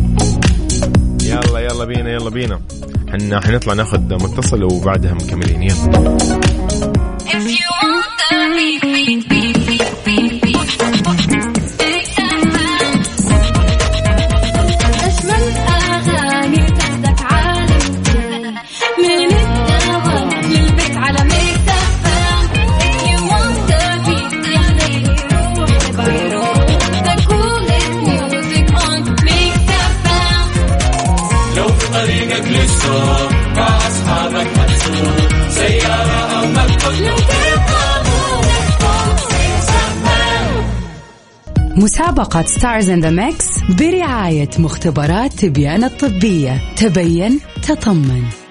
يلا 1.22 1.58
يلا 1.58 1.84
بينا 1.84 2.10
يلا 2.10 2.30
بينا. 2.30 2.60
حنا 3.08 3.40
حنطلع 3.40 3.74
ناخذ 3.74 4.14
متصل 4.14 4.64
وبعدها 4.64 5.14
مكملين. 5.14 5.62
يلا. 5.62 6.16
مسابقة 41.96 42.42
Stars 42.42 42.90
in 42.90 43.00
the 43.00 43.10
Mix 43.10 43.46
برعاية 43.78 44.50
مختبرات 44.58 45.32
تبيان 45.32 45.84
الطبية. 45.84 46.74
تبين 46.76 47.40
تطمن. 47.62 48.45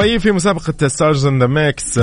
طيب 0.00 0.20
في 0.20 0.32
مسابقة 0.32 0.88
Stars 0.88 1.26
in 1.26 1.38
the 1.38 1.46
Mix 1.46 1.98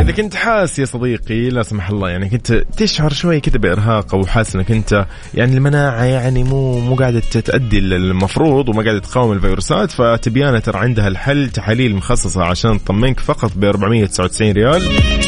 إذا 0.00 0.12
كنت 0.16 0.34
حاس 0.34 0.78
يا 0.78 0.84
صديقي 0.84 1.48
لا 1.48 1.62
سمح 1.62 1.90
الله 1.90 2.10
يعني 2.10 2.28
كنت 2.28 2.52
تشعر 2.52 3.12
شوي 3.12 3.40
كذا 3.40 3.58
بإرهاق 3.58 4.14
أو 4.14 4.26
حاسس 4.26 4.56
إنك 4.56 4.70
أنت 4.70 5.06
يعني 5.34 5.54
المناعة 5.54 6.04
يعني 6.04 6.44
مو 6.44 6.78
مو 6.78 6.94
قاعدة 6.94 7.20
تأدي 7.20 7.78
المفروض 7.78 8.68
وما 8.68 8.82
قاعدة 8.82 8.98
تقاوم 8.98 9.32
الفيروسات 9.32 9.90
فتبيان 9.90 10.58
ترى 10.58 10.78
عندها 10.78 11.08
الحل 11.08 11.50
تحاليل 11.50 11.96
مخصصة 11.96 12.44
عشان 12.44 12.84
تطمنك 12.84 13.20
فقط 13.20 13.52
ب 13.56 13.64
499 13.64 14.52
ريال. 14.52 14.82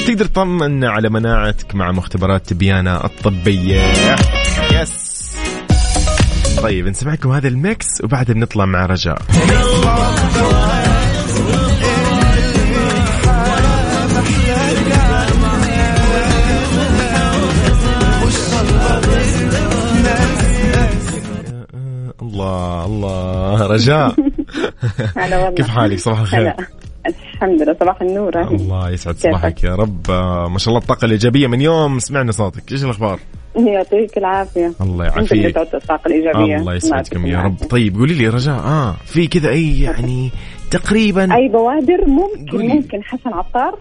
تقدر 0.07 0.25
تطمن 0.25 0.85
على 0.85 1.09
مناعتك 1.09 1.75
مع 1.75 1.93
مختبرات 1.93 2.47
تبيان 2.47 2.97
الطبية. 2.97 3.83
Yes 4.73 5.12
طيب 6.57 6.89
نسمعكم 6.89 7.31
هذا 7.33 7.49
ال 7.49 7.63
mix 7.63 8.05
وبعدها 8.05 8.35
بنطلع 8.35 8.65
مع 8.65 8.87
رجاء. 8.87 9.23
الله 22.23 22.85
الله. 22.85 23.67
رجاء. 23.67 24.15
كيف 25.57 25.69
حالك؟ 25.69 25.99
صباح 25.99 26.21
الخير. 26.21 26.55
الحمد 27.07 27.63
لله 27.63 27.77
صباح 27.81 28.03
النور. 28.03 28.41
الله 28.41 28.91
يسعد؟ 28.91 29.17
صباحك 29.17 29.65
يا 29.65 29.75
رب. 29.75 30.11
ما 30.51 30.59
شاء 30.59 30.69
الله 30.69 30.81
الطاقة 30.81 31.05
الإيجابية 31.05 31.47
من 31.47 31.61
يوم 31.61 31.99
سمعنا 31.99 32.33
صوتك. 32.33 32.73
إيش 32.73 32.85
الأخبار؟ 32.85 33.19
يعطيك 33.57 34.19
العافية. 34.19 34.73
الله 34.81 35.05
يعافيك. 35.05 35.57
الطاقة 35.57 36.07
الإيجابية. 36.07 36.57
الله 36.57 36.75
يسعدكم 36.75 37.27
يا 37.27 37.39
رب. 37.39 37.57
طيب 37.71 37.97
قولي 37.97 38.15
لي 38.15 38.29
رجاء. 38.29 38.55
آه 38.55 38.97
في 39.07 39.27
كذا 39.27 39.49
أي 39.49 39.81
يعني 39.81 40.31
تقريبا 40.71 41.35
أي 41.37 41.49
بوادر 41.49 42.07
ممكن 42.07 42.51
قولي. 42.53 42.69
ممكن 42.69 43.03
حسن 43.03 43.31
عطار؟ 43.31 43.79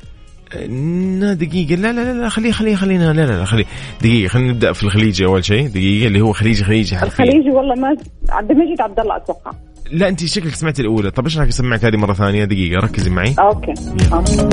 دقيقة. 1.33 1.75
لا 1.75 1.91
لا 1.91 2.03
لا 2.03 2.21
لا 2.21 2.29
خليه 2.29 2.51
خليه 2.51 2.75
خلينا 2.75 3.13
لا 3.13 3.25
لا 3.25 3.39
لا 3.39 3.45
خليه. 3.45 3.65
دقيقة 4.01 4.27
خلينا 4.27 4.51
نبدأ 4.51 4.73
في 4.73 4.83
الخليجي 4.83 5.25
أول 5.25 5.45
شيء. 5.45 5.67
دقيقة 5.67 6.07
اللي 6.07 6.21
هو 6.21 6.33
خليجي 6.33 6.63
خليجي 6.63 6.97
حرفيا. 6.97 7.25
الخليجي 7.25 7.49
والله 7.49 7.75
ما 7.75 7.95
عبد 8.29 8.51
المجيد 8.51 8.81
عبد 8.81 8.99
الله 8.99 9.17
أتوقع. 9.17 9.51
لا 9.91 10.07
أنت 10.07 10.25
شكلك 10.25 10.55
سمعت 10.55 10.79
الأولى. 10.79 11.11
طب 11.11 11.23
إيش 11.23 11.37
رأيك 11.37 11.49
أسمعك 11.49 11.85
هذه 11.85 11.97
مرة 11.97 12.13
ثانية؟ 12.13 12.45
دقيقة 12.45 12.79
ركزي 12.79 13.09
معي. 13.09 13.35
Okay. 13.39 13.73
Okay. 14.13 14.47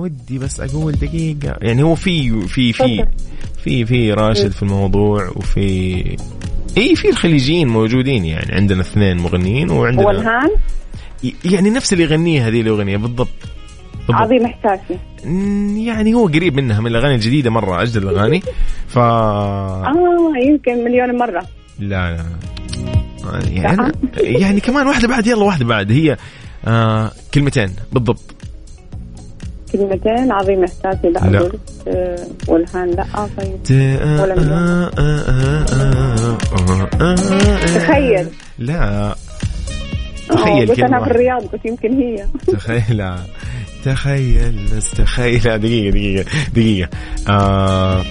ودي 0.00 0.38
بس 0.38 0.60
أقول 0.60 0.92
دقيقة. 0.92 1.56
يعني 1.62 1.82
هو 1.82 1.94
في 1.94 2.40
في 2.48 2.72
في 2.72 3.04
في 3.64 3.84
في 3.84 4.12
راشد 4.12 4.52
في 4.52 4.62
الموضوع 4.62 5.28
وفي 5.36 5.60
إي 6.78 6.96
في 6.96 7.08
الخليجيين 7.10 7.68
موجودين 7.68 8.24
يعني. 8.24 8.54
عندنا 8.54 8.80
اثنين 8.80 9.16
مغنيين 9.16 9.70
وعندنا 9.70 10.06
والهان 10.06 10.50
يعني 11.44 11.70
نفس 11.70 11.92
اللي 11.92 12.04
يغنيها 12.04 12.48
هذه 12.48 12.60
الأغنية 12.60 12.96
بالضبط. 12.96 13.28
بالضبط. 13.98 14.16
عظيم 14.22 14.44
إحساسي 14.46 14.98
مم، 15.24 15.76
يعني 15.78 16.14
هو 16.14 16.26
قريب 16.26 16.54
منها 16.56 16.80
من 16.80 16.86
الأغاني 16.86 17.14
الجديدة 17.14 17.50
مرة 17.50 17.82
أجدد 17.82 17.96
الأغاني. 17.96 18.42
ف 18.88 18.98
آه 18.98 19.92
يمكن 20.46 20.84
مليون 20.84 21.18
مرة. 21.18 21.46
لا 21.78 22.16
لا 22.16 22.24
يعني 23.50 23.68
أنا 23.70 23.92
يعني 24.16 24.60
كمان 24.60 24.86
واحدة 24.86 25.08
بعد 25.08 25.26
يلا 25.26 25.44
واحدة 25.44 25.64
بعد. 25.64 25.92
هي 25.92 26.16
آه 26.64 27.12
كلمتين 27.34 27.70
بالضبط. 27.92 28.34
كلمتين 29.72 30.32
عظيم 30.32 30.64
إحساسي 30.64 31.08
لا 31.08 31.18
لا. 31.30 31.50
آه، 31.88 32.18
والهان 32.48 32.90
لا 32.90 33.04
طيب. 33.38 33.58
ولا. 34.20 34.84
تخيل. 37.66 38.26
لا. 38.58 39.10
آه، 39.10 39.14
تخيل 40.28 40.70
أنا 40.70 40.74
كلمة 40.74 41.04
في 41.04 41.10
الرياض 41.10 41.42
قلت 41.46 41.64
يمكن 41.64 41.92
هي. 41.92 42.26
تخيل. 42.52 43.04
تخيل 43.84 44.66
بس 44.76 44.90
تخيل 44.90 45.40
دقيقة 45.58 45.90
دقيقة 45.90 46.24
دقيقة. 46.54 46.88
آه 47.28 48.04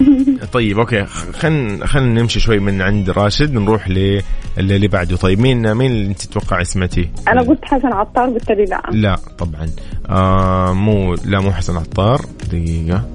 طيب 0.52 0.78
أوكي. 0.78 1.04
خلينا 1.32 1.86
خلينا 1.86 2.20
نمشي 2.20 2.40
شوي 2.40 2.58
من 2.58 2.82
عند 2.82 3.10
راشد 3.10 3.54
نروح 3.54 3.88
ل 3.88 4.22
اللي 4.58 4.88
بعده. 4.88 5.16
طيب 5.16 5.40
مين 5.40 5.74
مين 5.74 5.90
اللي 5.90 6.06
أنت 6.06 6.22
تتوقعي 6.22 6.64
سمعتيه؟ 6.64 7.10
أنا 7.28 7.42
قلت 7.42 7.64
حسن 7.64 7.92
عطار 7.92 8.28
قلت 8.30 8.50
لي 8.50 8.64
لا. 8.64 8.82
لا 8.92 9.16
طبعا. 9.38 9.70
آه 10.08 10.72
مو 10.72 11.14
لا 11.24 11.40
مو 11.40 11.52
حسن 11.52 11.76
عطار. 11.76 12.20
دقيقة. 12.52 13.08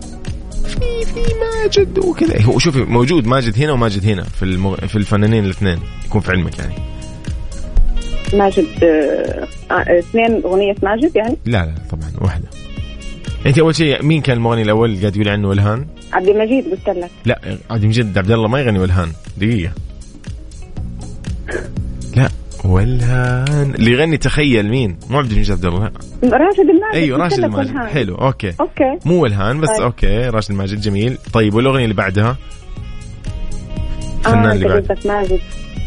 في 0.68 1.06
في 1.06 1.20
ماجد 1.64 2.00
وكذا. 2.00 2.42
هو 2.42 2.60
شوفي 2.60 2.80
موجود 2.80 3.28
ماجد 3.28 3.60
هنا 3.60 3.72
وماجد 3.72 4.06
هنا 4.06 4.24
في 4.24 4.44
المغ... 4.44 4.76
في 4.76 4.96
الفنانين 4.96 5.46
الاثنين. 5.46 5.80
يكون 6.06 6.22
في 6.22 6.32
علمك 6.32 6.60
يعني. 6.60 6.74
ماجد 8.34 8.66
آه، 8.84 9.48
آه، 9.72 10.00
اثنين 10.00 10.42
أغنية 10.46 10.76
ماجد 10.84 11.16
يعني؟ 11.16 11.38
لا 11.46 11.66
لا 11.66 11.74
طبعا 11.92 12.12
واحدة. 12.22 12.48
أنت 13.46 13.60
أول 13.60 13.76
شيء 13.76 14.04
مين 14.04 14.22
كان 14.22 14.38
المغني 14.38 14.62
الأول 14.62 14.90
اللي 14.90 15.02
قاعد 15.02 15.16
يقول 15.16 15.30
عنه؟ 15.30 15.52
الهان؟ 15.52 15.86
عبد 16.14 16.28
المجيد 16.28 16.66
قلت 16.72 16.90
لك. 16.98 17.10
لا 17.26 17.40
عبد 17.70 17.82
المجيد 17.84 18.18
عبد 18.18 18.32
الله 18.32 18.48
ما 18.48 18.60
يغني 18.60 18.80
والهان. 18.80 19.12
دقيقة. 19.38 19.72
لا 22.16 22.30
والهان. 22.66 23.76
اللي 23.76 23.92
يغني 23.92 24.18
تخيل 24.18 24.70
مين؟ 24.70 24.98
مو 25.10 25.18
عبد 25.20 25.32
المجيد 25.32 25.52
عبد 25.52 25.66
الله. 25.66 25.80
لا. 26.24 26.38
راشد 26.38 26.60
الماجد 26.60 26.94
أيوه 26.94 27.18
راشد 27.18 27.34
الماجد. 27.44 27.58
والهان. 27.58 27.88
حلو 27.88 28.16
okay. 28.16 28.54
Okay. 28.60 29.00
مو 29.06 29.24
والهان 29.24 29.62
بس 29.62 29.70
طيب. 29.70 29.82
Okay 29.82 30.30
راشد 30.30 30.52
الماجد 30.52 30.82
جميل. 30.82 31.18
طيب 31.34 31.54
والأغنية 31.54 31.84
اللي 31.84 31.96
بعدها؟ 31.96 32.38
الفنان 34.20 34.46
آه، 34.46 34.54
اللي 34.54 34.68
بعد. 34.68 34.98
ماجد 35.06 35.40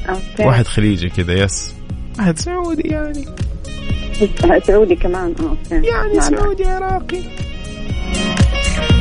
okay. 0.08 0.44
واحد 0.44 0.66
خليجي 0.66 1.08
كذا 1.08 1.32
yes. 1.44 1.74
واحد 2.18 2.38
سعودي 2.38 2.88
يعني. 2.88 3.24
سعودي 4.64 4.96
كمان 4.96 5.34
okay. 5.40 5.86
يعني 5.88 6.20
سعودي 6.20 6.64
عراقي. 6.64 7.20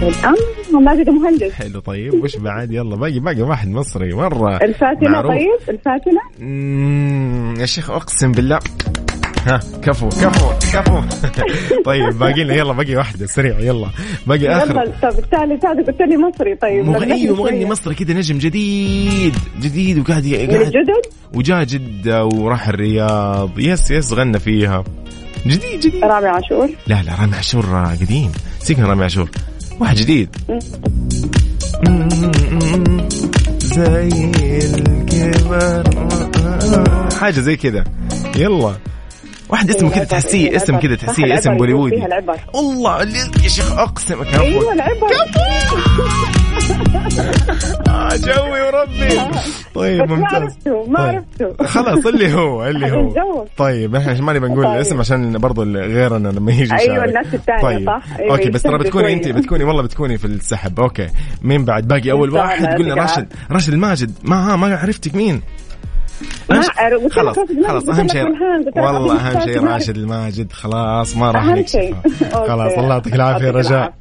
آه 0.03 0.79
ماجد 0.79 1.09
مهندس. 1.09 1.51
حلو 1.51 1.79
طيب. 1.79 2.23
وش 2.23 2.37
بعد؟ 2.37 2.71
يلا 2.71 2.95
باقي 2.95 3.19
باقي 3.19 3.41
واحد 3.41 3.67
مصري. 3.69 4.13
مرة. 4.13 4.57
الفاتنة 4.57 5.09
معروف. 5.09 5.31
طيب 5.31 5.69
الفاتنة. 5.69 6.21
مم، 6.39 7.53
يا 7.59 7.65
شيخ 7.65 7.91
أقسم 7.91 8.31
بالله. 8.31 8.59
ها 9.47 9.59
كفو 9.81 10.09
كفو 10.09 10.49
كفو. 10.73 11.01
طيب 11.85 12.19
باقي 12.19 12.43
لنا 12.43 12.53
يلا 12.53 12.73
باقي 12.73 12.95
واحدة 12.95 13.25
سريع 13.25 13.59
يلا. 13.59 13.87
باقي 14.27 14.47
آخر. 14.47 14.71
يلا 14.71 14.85
طب 15.01 15.19
الثالث 15.19 15.65
هذا 15.65 15.83
قلت 15.83 16.01
لي 16.01 16.17
مصري 16.17 16.55
طيب. 16.55 16.85
مغ... 16.85 16.95
لبسني 16.97 17.13
أيوه 17.13 17.37
مغني. 17.37 17.65
مصري 17.65 17.95
كذا 17.95 18.13
نجم 18.13 18.37
جديد. 18.37 19.35
جديد 19.61 19.99
وقاعد 19.99 20.27
قاعد 20.27 20.91
وجاء 21.33 21.63
جدة 21.63 22.25
وراح 22.25 22.67
الرياض. 22.67 23.59
يس 23.59 23.91
يس 23.91 24.13
غنى 24.13 24.39
فيها. 24.39 24.83
جديد 25.47 25.79
جديد. 25.79 26.03
رامي 26.03 26.27
عاشور. 26.27 26.69
لا 26.87 27.03
لا 27.03 27.15
رامي 27.21 27.35
عاشور 27.35 27.65
قديم. 28.01 28.31
سيكن 28.59 28.83
رامي 28.83 29.03
عاشور. 29.03 29.29
واحد 29.79 29.95
جديد. 29.95 30.35
زي 33.59 34.09
الكبر. 34.75 35.83
حاجة 37.19 37.39
زي 37.39 37.55
كذا. 37.55 37.83
يلا. 38.35 38.75
واحد 39.49 39.69
اسمه 39.69 39.89
كذا 39.89 40.03
تحسيه 40.03 40.55
اسم 40.55 40.77
كذا 40.77 40.95
تحسيه 40.95 41.37
اسم 41.37 41.57
بوليوودي. 41.57 42.03
والله 42.53 43.01
يا 43.43 43.49
شيخ 43.49 43.71
أقسم 43.71 44.23
كفو 44.23 44.41
أيوه 44.41 44.73
العبر. 44.73 45.09
آه 47.89 48.09
جوي 48.15 48.61
وربي 48.61 49.21
طيب 49.75 50.01
بس 50.03 50.09
ما 50.09 50.15
ممتاز 50.15 50.33
عرفته 50.41 50.85
ما 50.87 50.97
طيب. 50.99 51.23
عرفته 51.47 51.65
خلاص 51.65 52.05
اللي 52.05 52.33
هو 52.33 52.67
اللي 52.67 52.91
هو. 52.91 53.45
طيب 53.57 53.95
إحنا 53.95 54.21
ما 54.21 54.33
نبي 54.33 54.47
نقول 54.47 54.63
طيب. 54.65 54.75
الاسم 54.75 54.99
عشان 54.99 55.37
برضو 55.37 55.63
غيرنا 55.63 56.27
لما 56.29 56.51
يجي 56.51 56.63
يشارك. 56.63 57.09
الناس 57.09 57.33
التانية، 57.33 57.61
طيب. 57.61 57.85
صح؟ 57.87 58.03
أيوة، 58.19 58.31
أوكي 58.31 58.49
بس 58.49 58.61
ترى 58.61 58.77
بتكوني 58.77 59.13
أنت. 59.13 59.27
بتكوني 59.27 59.63
والله 59.63 59.81
بتكوني 59.83 60.17
في 60.17 60.25
السحب 60.25 60.79
أوكي 60.79 61.07
مين 61.41 61.65
بعد 61.65 61.87
باقي 61.87 62.11
أول 62.11 62.29
واحد 62.33 62.65
قلنا 62.65 62.93
راشد 62.95 63.33
راشد 63.51 63.73
الماجد 63.73 64.11
ما 64.23 64.53
ها 64.53 64.55
ما 64.55 64.75
عرفتك 64.75 65.15
مين 65.15 65.41
خلاص 67.11 67.35
خلاص 67.67 67.89
أهم 67.89 68.07
شيء 68.07 68.25
والله 68.75 69.15
أهم 69.15 69.41
شيء. 69.41 69.63
راشد 69.63 69.97
الماجد 69.97 70.51
خلاص 70.51 71.17
ما 71.17 71.31
راح 71.31 71.45
نكشف. 71.45 71.71
شيء. 71.71 71.95
خلاص. 72.31 72.71
الله 72.73 72.93
يعطيك 72.93 73.15
العافية 73.15 73.51
رجاء. 73.51 73.93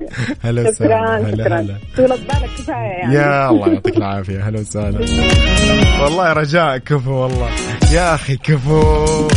هلا 0.45 0.69
وسهلا 0.69 1.17
هلا 1.17 1.61
هلا. 1.61 1.77
بالك 1.97 2.69
يعني. 2.69 3.15
يا 3.15 3.51
الله 3.51 3.69
يعطيك 3.69 3.97
العافية 3.97 4.49
هلا 4.49 4.61
وسهلا. 4.61 4.99
والله 6.03 6.33
رجاء 6.33 6.79
كفو 6.79 7.13
والله. 7.13 7.49
يا 7.93 8.15
أخي 8.15 8.37
كفو. 8.37 9.29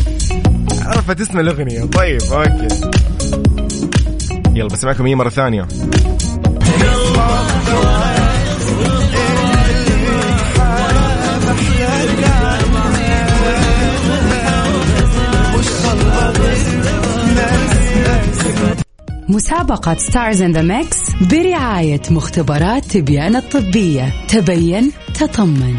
عرفت 0.86 1.22
اسم 1.22 1.40
الأغنية. 1.40 1.86
طيب 1.86 2.22
أوكي. 2.34 2.68
يلا 4.56 4.68
بسمعكم 4.68 5.06
هي 5.06 5.16
مرة 5.16 5.30
ثانية؟ 5.30 5.68
مسابقة 19.30 19.96
Stars 19.98 20.42
in 20.42 20.52
the 20.52 20.62
Mix 20.62 20.98
برعاية 21.22 22.02
مختبرات 22.10 22.86
تبيان 22.86 23.36
الطبية. 23.36 24.14
تبين 24.28 24.92
تطمن. 25.14 25.76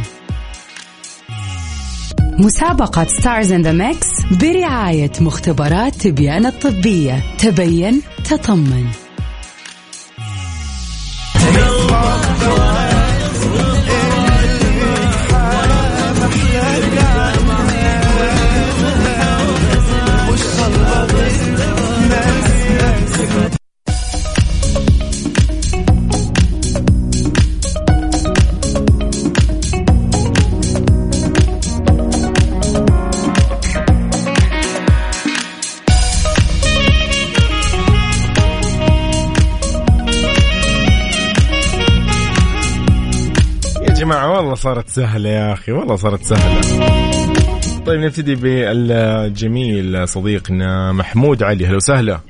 مسابقة 2.38 3.07
Stars 3.07 3.53
in 3.53 3.62
the 3.62 3.72
Mix 3.72 4.09
برعاية 4.30 5.12
مختبرات 5.20 5.95
تبيان 5.95 6.47
الطبية. 6.47 7.22
تبين 7.38 8.03
تطمن. 8.24 8.86
صارت 44.62 44.88
سهلة 44.88 45.28
يا 45.28 45.52
أخي 45.52 45.72
والله 45.72 45.96
صارت 45.96 46.22
سهلة. 46.22 46.60
طيب 47.86 48.00
نبتدي 48.00 48.34
بالجميل 48.34 50.08
صديقنا 50.08 50.92
محمود 50.92 51.42
علي. 51.42 51.66
هلا 51.66 51.76
وسهلا. 51.76 52.20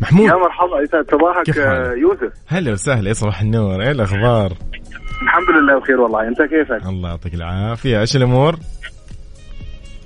محمود. 0.00 0.28
يا 0.28 0.34
مرحبا 0.34 0.80
يسعد 0.82 1.04
صباحك 1.10 1.58
آه،؟ 1.58 1.92
يوسف. 1.92 2.32
هلا 2.46 2.72
وسهلا 2.72 3.08
يا 3.08 3.14
صباح 3.14 3.40
النور 3.40 3.82
إيه 3.82 3.90
الأخبار؟ 3.90 4.52
الحمد 5.22 5.50
لله 5.56 5.80
بخير 5.80 6.00
والله 6.00 6.28
أنت 6.28 6.38
كيفك؟ 6.42 6.88
الله 6.88 7.08
يعطيك 7.08 7.34
العافية. 7.34 8.00
إيش 8.00 8.16
الأمور؟ 8.16 8.58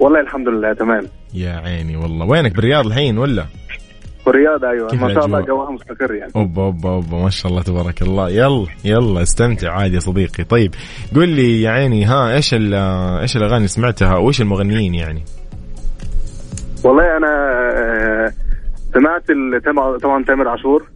والله 0.00 0.20
الحمد 0.20 0.48
لله 0.48 0.72
تمام. 0.72 1.02
يا 1.34 1.52
عيني 1.52 1.96
والله 1.96 2.26
وينك؟ 2.26 2.56
بالرياض 2.56 2.86
الحين 2.86 3.18
ولا؟ 3.18 3.46
والرياض 4.26 4.64
أيوه. 4.64 4.94
ما 4.94 5.14
شاء 5.14 5.26
الله؟ 5.26 5.40
جوها 5.40 5.70
مستقر 5.70 6.14
يعني. 6.14 6.32
أوبا 6.36 6.62
أوبا 6.62 6.90
أوبا. 6.90 7.16
ما 7.16 7.30
شاء 7.30 7.52
الله 7.52 7.62
تبارك 7.62 8.02
الله. 8.02 8.30
يلا 8.30 8.66
يلا 8.84 9.22
استمتع. 9.22 9.72
عادي 9.72 9.94
يا 9.94 10.00
صديقي. 10.00 10.44
طيب 10.44 10.74
قول 11.14 11.28
لي 11.28 11.62
يا 11.62 11.70
عيني 11.70 12.04
ها 12.04 12.34
إيش 12.34 12.54
إيش 12.54 13.36
الأغاني 13.36 13.56
اللي 13.56 13.68
سمعتها؟ 13.68 14.16
وإيش 14.16 14.40
المغنيين 14.40 14.94
يعني؟ 14.94 15.22
والله 16.84 17.16
أنا 17.16 17.28
آه، 17.76 18.32
سمعت 18.94 19.24
طبعا 20.02 20.24
تامر 20.24 20.48
عاشور 20.48 20.86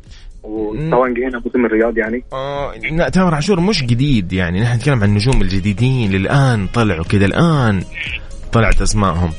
وطبعا 0.43 1.14
جه 1.14 1.29
هنا 1.29 1.43
موسم 1.45 1.66
الرياض 1.66 1.99
يعني. 1.99 2.25
آه 2.33 2.72
لا 2.93 3.09
تامر 3.09 3.35
عاشور 3.35 3.61
مش 3.61 3.85
جديد 3.85 4.33
يعني. 4.33 4.61
نحن 4.61 4.77
نتكلم 4.77 5.03
عن 5.03 5.09
النجوم 5.09 5.43
الجديدين 5.43 6.07
اللي 6.07 6.16
الان 6.16 6.66
طلعوا 6.66 7.05
كذا 7.05 7.27
الآن 7.27 7.83
طلعت 8.53 8.83
أسمائهم. 8.83 9.31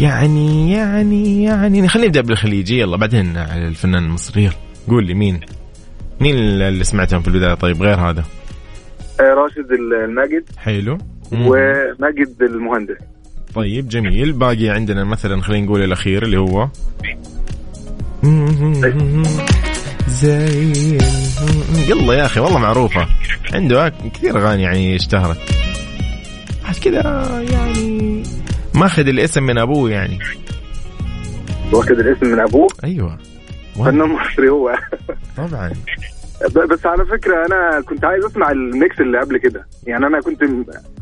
يعني 0.00 0.72
يعني 0.72 1.42
يعني. 1.42 1.88
خلينا 1.88 2.06
نبدأ 2.08 2.20
بالخليجي. 2.20 2.78
يلا 2.80 2.96
بعدين 2.96 3.36
على 3.36 3.68
الفنان 3.68 4.04
المصري. 4.04 4.50
قول 4.88 5.06
لي 5.06 5.14
مين؟ 5.14 5.40
مين 6.20 6.34
اللي 6.36 6.84
سمعتهم 6.84 7.22
في 7.22 7.28
البداية؟ 7.28 7.54
طيب 7.54 7.82
غير 7.82 8.00
هذا. 8.00 8.24
آه، 9.20 9.22
راشد 9.22 9.72
ال- 9.72 10.04
الماجد. 10.04 10.44
حلو. 10.56 10.98
وماجد 11.32 12.34
المهندس. 12.42 12.96
طيب 13.54 13.88
جميل. 13.88 14.32
باقي 14.32 14.68
عندنا 14.68 15.04
مثلا 15.04 15.42
خلينا 15.42 15.66
نقول 15.66 15.82
الأخير 15.82 16.22
اللي 16.22 16.38
هو. 16.38 16.68
زي 20.08 20.72
يلا 21.88 22.14
يا 22.14 22.26
أخي 22.26 22.40
والله 22.40 22.58
معروفة. 22.58 23.06
عنده 23.54 23.88
كثير 24.14 24.38
أغاني 24.38 24.62
يعني 24.62 24.96
اشتهرت. 24.96 25.38
عاد 26.64 26.76
كذا 26.76 27.00
يعني 27.52 28.22
ماخذ 28.78 29.08
الاسم 29.08 29.42
من 29.42 29.58
أبوه 29.58 29.90
يعني. 29.90 30.18
واخد 31.72 31.90
الاسم 31.98 32.26
من 32.26 32.40
أبوه؟ 32.40 32.68
أيوه. 32.84 33.18
فنان 33.76 34.08
مصري 34.08 34.48
هو. 34.48 34.74
طبعا. 35.36 35.72
بس 36.70 36.86
على 36.86 37.04
فكرة 37.06 37.46
أنا 37.46 37.80
كنت 37.80 38.04
عايز 38.04 38.24
أسمع 38.24 38.50
ال 38.50 38.62
mix 38.62 39.00
اللي 39.00 39.18
قبل 39.20 39.38
كده. 39.38 39.66
يعني 39.86 40.06
أنا 40.06 40.20
كنت 40.20 40.42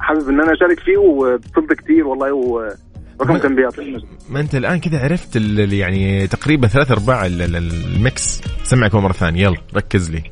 حابب 0.00 0.28
إن 0.28 0.40
أنا 0.40 0.52
أشارك 0.52 0.80
فيه 0.80 0.96
واتصلت 0.98 1.72
كتير 1.72 2.06
والله 2.06 2.34
ورقم 2.34 3.38
كان 3.38 3.56
بيعطيني. 3.56 4.04
ما 4.28 4.40
أنت 4.40 4.54
الآن 4.54 4.80
كذا 4.80 4.98
عرفت 5.04 5.36
يعني 5.72 6.26
تقريبا 6.26 6.68
ثلاث 6.68 6.90
أرباع 6.90 7.26
ال- 7.26 7.42
ال- 7.42 7.56
ال 7.94 8.04
mix. 8.04 8.40
سمعك 8.64 8.94
مرة 8.94 9.12
ثانية. 9.12 9.42
يلا 9.42 9.56
ركز 9.76 10.10
لي. 10.10 10.22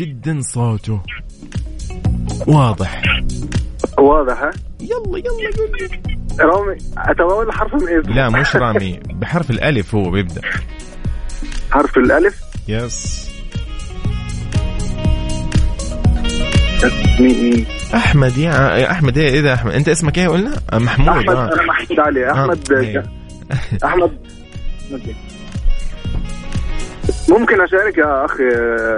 جدا 0.00 0.40
صوته. 0.40 1.00
واضح. 2.46 3.02
واضح 3.98 4.42
ها؟ 4.42 4.50
يلا 4.80 5.18
يلا 5.18 5.50
قول 5.56 5.70
لي. 5.80 6.00
رامي 6.40 6.76
اتوول 6.98 7.52
حرف 7.52 7.74
من 7.74 7.88
اسمه 7.88 8.14
لا 8.14 8.28
مش 8.30 8.56
رامي. 8.56 9.00
بحرف 9.10 9.50
الألف 9.50 9.94
هو 9.94 10.10
بيبدأ. 10.10 10.40
حرف 11.70 11.98
الألف؟ 11.98 12.40
يس. 12.68 13.30
مين 17.20 17.66
أحمد 17.94 18.36
يا 18.38 18.90
أحمد 18.90 19.18
إيه 19.18 19.40
إذا 19.40 19.54
أحمد؟ 19.54 19.72
أنت 19.72 19.88
اسمك 19.88 20.18
إيه 20.18 20.28
قلنا؟ 20.28 20.56
محمود 20.72 21.08
أحمد 21.08 21.28
آه. 21.36 21.52
أنا 21.54 21.62
محمود 21.62 22.00
علي 22.00 22.32
أحمد 22.32 22.72
آه، 22.72 22.80
أيوه. 22.80 23.04
أحمد. 23.84 24.10
ممكن 27.30 27.60
أشارك 27.60 27.98
يا 27.98 28.24
اخ 28.24 28.40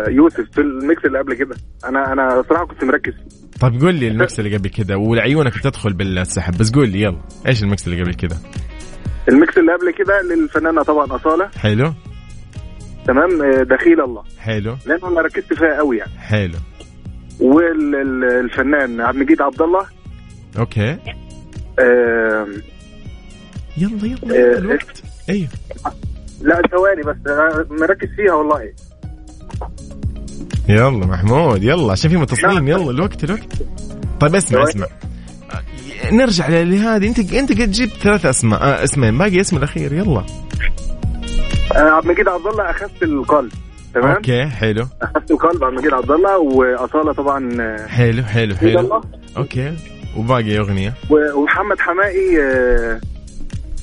يوسف 0.08 0.50
في 0.52 0.60
ال 0.60 0.71
mix 0.71 1.04
اللي 1.04 1.18
قبل 1.18 1.34
كده. 1.34 1.56
أنا 1.84 2.12
أنا 2.12 2.44
صراحة 2.48 2.66
كنت 2.66 2.84
مركز. 2.84 3.12
طيب 3.60 3.80
قول 3.80 3.94
لي 3.94 4.08
ال 4.08 4.16
mix 4.16 4.40
اللي 4.40 4.56
قبل 4.56 4.68
كده 4.68 4.96
ولعيونك 4.96 5.58
بتدخل 5.58 5.92
بالسحب 5.92 6.58
بس 6.58 6.70
قول 6.72 6.88
لي 6.88 7.00
يلا 7.00 7.18
إيش 7.48 7.62
ال 7.62 7.68
mix 7.68 7.86
اللي 7.86 8.02
قبل 8.02 8.14
كده؟ 8.14 8.36
ال 9.28 9.36
mix 9.36 9.58
اللي 9.58 9.72
قبل 9.72 9.90
كده 9.98 10.22
للفنانة 10.22 10.82
طبعا 10.82 11.16
أصالة. 11.16 11.48
حلو. 11.58 11.92
تمام؟ 13.06 13.42
آه، 13.42 13.62
دخيل 13.62 14.00
الله. 14.00 14.22
حلو. 14.38 14.76
لأن 14.86 14.98
أنا 15.04 15.20
ركزت 15.20 15.54
فيها 15.54 15.76
قوي 15.78 15.98
يعني. 15.98 16.18
حلو. 16.18 16.58
والفنان 17.40 19.00
عبد 19.00 19.16
المجيد 19.16 19.42
عبد 19.42 19.62
الله 19.62 19.86
okay. 20.58 20.96
آه، 21.78 22.46
يلا 23.76 24.06
يلا 24.06 24.54
آه، 24.54 24.58
الوقت. 24.58 25.02
أيوه. 25.30 25.48
لا 26.42 26.62
ثواني 26.70 27.02
بس 27.02 27.16
مركز 27.70 28.08
فيها 28.16 28.34
والله. 28.34 28.72
يلا 30.68 31.06
محمود 31.06 31.62
يلا 31.62 31.92
عشان 31.92 32.10
في 32.10 32.16
متصلين 32.16 32.68
يلا 32.68 32.90
الوقت 32.90 33.24
الوقت. 33.24 33.62
طيب 34.20 34.34
اسمع 34.34 34.62
اسمع. 34.62 34.86
نرجع 36.12 36.48
لهذه. 36.48 37.08
انت 37.08 37.32
انت 37.32 37.52
قد 37.52 37.70
جبت 37.70 37.92
ثلاث 37.92 38.26
أسماء 38.26 38.62
آه 38.62 38.84
اسمين. 38.84 39.18
باقي 39.18 39.40
اسم 39.40 39.56
الأخير 39.56 39.92
يلا. 39.92 40.24
آه، 41.74 41.78
عبد 41.78 42.04
المجيد 42.04 42.28
عبد 42.28 42.46
الله 42.46 42.70
أخذت 42.70 43.02
القلب. 43.02 43.52
تمام؟ 43.94 44.14
أوكي 44.14 44.46
حلو. 44.46 44.86
أخذت 45.02 45.30
القلب 45.30 45.64
عبد 45.64 45.72
المجيد 45.72 45.94
عبد 45.94 46.10
الله 46.10 46.38
وأصالة 46.38 47.12
طبعا 47.12 47.56
آه، 47.60 47.86
حلو 47.86 48.22
حلو 48.22 48.54
حلو. 48.56 49.02
أوكي. 49.36 49.76
وباقي 50.16 50.58
أغنية. 50.58 50.94
ومحمد 51.10 51.78
حمائي 51.78 52.38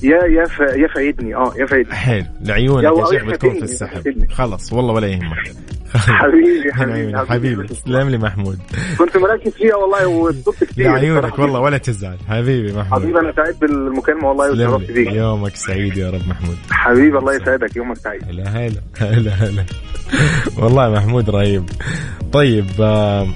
يا 0.02 0.24
يا 0.24 0.44
ف... 0.46 0.60
يا 0.60 0.88
فايتني 0.94 1.34
آه 1.34 1.52
يا 1.58 1.66
فايتني 1.66 1.94
حلو 1.94 2.24
لعيونك 2.40 2.84
يا 2.84 3.04
شيخ 3.10 3.24
بتكون 3.24 3.50
في 3.54 3.62
السحب. 3.62 4.26
خلاص 4.32 4.72
والله 4.72 4.92
ولا 4.94 5.06
يهمك. 5.06 5.52
حبيبي 5.94 6.72
حبيبي 6.72 7.18
حبيبي. 7.18 7.66
تسلم 7.66 8.08
لي 8.08 8.18
محمود. 8.18 8.58
كنت 8.98 9.16
مركز 9.16 9.52
فيها 9.52 9.74
والله 9.74 10.06
وصدت 10.06 10.64
كتير 10.70 10.92
لعيونك. 10.92 11.38
والله 11.38 11.60
ولا 11.60 11.78
تزعل. 11.78 12.16
حبيبي 12.28 12.72
محمود. 12.72 13.02
حبيبي 13.02 13.18
أنا 13.18 13.32
سعيد 13.36 13.58
بالمكالمة 13.60 14.28
والله 14.28 14.52
وشرفت 14.52 14.92
بيك. 14.92 15.12
يومك 15.12 15.56
سعيد 15.56 15.96
يا 15.96 16.10
رب 16.10 16.28
محمود. 16.28 16.56
حبيبي 16.70 17.18
الله 17.18 17.34
يسعدك 17.34 17.76
يومك 17.76 17.96
سعيد. 17.96 18.24
هلا 18.24 18.48
هلا 18.48 18.80
هلا 18.98 19.30
هلا. 19.30 19.64
والله 20.58 20.90
محمود 20.90 21.30
رهيب. 21.30 21.64
طيب 22.32 22.66
آه 22.80 23.26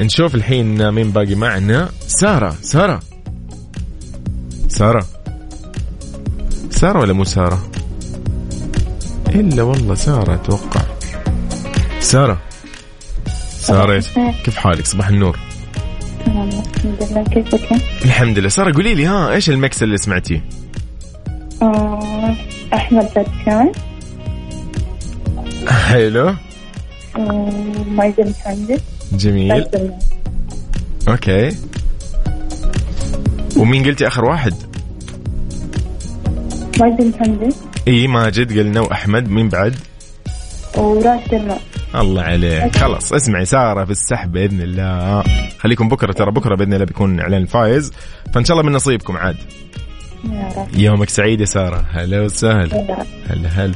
نشوف 0.00 0.34
الحين 0.34 0.90
مين 0.90 1.10
باقي 1.10 1.34
معنا. 1.34 1.88
سارة 2.00 2.50
سارة. 2.50 3.00
سارة. 4.68 5.06
سارة 6.78 7.00
ولا 7.00 7.12
مو 7.12 7.24
سارة؟ 7.24 7.70
إلا 9.28 9.62
والله 9.62 9.94
سارة 9.94 10.34
أتوقع. 10.34 10.80
سارة. 12.00 12.38
سارة 13.60 14.02
كيف 14.44 14.56
حالك؟ 14.56 14.86
صباح 14.86 15.08
النور. 15.08 15.38
تمام 16.26 16.48
الحمد 16.48 17.02
لله. 17.10 17.24
كيفك؟ 17.24 17.68
الحمد 18.04 18.38
لله 18.38 18.48
سارة 18.48 18.72
قولي 18.74 18.94
لي 18.94 19.06
ها 19.06 19.30
إيش 19.32 19.50
المكس 19.50 19.82
اللي 19.82 19.96
سمعتيه 19.96 20.44
آه، 21.62 22.36
أحمد 22.74 23.08
بدكان 23.16 23.72
حلو. 25.68 26.34
ومعيدة 27.18 28.24
محمد 28.24 28.80
جميل. 29.12 29.64
أوكي. 31.08 31.56
ومين 33.56 33.84
قلتي 33.84 34.06
آخر 34.06 34.24
واحد؟ 34.24 34.67
معيدة 36.80 37.04
محمد 37.04 37.54
إي 37.88 38.06
ماجد 38.06 38.58
قلنا 38.58 38.80
وأحمد 38.80 39.28
مين 39.28 39.48
بعد؟ 39.48 39.74
وراشد 40.76 41.34
الماء 41.34 41.60
الله 41.94 42.22
عليك. 42.22 42.76
خلاص 42.76 43.12
اسمعي 43.12 43.44
سارة 43.44 43.84
في 43.84 43.90
السحب 43.90 44.32
بإذن 44.32 44.60
الله. 44.60 45.24
خليكم 45.58 45.88
بكرة 45.88 46.12
ترى 46.12 46.30
بكرة 46.30 46.54
بإذن 46.54 46.74
الله 46.74 46.84
بيكون 46.84 47.20
إعلان 47.20 47.42
الفايز 47.42 47.92
فإن 48.34 48.44
شاء 48.44 48.56
الله 48.56 48.70
من 48.70 48.76
نصيبكم 48.76 49.16
عاد. 49.16 49.36
يومك 50.74 51.08
سعيد 51.08 51.40
يا 51.40 51.44
سارة. 51.44 51.84
هلا 51.90 52.22
وسهلا. 52.22 53.04
هلا 53.30 53.48
هلا. 53.48 53.74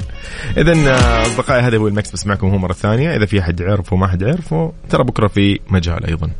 اذا 0.57 0.97
أصدقائي 1.23 1.63
هذا 1.63 1.77
هو 1.77 1.89
ال 1.89 1.95
mix 1.95 2.13
بس 2.13 2.27
معكم 2.27 2.49
هو 2.49 2.59
مرة 2.59 2.73
ثانية. 2.73 3.17
إذا 3.17 3.27
في 3.27 3.41
أحد 3.41 3.63
عرفه 3.63 3.95
وما 3.95 4.07
حد 4.07 4.25
عرفه 4.25 4.73
ترى 4.91 5.05
بكرة 5.05 5.27
في 5.27 5.61
مجال 5.71 6.07
أيضا. 6.07 6.31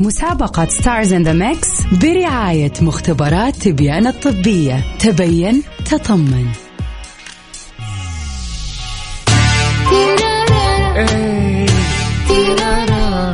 مسابقة 0.00 0.66
stars 0.66 1.12
in 1.12 1.22
the 1.22 1.32
mix 1.32 1.68
برعاية 2.02 2.72
مختبرات 2.80 3.56
تبيان 3.56 4.06
الطبية. 4.06 4.84
تبين 4.98 5.62
تطمن. 5.84 6.46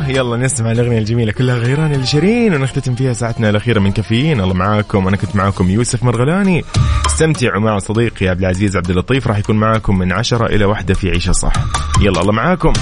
يلا 0.07 0.37
نسمع 0.37 0.71
الأغنية 0.71 0.97
الجميلة 0.97 1.31
كلها 1.31 1.55
غيران 1.55 1.93
الشيرين 1.93 2.53
ونختتم 2.53 2.95
فيها 2.95 3.13
ساعتنا 3.13 3.49
الأخيرة 3.49 3.79
من 3.79 3.91
كافيين. 3.91 4.41
الله 4.41 4.53
معاكم. 4.53 5.07
أنا 5.07 5.17
كنت 5.17 5.35
معاكم 5.35 5.69
يوسف 5.69 6.03
مرغلاني. 6.03 6.63
استمتعوا 7.05 7.61
مع 7.61 7.79
صديقي 7.79 8.27
عبد 8.27 8.39
العزيز 8.39 8.77
عبد 8.77 8.89
اللطيف. 8.89 9.27
راح 9.27 9.37
يكون 9.37 9.55
معاكم 9.55 9.97
من 9.97 10.11
عشرة 10.11 10.45
إلى 10.45 10.65
واحدة 10.65 10.93
في 10.93 11.09
عيشه 11.09 11.31
صح 11.31 11.53
يلا 12.01 12.21
الله 12.21 12.31
معاكم. 12.31 12.73